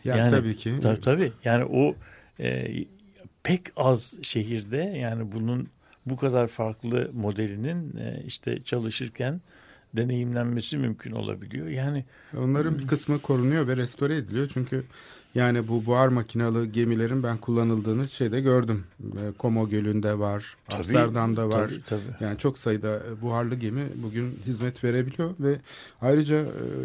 Yani, 0.03 0.19
Yani- 0.19 0.31
tabii 0.31 0.55
ki. 0.55 0.73
Tabii 0.81 1.01
tabii. 1.01 1.31
Yani 1.43 1.65
o 1.65 1.95
e, 2.39 2.75
pek 3.43 3.61
az 3.75 4.17
şehirde 4.21 4.77
yani 4.77 5.31
bunun 5.31 5.67
bu 6.05 6.17
kadar 6.17 6.47
farklı 6.47 7.11
modelinin 7.13 7.97
e, 7.97 8.23
işte 8.25 8.63
çalışırken 8.63 9.41
deneyimlenmesi 9.93 10.77
mümkün 10.77 11.11
olabiliyor. 11.11 11.67
Yani 11.67 12.05
Onların 12.37 12.79
bir 12.79 12.87
kısmı 12.87 13.19
korunuyor 13.21 13.67
ve 13.67 13.77
restore 13.77 14.15
ediliyor. 14.15 14.49
Çünkü 14.53 14.83
yani 15.35 15.67
bu 15.67 15.85
buhar 15.85 16.07
makinalı 16.07 16.65
gemilerin 16.65 17.23
ben 17.23 17.37
kullanıldığını 17.37 18.07
şeyde 18.07 18.41
gördüm. 18.41 18.83
E, 19.03 19.33
Como 19.39 19.69
Gölü'nde 19.69 20.19
var, 20.19 20.55
Tabii, 20.65 20.77
Amsterdam'da 20.77 21.49
var. 21.49 21.69
tabii, 21.69 21.81
tabii. 21.89 22.25
Yani 22.25 22.37
çok 22.37 22.57
sayıda 22.57 22.95
e, 22.95 23.21
buharlı 23.21 23.55
gemi 23.55 23.83
bugün 23.95 24.39
hizmet 24.45 24.83
verebiliyor 24.83 25.33
ve 25.39 25.57
ayrıca 26.01 26.35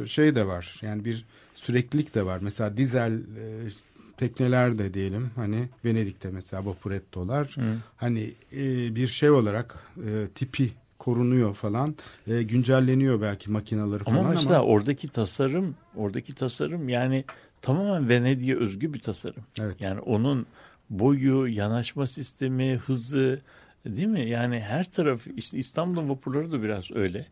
e, 0.02 0.06
şey 0.06 0.34
de 0.34 0.46
var. 0.46 0.80
Yani 0.82 1.04
bir 1.04 1.24
süreklilik 1.54 2.14
de 2.14 2.26
var. 2.26 2.38
Mesela 2.42 2.76
dizel 2.76 3.12
e, 3.12 3.68
tekneler 4.16 4.78
de 4.78 4.94
diyelim 4.94 5.30
hani 5.36 5.68
Venedik'te 5.84 6.30
mesela 6.30 6.66
Vaporetto'lar 6.66 7.56
hani 7.96 8.32
e, 8.52 8.94
bir 8.94 9.06
şey 9.06 9.30
olarak 9.30 9.78
e, 9.96 10.26
tipi 10.34 10.72
korunuyor 10.98 11.54
falan 11.54 11.94
e, 12.26 12.42
güncelleniyor 12.42 13.20
belki 13.20 13.50
makinaları 13.50 14.04
falan 14.04 14.16
ama 14.16 14.24
ama, 14.24 14.34
mesela 14.34 14.62
oradaki 14.62 15.08
tasarım, 15.08 15.74
oradaki 15.96 16.34
tasarım 16.34 16.88
yani 16.88 17.24
tamamen 17.62 18.08
Venedik'e 18.08 18.56
özgü 18.56 18.92
bir 18.92 18.98
tasarım. 18.98 19.44
Evet. 19.60 19.80
Yani 19.80 20.00
onun 20.00 20.46
boyu, 20.90 21.46
yanaşma 21.48 22.06
sistemi, 22.06 22.76
hızı 22.76 23.40
değil 23.86 24.08
mi? 24.08 24.28
Yani 24.28 24.60
her 24.60 24.90
tarafı 24.90 25.30
işte 25.30 25.58
İstanbul'un 25.58 26.08
vapurları 26.08 26.52
da 26.52 26.62
biraz 26.62 26.90
öyle. 26.90 27.26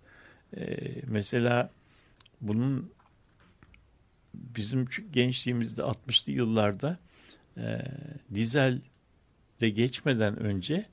Ee, 0.57 0.77
mesela 1.07 1.71
bunun 2.41 2.91
bizim 4.35 4.89
gençliğimizde 5.13 5.83
60'lı 5.83 6.33
yıllarda 6.33 6.99
e, 7.57 7.83
dizelle 8.35 8.81
geçmeden 9.71 10.37
önce 10.37 10.87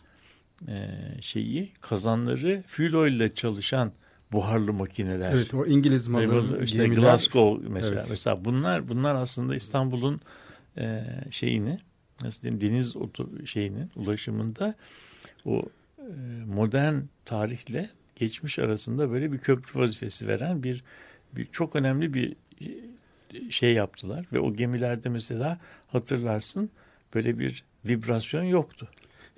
e, 0.68 0.88
şeyi 1.22 1.74
kazanları 1.82 2.64
fuel 2.68 2.96
oil 2.96 3.14
ile 3.14 3.34
çalışan 3.34 3.92
buharlı 4.34 4.74
makineler. 4.74 5.32
evet 5.34 5.54
o 5.54 5.66
İngiliz 5.66 6.08
malı 6.08 6.64
işte 6.64 6.78
gemiler 6.78 7.02
Glasgow 7.02 7.70
mesela. 7.70 7.94
Evet. 7.96 8.08
Mesela 8.10 8.46
bunlar 8.46 8.88
bunlar 8.88 9.16
aslında 9.16 9.56
İstanbul'un 9.56 10.22
e, 10.78 11.04
şeyini 11.32 11.80
nasıl 12.24 12.44
diyeyim 12.44 12.62
deniz 12.62 12.96
oto 12.96 13.30
şeyinin 13.46 13.92
ulaşımında 13.96 14.76
o 15.46 15.62
e, 16.00 16.04
modern 16.46 16.96
tarihle 17.26 17.90
geçmiş 18.16 18.60
arasında 18.60 19.12
böyle 19.12 19.32
bir 19.32 19.38
köprü 19.38 19.80
vazifesi 19.80 20.28
veren 20.28 20.64
bir, 20.64 20.84
bir 21.36 21.46
çok 21.46 21.76
önemli 21.76 22.14
bir 22.14 22.36
e, 22.62 23.52
şey 23.52 23.74
yaptılar 23.74 24.26
ve 24.34 24.40
o 24.40 24.54
gemilerde 24.54 25.10
mesela 25.10 25.60
hatırlarsın 25.88 26.70
böyle 27.16 27.40
bir 27.40 27.64
vibrasyon 27.86 28.44
yoktu. 28.44 28.88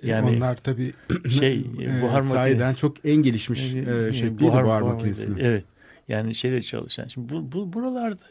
Yani 0.02 0.36
onlar 0.36 0.56
tabii 0.56 0.92
şey, 1.38 1.66
e, 1.80 2.02
buhar 2.02 2.20
makine- 2.20 2.28
sahiden 2.28 2.74
çok 2.74 3.06
en 3.06 3.16
gelişmiş 3.16 3.74
e, 3.74 4.12
şekliydi 4.12 4.42
buhar, 4.42 4.80
makinesinin. 4.80 5.38
Evet. 5.38 5.64
Yani 6.08 6.34
şeyle 6.34 6.62
çalışan. 6.62 7.08
Şimdi 7.08 7.32
bu, 7.32 7.52
bu 7.52 7.72
buralarda 7.72 8.22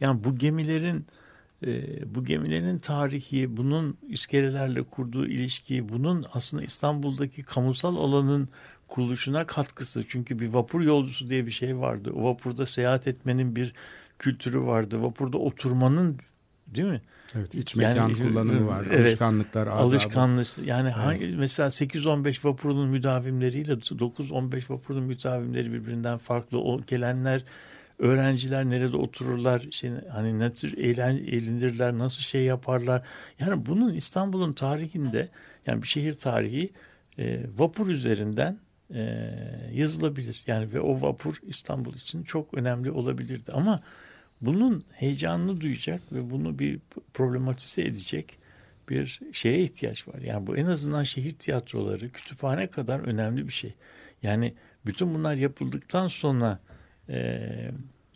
yani 0.00 0.24
bu 0.24 0.36
gemilerin 0.38 1.06
e, 1.66 1.84
bu 2.14 2.24
gemilerin 2.24 2.78
tarihi, 2.78 3.56
bunun 3.56 3.96
iskelelerle 4.08 4.82
kurduğu 4.82 5.26
ilişki, 5.26 5.88
bunun 5.88 6.26
aslında 6.32 6.62
İstanbul'daki 6.62 7.42
kamusal 7.42 7.96
alanın 7.96 8.48
kuruluşuna 8.88 9.46
katkısı. 9.46 10.04
Çünkü 10.08 10.38
bir 10.38 10.48
vapur 10.48 10.80
yolcusu 10.80 11.30
diye 11.30 11.46
bir 11.46 11.50
şey 11.50 11.78
vardı. 11.78 12.12
O 12.14 12.24
vapurda 12.24 12.66
seyahat 12.66 13.06
etmenin 13.06 13.56
bir 13.56 13.72
kültürü 14.18 14.60
vardı. 14.60 15.02
Vapurda 15.02 15.38
oturmanın 15.38 16.18
değil 16.66 16.88
mi? 16.88 17.00
Evet, 17.34 17.54
iç 17.54 17.76
Yani- 17.76 17.88
mekan 17.88 18.14
kullanımı 18.14 18.66
var, 18.66 18.86
Evet. 18.90 19.00
alışkanlıklar, 19.00 19.66
adabı. 19.66 19.82
Yani 20.64 20.90
hangi, 20.90 21.26
mesela 21.26 21.70
8-15 21.70 22.44
vapurun 22.44 22.88
müdavimleriyle 22.88 23.72
9-15 23.72 24.70
vapurun 24.70 25.02
müdavimleri 25.02 25.72
birbirinden 25.72 26.18
farklı. 26.18 26.60
O 26.60 26.80
gelenler 26.80 27.44
öğrenciler 27.98 28.64
nerede 28.70 28.96
otururlar, 28.96 29.66
şey, 29.70 29.90
hani 30.12 30.38
ne 30.38 30.52
tür 30.54 30.78
eğlen, 30.78 31.16
eğlenirler, 31.16 31.98
nasıl 31.98 32.22
şey 32.22 32.42
yaparlar. 32.42 33.02
Yani 33.40 33.66
bunun 33.66 33.94
İstanbul'un 33.94 34.52
tarihinde 34.52 35.28
yani 35.66 35.82
bir 35.82 35.88
şehir 35.88 36.12
tarihi 36.14 36.72
e, 37.18 37.40
vapur 37.58 37.88
üzerinden 37.88 38.58
e, 38.94 39.30
yazılabilir. 39.72 40.42
Yani 40.46 40.72
ve 40.72 40.80
o 40.80 41.02
vapur 41.02 41.36
İstanbul 41.42 41.94
için 41.94 42.22
çok 42.22 42.54
önemli 42.54 42.90
olabilirdi. 42.90 43.52
Ama 43.52 43.80
bunun 44.42 44.84
heyecanını 44.92 45.60
duyacak 45.60 46.00
ve 46.12 46.30
bunu 46.30 46.58
bir 46.58 46.80
problematize 47.14 47.82
edecek 47.82 48.38
bir 48.88 49.20
şeye 49.32 49.62
ihtiyaç 49.62 50.08
var. 50.08 50.20
Yani 50.20 50.46
bu 50.46 50.56
en 50.56 50.66
azından 50.66 51.02
şehir 51.02 51.32
tiyatroları, 51.32 52.10
kütüphane 52.10 52.66
kadar 52.66 53.00
önemli 53.00 53.46
bir 53.46 53.52
şey. 53.52 53.74
Yani 54.22 54.54
bütün 54.86 55.14
bunlar 55.14 55.34
yapıldıktan 55.34 56.06
sonra 56.06 56.58
e, 57.08 57.40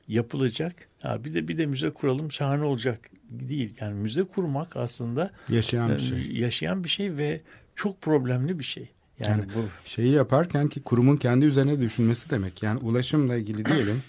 yapılacak. 0.09 0.89
Ha, 1.01 1.25
bir 1.25 1.35
de 1.35 1.49
bir 1.49 1.59
de 1.59 1.67
müze 1.67 1.91
kuralım 1.91 2.33
şahane 2.33 2.65
olacak 2.65 3.11
değil. 3.31 3.75
Yani 3.81 3.95
müze 3.95 4.25
kurmak 4.25 4.77
aslında 4.77 5.31
Yaşayan 5.49 5.89
bir 5.89 5.95
e, 5.95 5.99
şey. 5.99 6.33
yaşayan 6.33 6.85
bir 6.85 6.89
şey 6.89 7.17
ve 7.17 7.41
çok 7.75 8.03
problemli 8.03 8.59
bir 8.59 8.65
şey. 8.65 8.89
Yani, 9.19 9.31
Yani 9.31 9.45
bu 9.55 9.65
Şeyi 9.85 10.13
yaparken 10.13 10.69
ki 10.69 10.83
kurumun 10.83 11.17
kendi 11.17 11.47
üzerine 11.47 11.81
düşünmesi 11.81 12.31
demek. 12.31 12.63
Yani 12.63 12.79
ulaşımla 12.79 13.37
ilgili 13.37 13.65
diyelim 13.65 14.03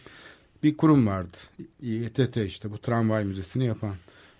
bir 0.64 0.78
kurum 0.78 1.08
vardı. 1.08 1.38
İETT 1.82 2.38
işte 2.38 2.72
bu 2.72 2.78
tramvay 2.78 3.26
müzesini 3.26 3.66
yapan. 3.66 3.95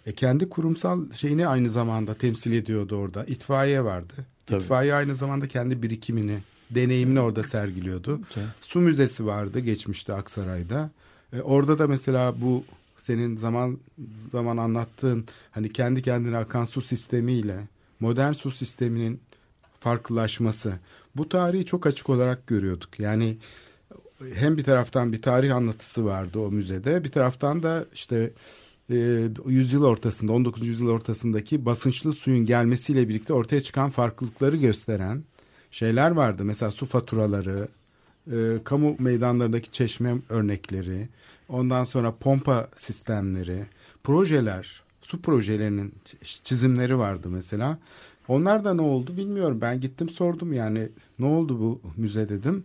E 0.06 0.12
kendi 0.12 0.50
kurumsal 0.50 1.14
şeyini 1.14 1.48
aynı 1.48 1.70
zamanda 1.70 2.14
temsil 2.14 2.52
ediyordu 2.52 2.96
orada. 2.96 3.26
İtfaiye 3.26 3.84
vardı. 3.84 4.14
Tabii. 4.46 4.64
İtfaiye 4.64 4.94
aynı 4.94 5.16
zamanda 5.16 5.48
kendi 5.48 5.82
birikimini, 5.82 6.40
deneyimini 6.72 7.20
orada 7.20 7.44
sergiliyordu. 7.44 8.22
Tabii. 8.34 8.46
Su 8.62 8.80
müzesi 8.80 9.26
vardı 9.26 9.60
geçmişte 9.60 10.14
Aksaray'da. 10.14 10.90
E, 11.34 11.42
orada 11.42 11.80
da 11.80 11.88
mesela 11.88 12.42
bu 12.42 12.64
senin 12.98 13.38
zaman 13.38 13.78
zaman 14.32 14.58
anlattığın 14.58 15.26
hani 15.52 15.70
kendi 15.70 16.02
kendine 16.02 16.38
akan 16.38 16.66
su 16.66 16.82
sistemiyle 16.82 17.68
modern 18.00 18.34
su 18.34 18.52
sisteminin 18.52 19.20
farklılaşması. 19.80 20.80
Bu 21.16 21.30
tarihi 21.30 21.66
çok 21.66 21.88
açık 21.88 22.10
olarak 22.10 22.48
görüyorduk. 22.48 23.00
Yani 23.00 23.38
hem 24.34 24.58
bir 24.58 24.64
taraftan 24.64 25.14
bir 25.14 25.22
tarih 25.22 25.56
anlatısı 25.56 26.06
vardı 26.06 26.40
o 26.40 26.52
müzede, 26.52 27.04
bir 27.04 27.12
taraftan 27.12 27.64
da 27.64 27.86
işte 27.94 28.32
e, 28.92 29.30
yüzyıl 29.46 29.84
ortasında, 29.84 30.32
19. 30.32 30.68
yüzyıl 30.68 30.90
ortasındaki 30.90 31.66
basınçlı 31.66 32.14
suyun 32.14 32.46
gelmesiyle 32.46 33.10
birlikte 33.10 33.34
ortaya 33.34 33.62
çıkan 33.62 33.90
farklılıkları 33.90 34.58
gösteren 34.58 35.24
şeyler 35.72 36.12
vardı. 36.12 36.46
Mesela 36.46 36.72
su 36.72 36.86
faturaları, 36.86 37.68
e, 38.32 38.58
kamu 38.64 38.96
meydanlarındaki 39.00 39.72
çeşme 39.72 40.16
örnekleri, 40.30 41.10
ondan 41.50 41.84
sonra 41.84 42.16
pompa 42.16 42.70
sistemleri, 42.76 43.66
projeler, 44.04 44.82
su 45.02 45.22
projelerinin 45.22 45.94
çizimleri 46.44 46.98
vardı 46.98 47.30
mesela. 47.30 47.78
Onlar 48.28 48.66
da 48.66 48.74
ne 48.74 48.82
oldu 48.82 49.18
bilmiyorum. 49.18 49.62
Ben 49.62 49.82
gittim 49.82 50.10
sordum 50.10 50.54
yani 50.54 50.90
ne 51.20 51.26
oldu 51.26 51.60
bu 51.60 51.82
müze 51.98 52.30
dedim. 52.30 52.64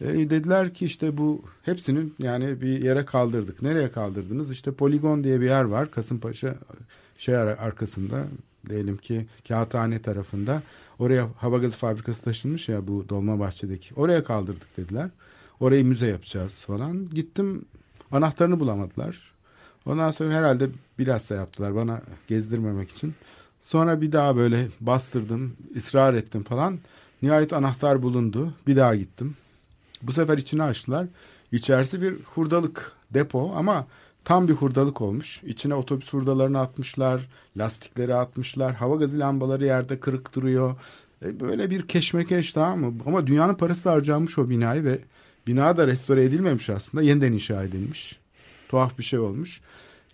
E, 0.00 0.30
dediler 0.30 0.74
ki 0.74 0.86
işte 0.86 1.16
bu 1.18 1.42
hepsinin 1.62 2.14
yani 2.18 2.60
bir 2.60 2.84
yere 2.84 3.04
kaldırdık. 3.04 3.62
Nereye 3.62 3.90
kaldırdınız? 3.90 4.50
İşte 4.50 4.72
poligon 4.72 5.24
diye 5.24 5.40
bir 5.40 5.46
yer 5.46 5.64
var 5.64 5.90
Kasımpaşa 5.90 6.54
şey 7.18 7.36
ar- 7.36 7.46
arkasında 7.46 8.24
diyelim 8.68 8.96
ki 8.96 9.26
kağıthane 9.48 10.02
tarafında. 10.02 10.62
Oraya 10.98 11.28
hava 11.36 11.58
gazı 11.58 11.76
fabrikası 11.76 12.22
taşınmış 12.22 12.68
ya 12.68 12.88
bu 12.88 13.08
Dolmabahçe'deki. 13.08 13.94
Oraya 13.94 14.24
kaldırdık 14.24 14.76
dediler. 14.76 15.10
Orayı 15.60 15.84
müze 15.84 16.06
yapacağız 16.06 16.64
falan. 16.64 17.10
Gittim 17.10 17.64
anahtarını 18.12 18.60
bulamadılar. 18.60 19.32
Ondan 19.86 20.10
sonra 20.10 20.34
herhalde 20.34 20.68
bilhassa 20.98 21.34
yaptılar 21.34 21.74
bana 21.74 22.02
gezdirmemek 22.28 22.90
için. 22.90 23.14
Sonra 23.60 24.00
bir 24.00 24.12
daha 24.12 24.36
böyle 24.36 24.68
bastırdım, 24.80 25.56
ısrar 25.76 26.14
ettim 26.14 26.42
falan. 26.44 26.78
Nihayet 27.22 27.52
anahtar 27.52 28.02
bulundu. 28.02 28.54
Bir 28.66 28.76
daha 28.76 28.94
gittim. 28.96 29.36
Bu 30.02 30.12
sefer 30.12 30.38
içini 30.38 30.62
açtılar. 30.62 31.06
İçerisi 31.52 32.02
bir 32.02 32.14
hurdalık 32.22 32.92
depo 33.10 33.52
ama 33.56 33.86
tam 34.24 34.48
bir 34.48 34.52
hurdalık 34.52 35.00
olmuş. 35.00 35.42
İçine 35.42 35.74
otobüs 35.74 36.12
hurdalarını 36.12 36.60
atmışlar, 36.60 37.28
lastikleri 37.56 38.14
atmışlar, 38.14 38.74
hava 38.74 38.96
gazı 38.96 39.18
lambaları 39.18 39.64
yerde 39.64 40.00
kırık 40.00 40.34
duruyor. 40.34 40.76
E, 41.24 41.40
böyle 41.40 41.70
bir 41.70 41.88
keşmekeş 41.88 42.52
tamam 42.52 42.80
mı? 42.80 43.02
Ama 43.06 43.26
dünyanın 43.26 43.54
parası 43.54 43.88
harcanmış 43.88 44.38
o 44.38 44.48
binayı 44.48 44.84
ve 44.84 44.98
bina 45.46 45.76
da 45.76 45.86
restore 45.86 46.24
edilmemiş 46.24 46.70
aslında. 46.70 47.04
Yeniden 47.04 47.32
inşa 47.32 47.62
edilmiş. 47.62 48.18
Tuhaf 48.68 48.98
bir 48.98 49.04
şey 49.04 49.18
olmuş. 49.18 49.60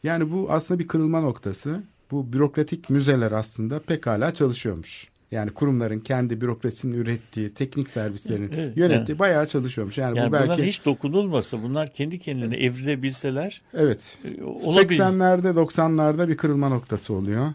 Yani 0.03 0.33
bu 0.33 0.47
aslında 0.51 0.81
bir 0.81 0.89
kırılma 0.89 1.21
noktası. 1.21 1.83
Bu 2.11 2.33
bürokratik 2.33 2.91
müzeler 2.91 3.33
aslında 3.33 3.79
pekala 3.79 4.35
çalışıyormuş. 4.35 5.09
Yani 5.31 5.51
kurumların 5.51 6.01
kendi 6.01 6.41
bürokrasinin 6.41 6.97
ürettiği, 6.99 7.55
teknik 7.55 7.91
servislerin 7.91 8.53
Evet, 8.53 8.77
yönettiği 8.77 9.09
yani- 9.09 9.19
bayağı 9.19 9.47
çalışıyormuş. 9.47 9.99
Yani, 9.99 10.19
yani 10.19 10.29
bu 10.29 10.33
belki 10.33 10.65
hiç 10.67 10.85
dokunulmasa, 10.85 11.63
bunlar 11.63 11.93
kendi 11.93 12.19
kendine 12.19 12.57
evrilebilseler 12.57 13.63
evet 13.75 14.19
e, 14.39 14.43
olabilir. 14.45 14.99
80'lerde 14.99 15.49
90'larda 15.55 16.29
bir 16.29 16.37
kırılma 16.37 16.69
noktası 16.69 17.13
oluyor. 17.15 17.53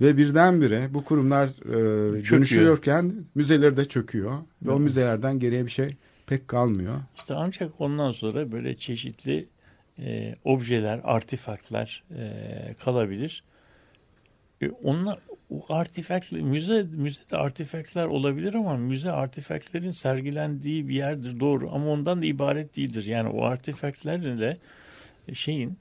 Ve 0.00 0.16
birdenbire 0.16 0.88
bu 0.94 1.04
kurumlar 1.04 1.46
e, 1.48 1.52
Çöküyor. 1.62 2.30
dönüşüyorken 2.30 3.14
müzeleri 3.34 3.76
de 3.76 3.84
çöküyor. 3.84 4.32
Ve 4.62 4.70
o 4.70 4.78
müzelerden 4.78 5.38
geriye 5.38 5.64
bir 5.66 5.70
şey 5.70 5.96
pek 6.26 6.48
kalmıyor. 6.48 6.94
İşte 7.16 7.34
ancak 7.34 7.80
ondan 7.80 8.12
sonra 8.12 8.52
böyle 8.52 8.76
çeşitli 8.76 9.48
e, 9.98 10.34
objeler, 10.44 11.00
artifaklar 11.04 12.04
e, 12.16 12.74
kalabilir. 12.84 13.44
E, 14.62 14.70
onlar 14.70 15.18
o 15.50 15.74
artifakt 15.74 16.32
müze 16.32 16.82
müzede 16.82 17.36
artifaklar 17.36 18.06
olabilir 18.06 18.54
ama 18.54 18.76
müze 18.76 19.10
artifaklerin 19.10 19.90
sergilendiği 19.90 20.88
bir 20.88 20.94
yerdir 20.94 21.40
doğru 21.40 21.70
ama 21.74 21.90
ondan 21.90 22.22
da 22.22 22.26
ibaret 22.26 22.76
değildir. 22.76 23.04
Yani 23.04 23.28
o 23.28 23.44
artifaklerle 23.44 24.58
şeyin 25.34 25.78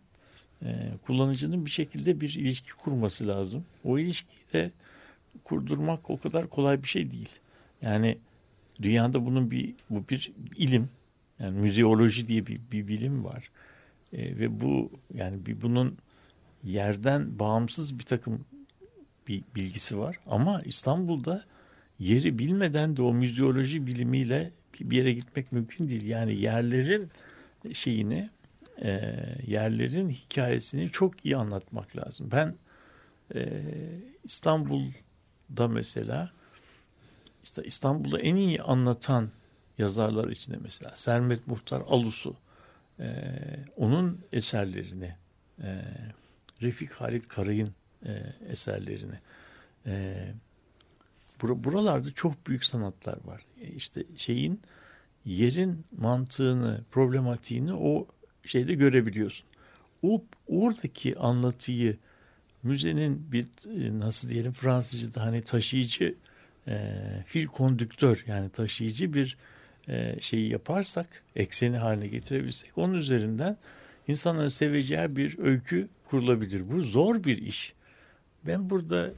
e, 0.62 0.90
kullanıcının 1.06 1.66
bir 1.66 1.72
şekilde 1.72 2.22
bir 2.22 2.34
ilişki 2.34 2.72
kurması 2.72 3.28
lazım. 3.28 3.66
O 3.84 4.00
ilişkiyi 4.00 4.54
de 4.54 4.72
kurdurmak 5.44 6.10
o 6.10 6.20
kadar 6.20 6.48
kolay 6.48 6.84
bir 6.84 6.88
şey 6.88 7.12
değil. 7.12 7.30
Yani 7.82 8.18
dünyada 8.82 9.26
bunun 9.26 9.52
bir 9.52 9.74
bu 9.90 10.04
bir 10.10 10.32
ilim 10.56 10.90
yani 11.40 11.60
müzeoloji 11.60 12.28
diye 12.28 12.48
bir, 12.48 12.60
bir 12.72 12.88
bilim 12.88 13.24
var. 13.24 13.50
E, 14.14 14.40
ve 14.40 14.62
bu 14.62 14.92
yani 15.14 15.46
bir 15.46 15.62
bunun 15.62 15.98
yerden 16.64 17.40
bağımsız 17.40 18.00
bir 18.00 18.04
takım 18.04 18.46
bir 19.28 19.44
bilgisi 19.56 19.98
var. 19.98 20.20
Ama 20.28 20.62
İstanbul'da 20.62 21.46
yeri 22.00 22.40
bilmeden 22.40 22.98
de 22.98 23.02
o 23.02 23.14
müzeoloji 23.14 23.88
bilimiyle 23.88 24.52
bir 24.80 24.98
yere 24.98 25.14
gitmek 25.14 25.52
mümkün 25.52 25.90
değil. 25.90 26.06
Yani 26.06 26.36
yerlerin 26.36 27.10
şeyini 27.74 28.30
e, 28.82 28.90
yerlerin 29.48 30.10
hikayesini 30.10 30.90
çok 30.90 31.26
iyi 31.26 31.38
anlatmak 31.38 31.98
lazım. 31.98 32.30
Ben 32.32 32.56
e, 33.36 33.64
İstanbul'da 34.24 35.68
mesela 35.68 36.32
işte 37.44 37.64
İstanbul'u 37.64 38.20
en 38.20 38.36
iyi 38.36 38.62
anlatan 38.62 39.30
yazarlar 39.78 40.28
içinde 40.28 40.58
mesela 40.62 40.96
Sermet 40.96 41.48
Muhtar 41.48 41.82
Alusu 41.88 42.36
e, 43.00 43.08
onun 43.78 44.20
eserlerini 44.34 45.16
e, 45.64 45.82
Refik 46.62 46.92
Halit 46.92 47.28
Karay'ın 47.28 47.70
e, 48.06 48.34
eserlerini 48.50 49.20
e, 49.86 50.16
bura- 51.42 51.64
buralarda 51.64 52.12
çok 52.12 52.48
büyük 52.48 52.66
sanatlar 52.66 53.18
var. 53.26 53.42
E, 53.62 53.68
işte 53.68 54.04
şeyin 54.16 54.62
yerin 55.26 55.86
mantığını, 55.98 56.82
problematiğini 56.92 57.74
o 57.74 58.08
şeyde 58.44 58.74
görebiliyorsun. 58.74 59.48
O 60.04 60.24
oradaki 60.48 61.18
anlatıyı 61.18 61.98
müzenin 62.64 63.32
bir 63.32 63.46
e, 63.46 64.00
nasıl 64.00 64.30
diyelim 64.30 64.52
Fransızca'da 64.54 65.22
hani 65.22 65.42
taşıyıcı 65.42 66.16
e, 66.68 67.02
fil 67.26 67.46
kondüktör 67.46 68.24
yani 68.28 68.50
taşıyıcı 68.50 69.14
bir 69.14 69.38
e, 69.88 70.16
şeyi 70.20 70.52
yaparsak 70.52 71.08
ekseni 71.36 71.78
haline 71.78 72.08
getirebilsek 72.08 72.78
onun 72.78 72.94
üzerinden 72.94 73.58
insanların 74.08 74.48
seveceği 74.48 75.16
bir 75.16 75.40
öykü 75.40 75.88
kurulabilir. 76.10 76.72
Bu 76.72 76.82
zor 76.82 77.24
bir 77.24 77.38
iş. 77.38 77.74
Ben 78.48 78.70
burada 78.70 79.14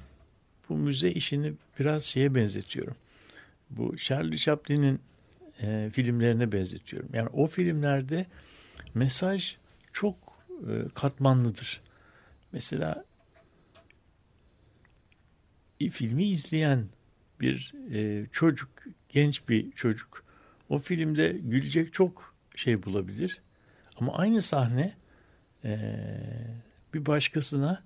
bu 0.70 0.78
müze 0.78 1.12
işini 1.12 1.54
biraz 1.80 2.04
şeye 2.04 2.36
benzetiyorum. 2.36 2.96
Bu 3.70 3.98
Charlie 3.98 4.38
Chaplin'in 4.38 5.02
e, 5.62 5.90
filmlerine 5.94 6.52
benzetiyorum. 6.52 7.10
Yani 7.14 7.30
o 7.30 7.48
filmlerde 7.48 8.26
mesaj 8.94 9.58
çok 9.94 10.16
e, 10.70 10.74
katmanlıdır. 10.94 11.82
Mesela 12.52 13.06
filmi 15.92 16.26
izleyen 16.26 16.86
bir 17.40 17.74
e, 17.94 18.26
çocuk, 18.32 18.70
genç 19.10 19.50
bir 19.50 19.72
çocuk 19.72 20.24
o 20.70 20.80
filmde 20.80 21.30
gülecek 21.44 21.94
çok 21.94 22.36
şey 22.56 22.84
bulabilir. 22.84 23.42
Ama 23.96 24.18
aynı 24.18 24.42
sahne 24.42 24.94
e, 25.64 25.80
bir 26.94 27.06
başkasına 27.06 27.84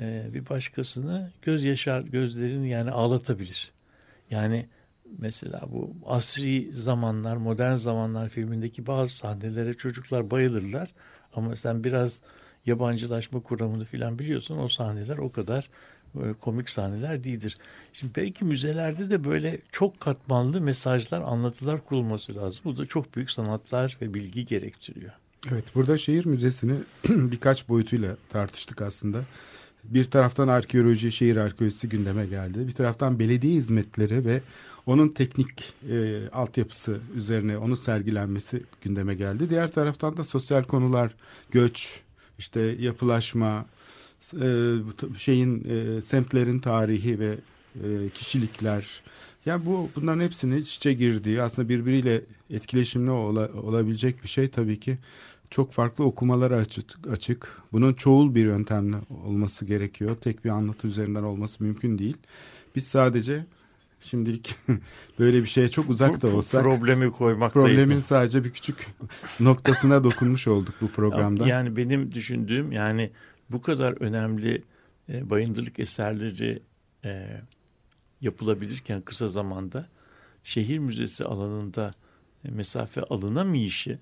e, 0.00 0.34
bir 0.34 0.48
başkasını 0.48 1.30
göz 1.42 1.64
yaşar 1.64 2.00
gözlerini 2.00 2.68
yani 2.68 2.90
ağlatabilir. 2.90 3.72
Yani 4.30 4.66
mesela 5.18 5.62
bu 5.72 5.96
asri 6.06 6.72
zamanlar, 6.72 7.36
modern 7.36 7.74
zamanlar 7.74 8.28
filmindeki 8.28 8.86
bazı 8.86 9.16
sahnelere 9.16 9.74
çocuklar 9.74 10.30
bayılırlar. 10.30 10.92
Ama 11.34 11.56
sen 11.56 11.84
biraz 11.84 12.20
yabancılaşma 12.66 13.40
kuramını 13.40 13.84
filan 13.84 14.18
biliyorsun 14.18 14.58
o 14.58 14.68
sahneler 14.68 15.18
o 15.18 15.32
kadar 15.32 15.70
e, 16.14 16.32
komik 16.32 16.70
sahneler 16.70 17.24
değildir. 17.24 17.58
Şimdi 17.92 18.12
belki 18.16 18.44
müzelerde 18.44 19.10
de 19.10 19.24
böyle 19.24 19.58
çok 19.72 20.00
katmanlı 20.00 20.60
mesajlar, 20.60 21.20
anlatılar 21.20 21.84
kurulması 21.84 22.36
lazım. 22.36 22.60
Bu 22.64 22.78
da 22.78 22.86
çok 22.86 23.16
büyük 23.16 23.30
sanatlar 23.30 23.98
ve 24.02 24.14
bilgi 24.14 24.46
gerektiriyor. 24.46 25.12
Evet 25.52 25.64
burada 25.74 25.98
şehir 25.98 26.26
müzesini 26.26 26.74
birkaç 27.08 27.68
boyutuyla 27.68 28.16
tartıştık 28.28 28.82
aslında. 28.82 29.24
Bir 29.84 30.04
taraftan 30.04 30.48
arkeoloji, 30.48 31.12
şehir 31.12 31.36
arkeolojisi 31.36 31.88
gündeme 31.88 32.26
geldi. 32.26 32.68
Bir 32.68 32.72
taraftan 32.72 33.18
belediye 33.18 33.54
hizmetleri 33.54 34.24
ve 34.24 34.40
onun 34.86 35.08
teknik 35.08 35.72
e, 35.90 36.20
altyapısı 36.32 36.98
üzerine 37.16 37.58
onun 37.58 37.74
sergilenmesi 37.74 38.62
gündeme 38.82 39.14
geldi. 39.14 39.50
Diğer 39.50 39.72
taraftan 39.72 40.16
da 40.16 40.24
sosyal 40.24 40.62
konular, 40.62 41.14
göç, 41.50 42.00
işte 42.38 42.60
yapılaşma, 42.60 43.66
e, 44.42 44.76
şeyin 45.18 45.64
e, 45.70 46.02
semtlerin 46.02 46.58
tarihi 46.58 47.18
ve 47.18 47.34
e, 47.74 48.08
kişilikler. 48.14 49.02
Yani 49.46 49.66
bu 49.66 49.90
bunların 49.96 50.20
hepsinin 50.20 50.56
iç 50.56 50.76
içe 50.76 50.92
girdiği 50.92 51.42
aslında 51.42 51.68
birbiriyle 51.68 52.20
etkileşimli 52.50 53.10
ola, 53.10 53.48
olabilecek 53.52 54.22
bir 54.22 54.28
şey 54.28 54.48
tabii 54.48 54.80
ki 54.80 54.98
çok 55.50 55.72
farklı 55.72 56.04
okumalara 56.04 56.56
açık, 56.56 57.08
açık. 57.12 57.62
Bunun 57.72 57.92
çoğul 57.92 58.34
bir 58.34 58.44
yöntemle 58.44 58.96
olması 59.24 59.64
gerekiyor. 59.64 60.16
Tek 60.20 60.44
bir 60.44 60.50
anlatı 60.50 60.88
üzerinden 60.88 61.22
olması 61.22 61.64
mümkün 61.64 61.98
değil. 61.98 62.16
Biz 62.76 62.86
sadece 62.86 63.46
şimdilik 64.00 64.54
böyle 65.18 65.42
bir 65.42 65.46
şeye 65.46 65.68
çok 65.68 65.90
uzak 65.90 66.22
da 66.22 66.28
olsak 66.28 66.62
problemi 66.62 67.10
koymak 67.10 67.52
problemin 67.52 68.00
sadece 68.00 68.44
bir 68.44 68.50
küçük 68.50 68.86
noktasına 69.40 70.04
dokunmuş 70.04 70.46
olduk 70.46 70.74
bu 70.80 70.88
programda. 70.88 71.48
Yani 71.48 71.76
benim 71.76 72.12
düşündüğüm 72.12 72.72
yani 72.72 73.10
bu 73.50 73.60
kadar 73.62 74.02
önemli 74.02 74.62
e, 75.08 75.30
bayındırlık 75.30 75.78
eserleri 75.78 76.62
e, 77.04 77.40
yapılabilirken 78.20 79.00
kısa 79.00 79.28
zamanda 79.28 79.88
şehir 80.44 80.78
müzesi 80.78 81.24
alanında 81.24 81.94
mesafe 82.44 83.02
alınamayışı 83.02 83.98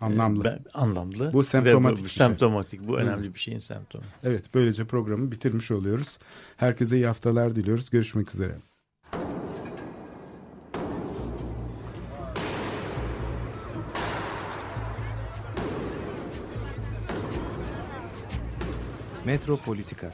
Anlamlı. 0.00 0.44
Ben, 0.44 0.58
anlamlı. 0.74 1.32
Bu 1.32 1.44
semptomatik. 1.44 2.00
bu, 2.00 2.04
bir 2.04 2.10
şey. 2.10 2.26
semptomatik. 2.26 2.88
Bu 2.88 2.98
önemli 2.98 3.28
Hı. 3.28 3.34
bir 3.34 3.38
şeyin 3.38 3.58
semptomu. 3.58 4.04
Evet 4.24 4.54
böylece 4.54 4.84
programı 4.84 5.32
bitirmiş 5.32 5.70
oluyoruz. 5.70 6.18
Herkese 6.56 6.96
iyi 6.96 7.06
haftalar 7.06 7.56
diliyoruz. 7.56 7.90
Görüşmek 7.90 8.34
üzere. 8.34 8.54
Metropolitika 19.24 20.12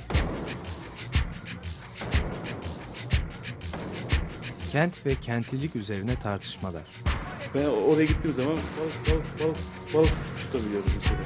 Kent 4.73 5.07
ve 5.07 5.15
kentlilik 5.15 5.77
üzerine 5.77 6.19
tartışmalar. 6.19 6.83
Ben 7.55 7.65
oraya 7.65 8.05
gittiğim 8.05 8.37
zaman 8.37 8.53
balık 8.57 9.11
balık 9.11 9.41
balık 9.41 9.57
balık 9.95 10.13
tutabiliyorum 10.41 10.91
mesela. 10.95 11.19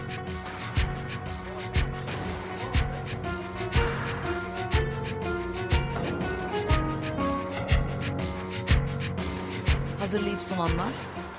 Hazırlayıp 9.98 10.40
sunanlar 10.40 10.92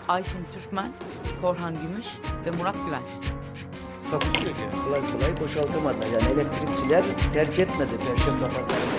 Aysin 0.08 0.46
Türkmen, 0.54 0.92
Korhan 1.42 1.82
Gümüş 1.82 2.08
ve 2.46 2.52
Murat 2.52 2.76
Güvenç. 2.86 3.30
Takusuyor 4.12 4.56
yani. 4.56 4.84
Kolay 4.86 5.12
kolay 5.12 5.38
boşaltamadılar. 5.42 6.08
Yani 6.08 6.34
elektrikçiler 6.34 7.04
terk 7.34 7.60
etmedi 7.60 7.92
Perşembe 8.00 8.46
Pazarı 8.46 8.99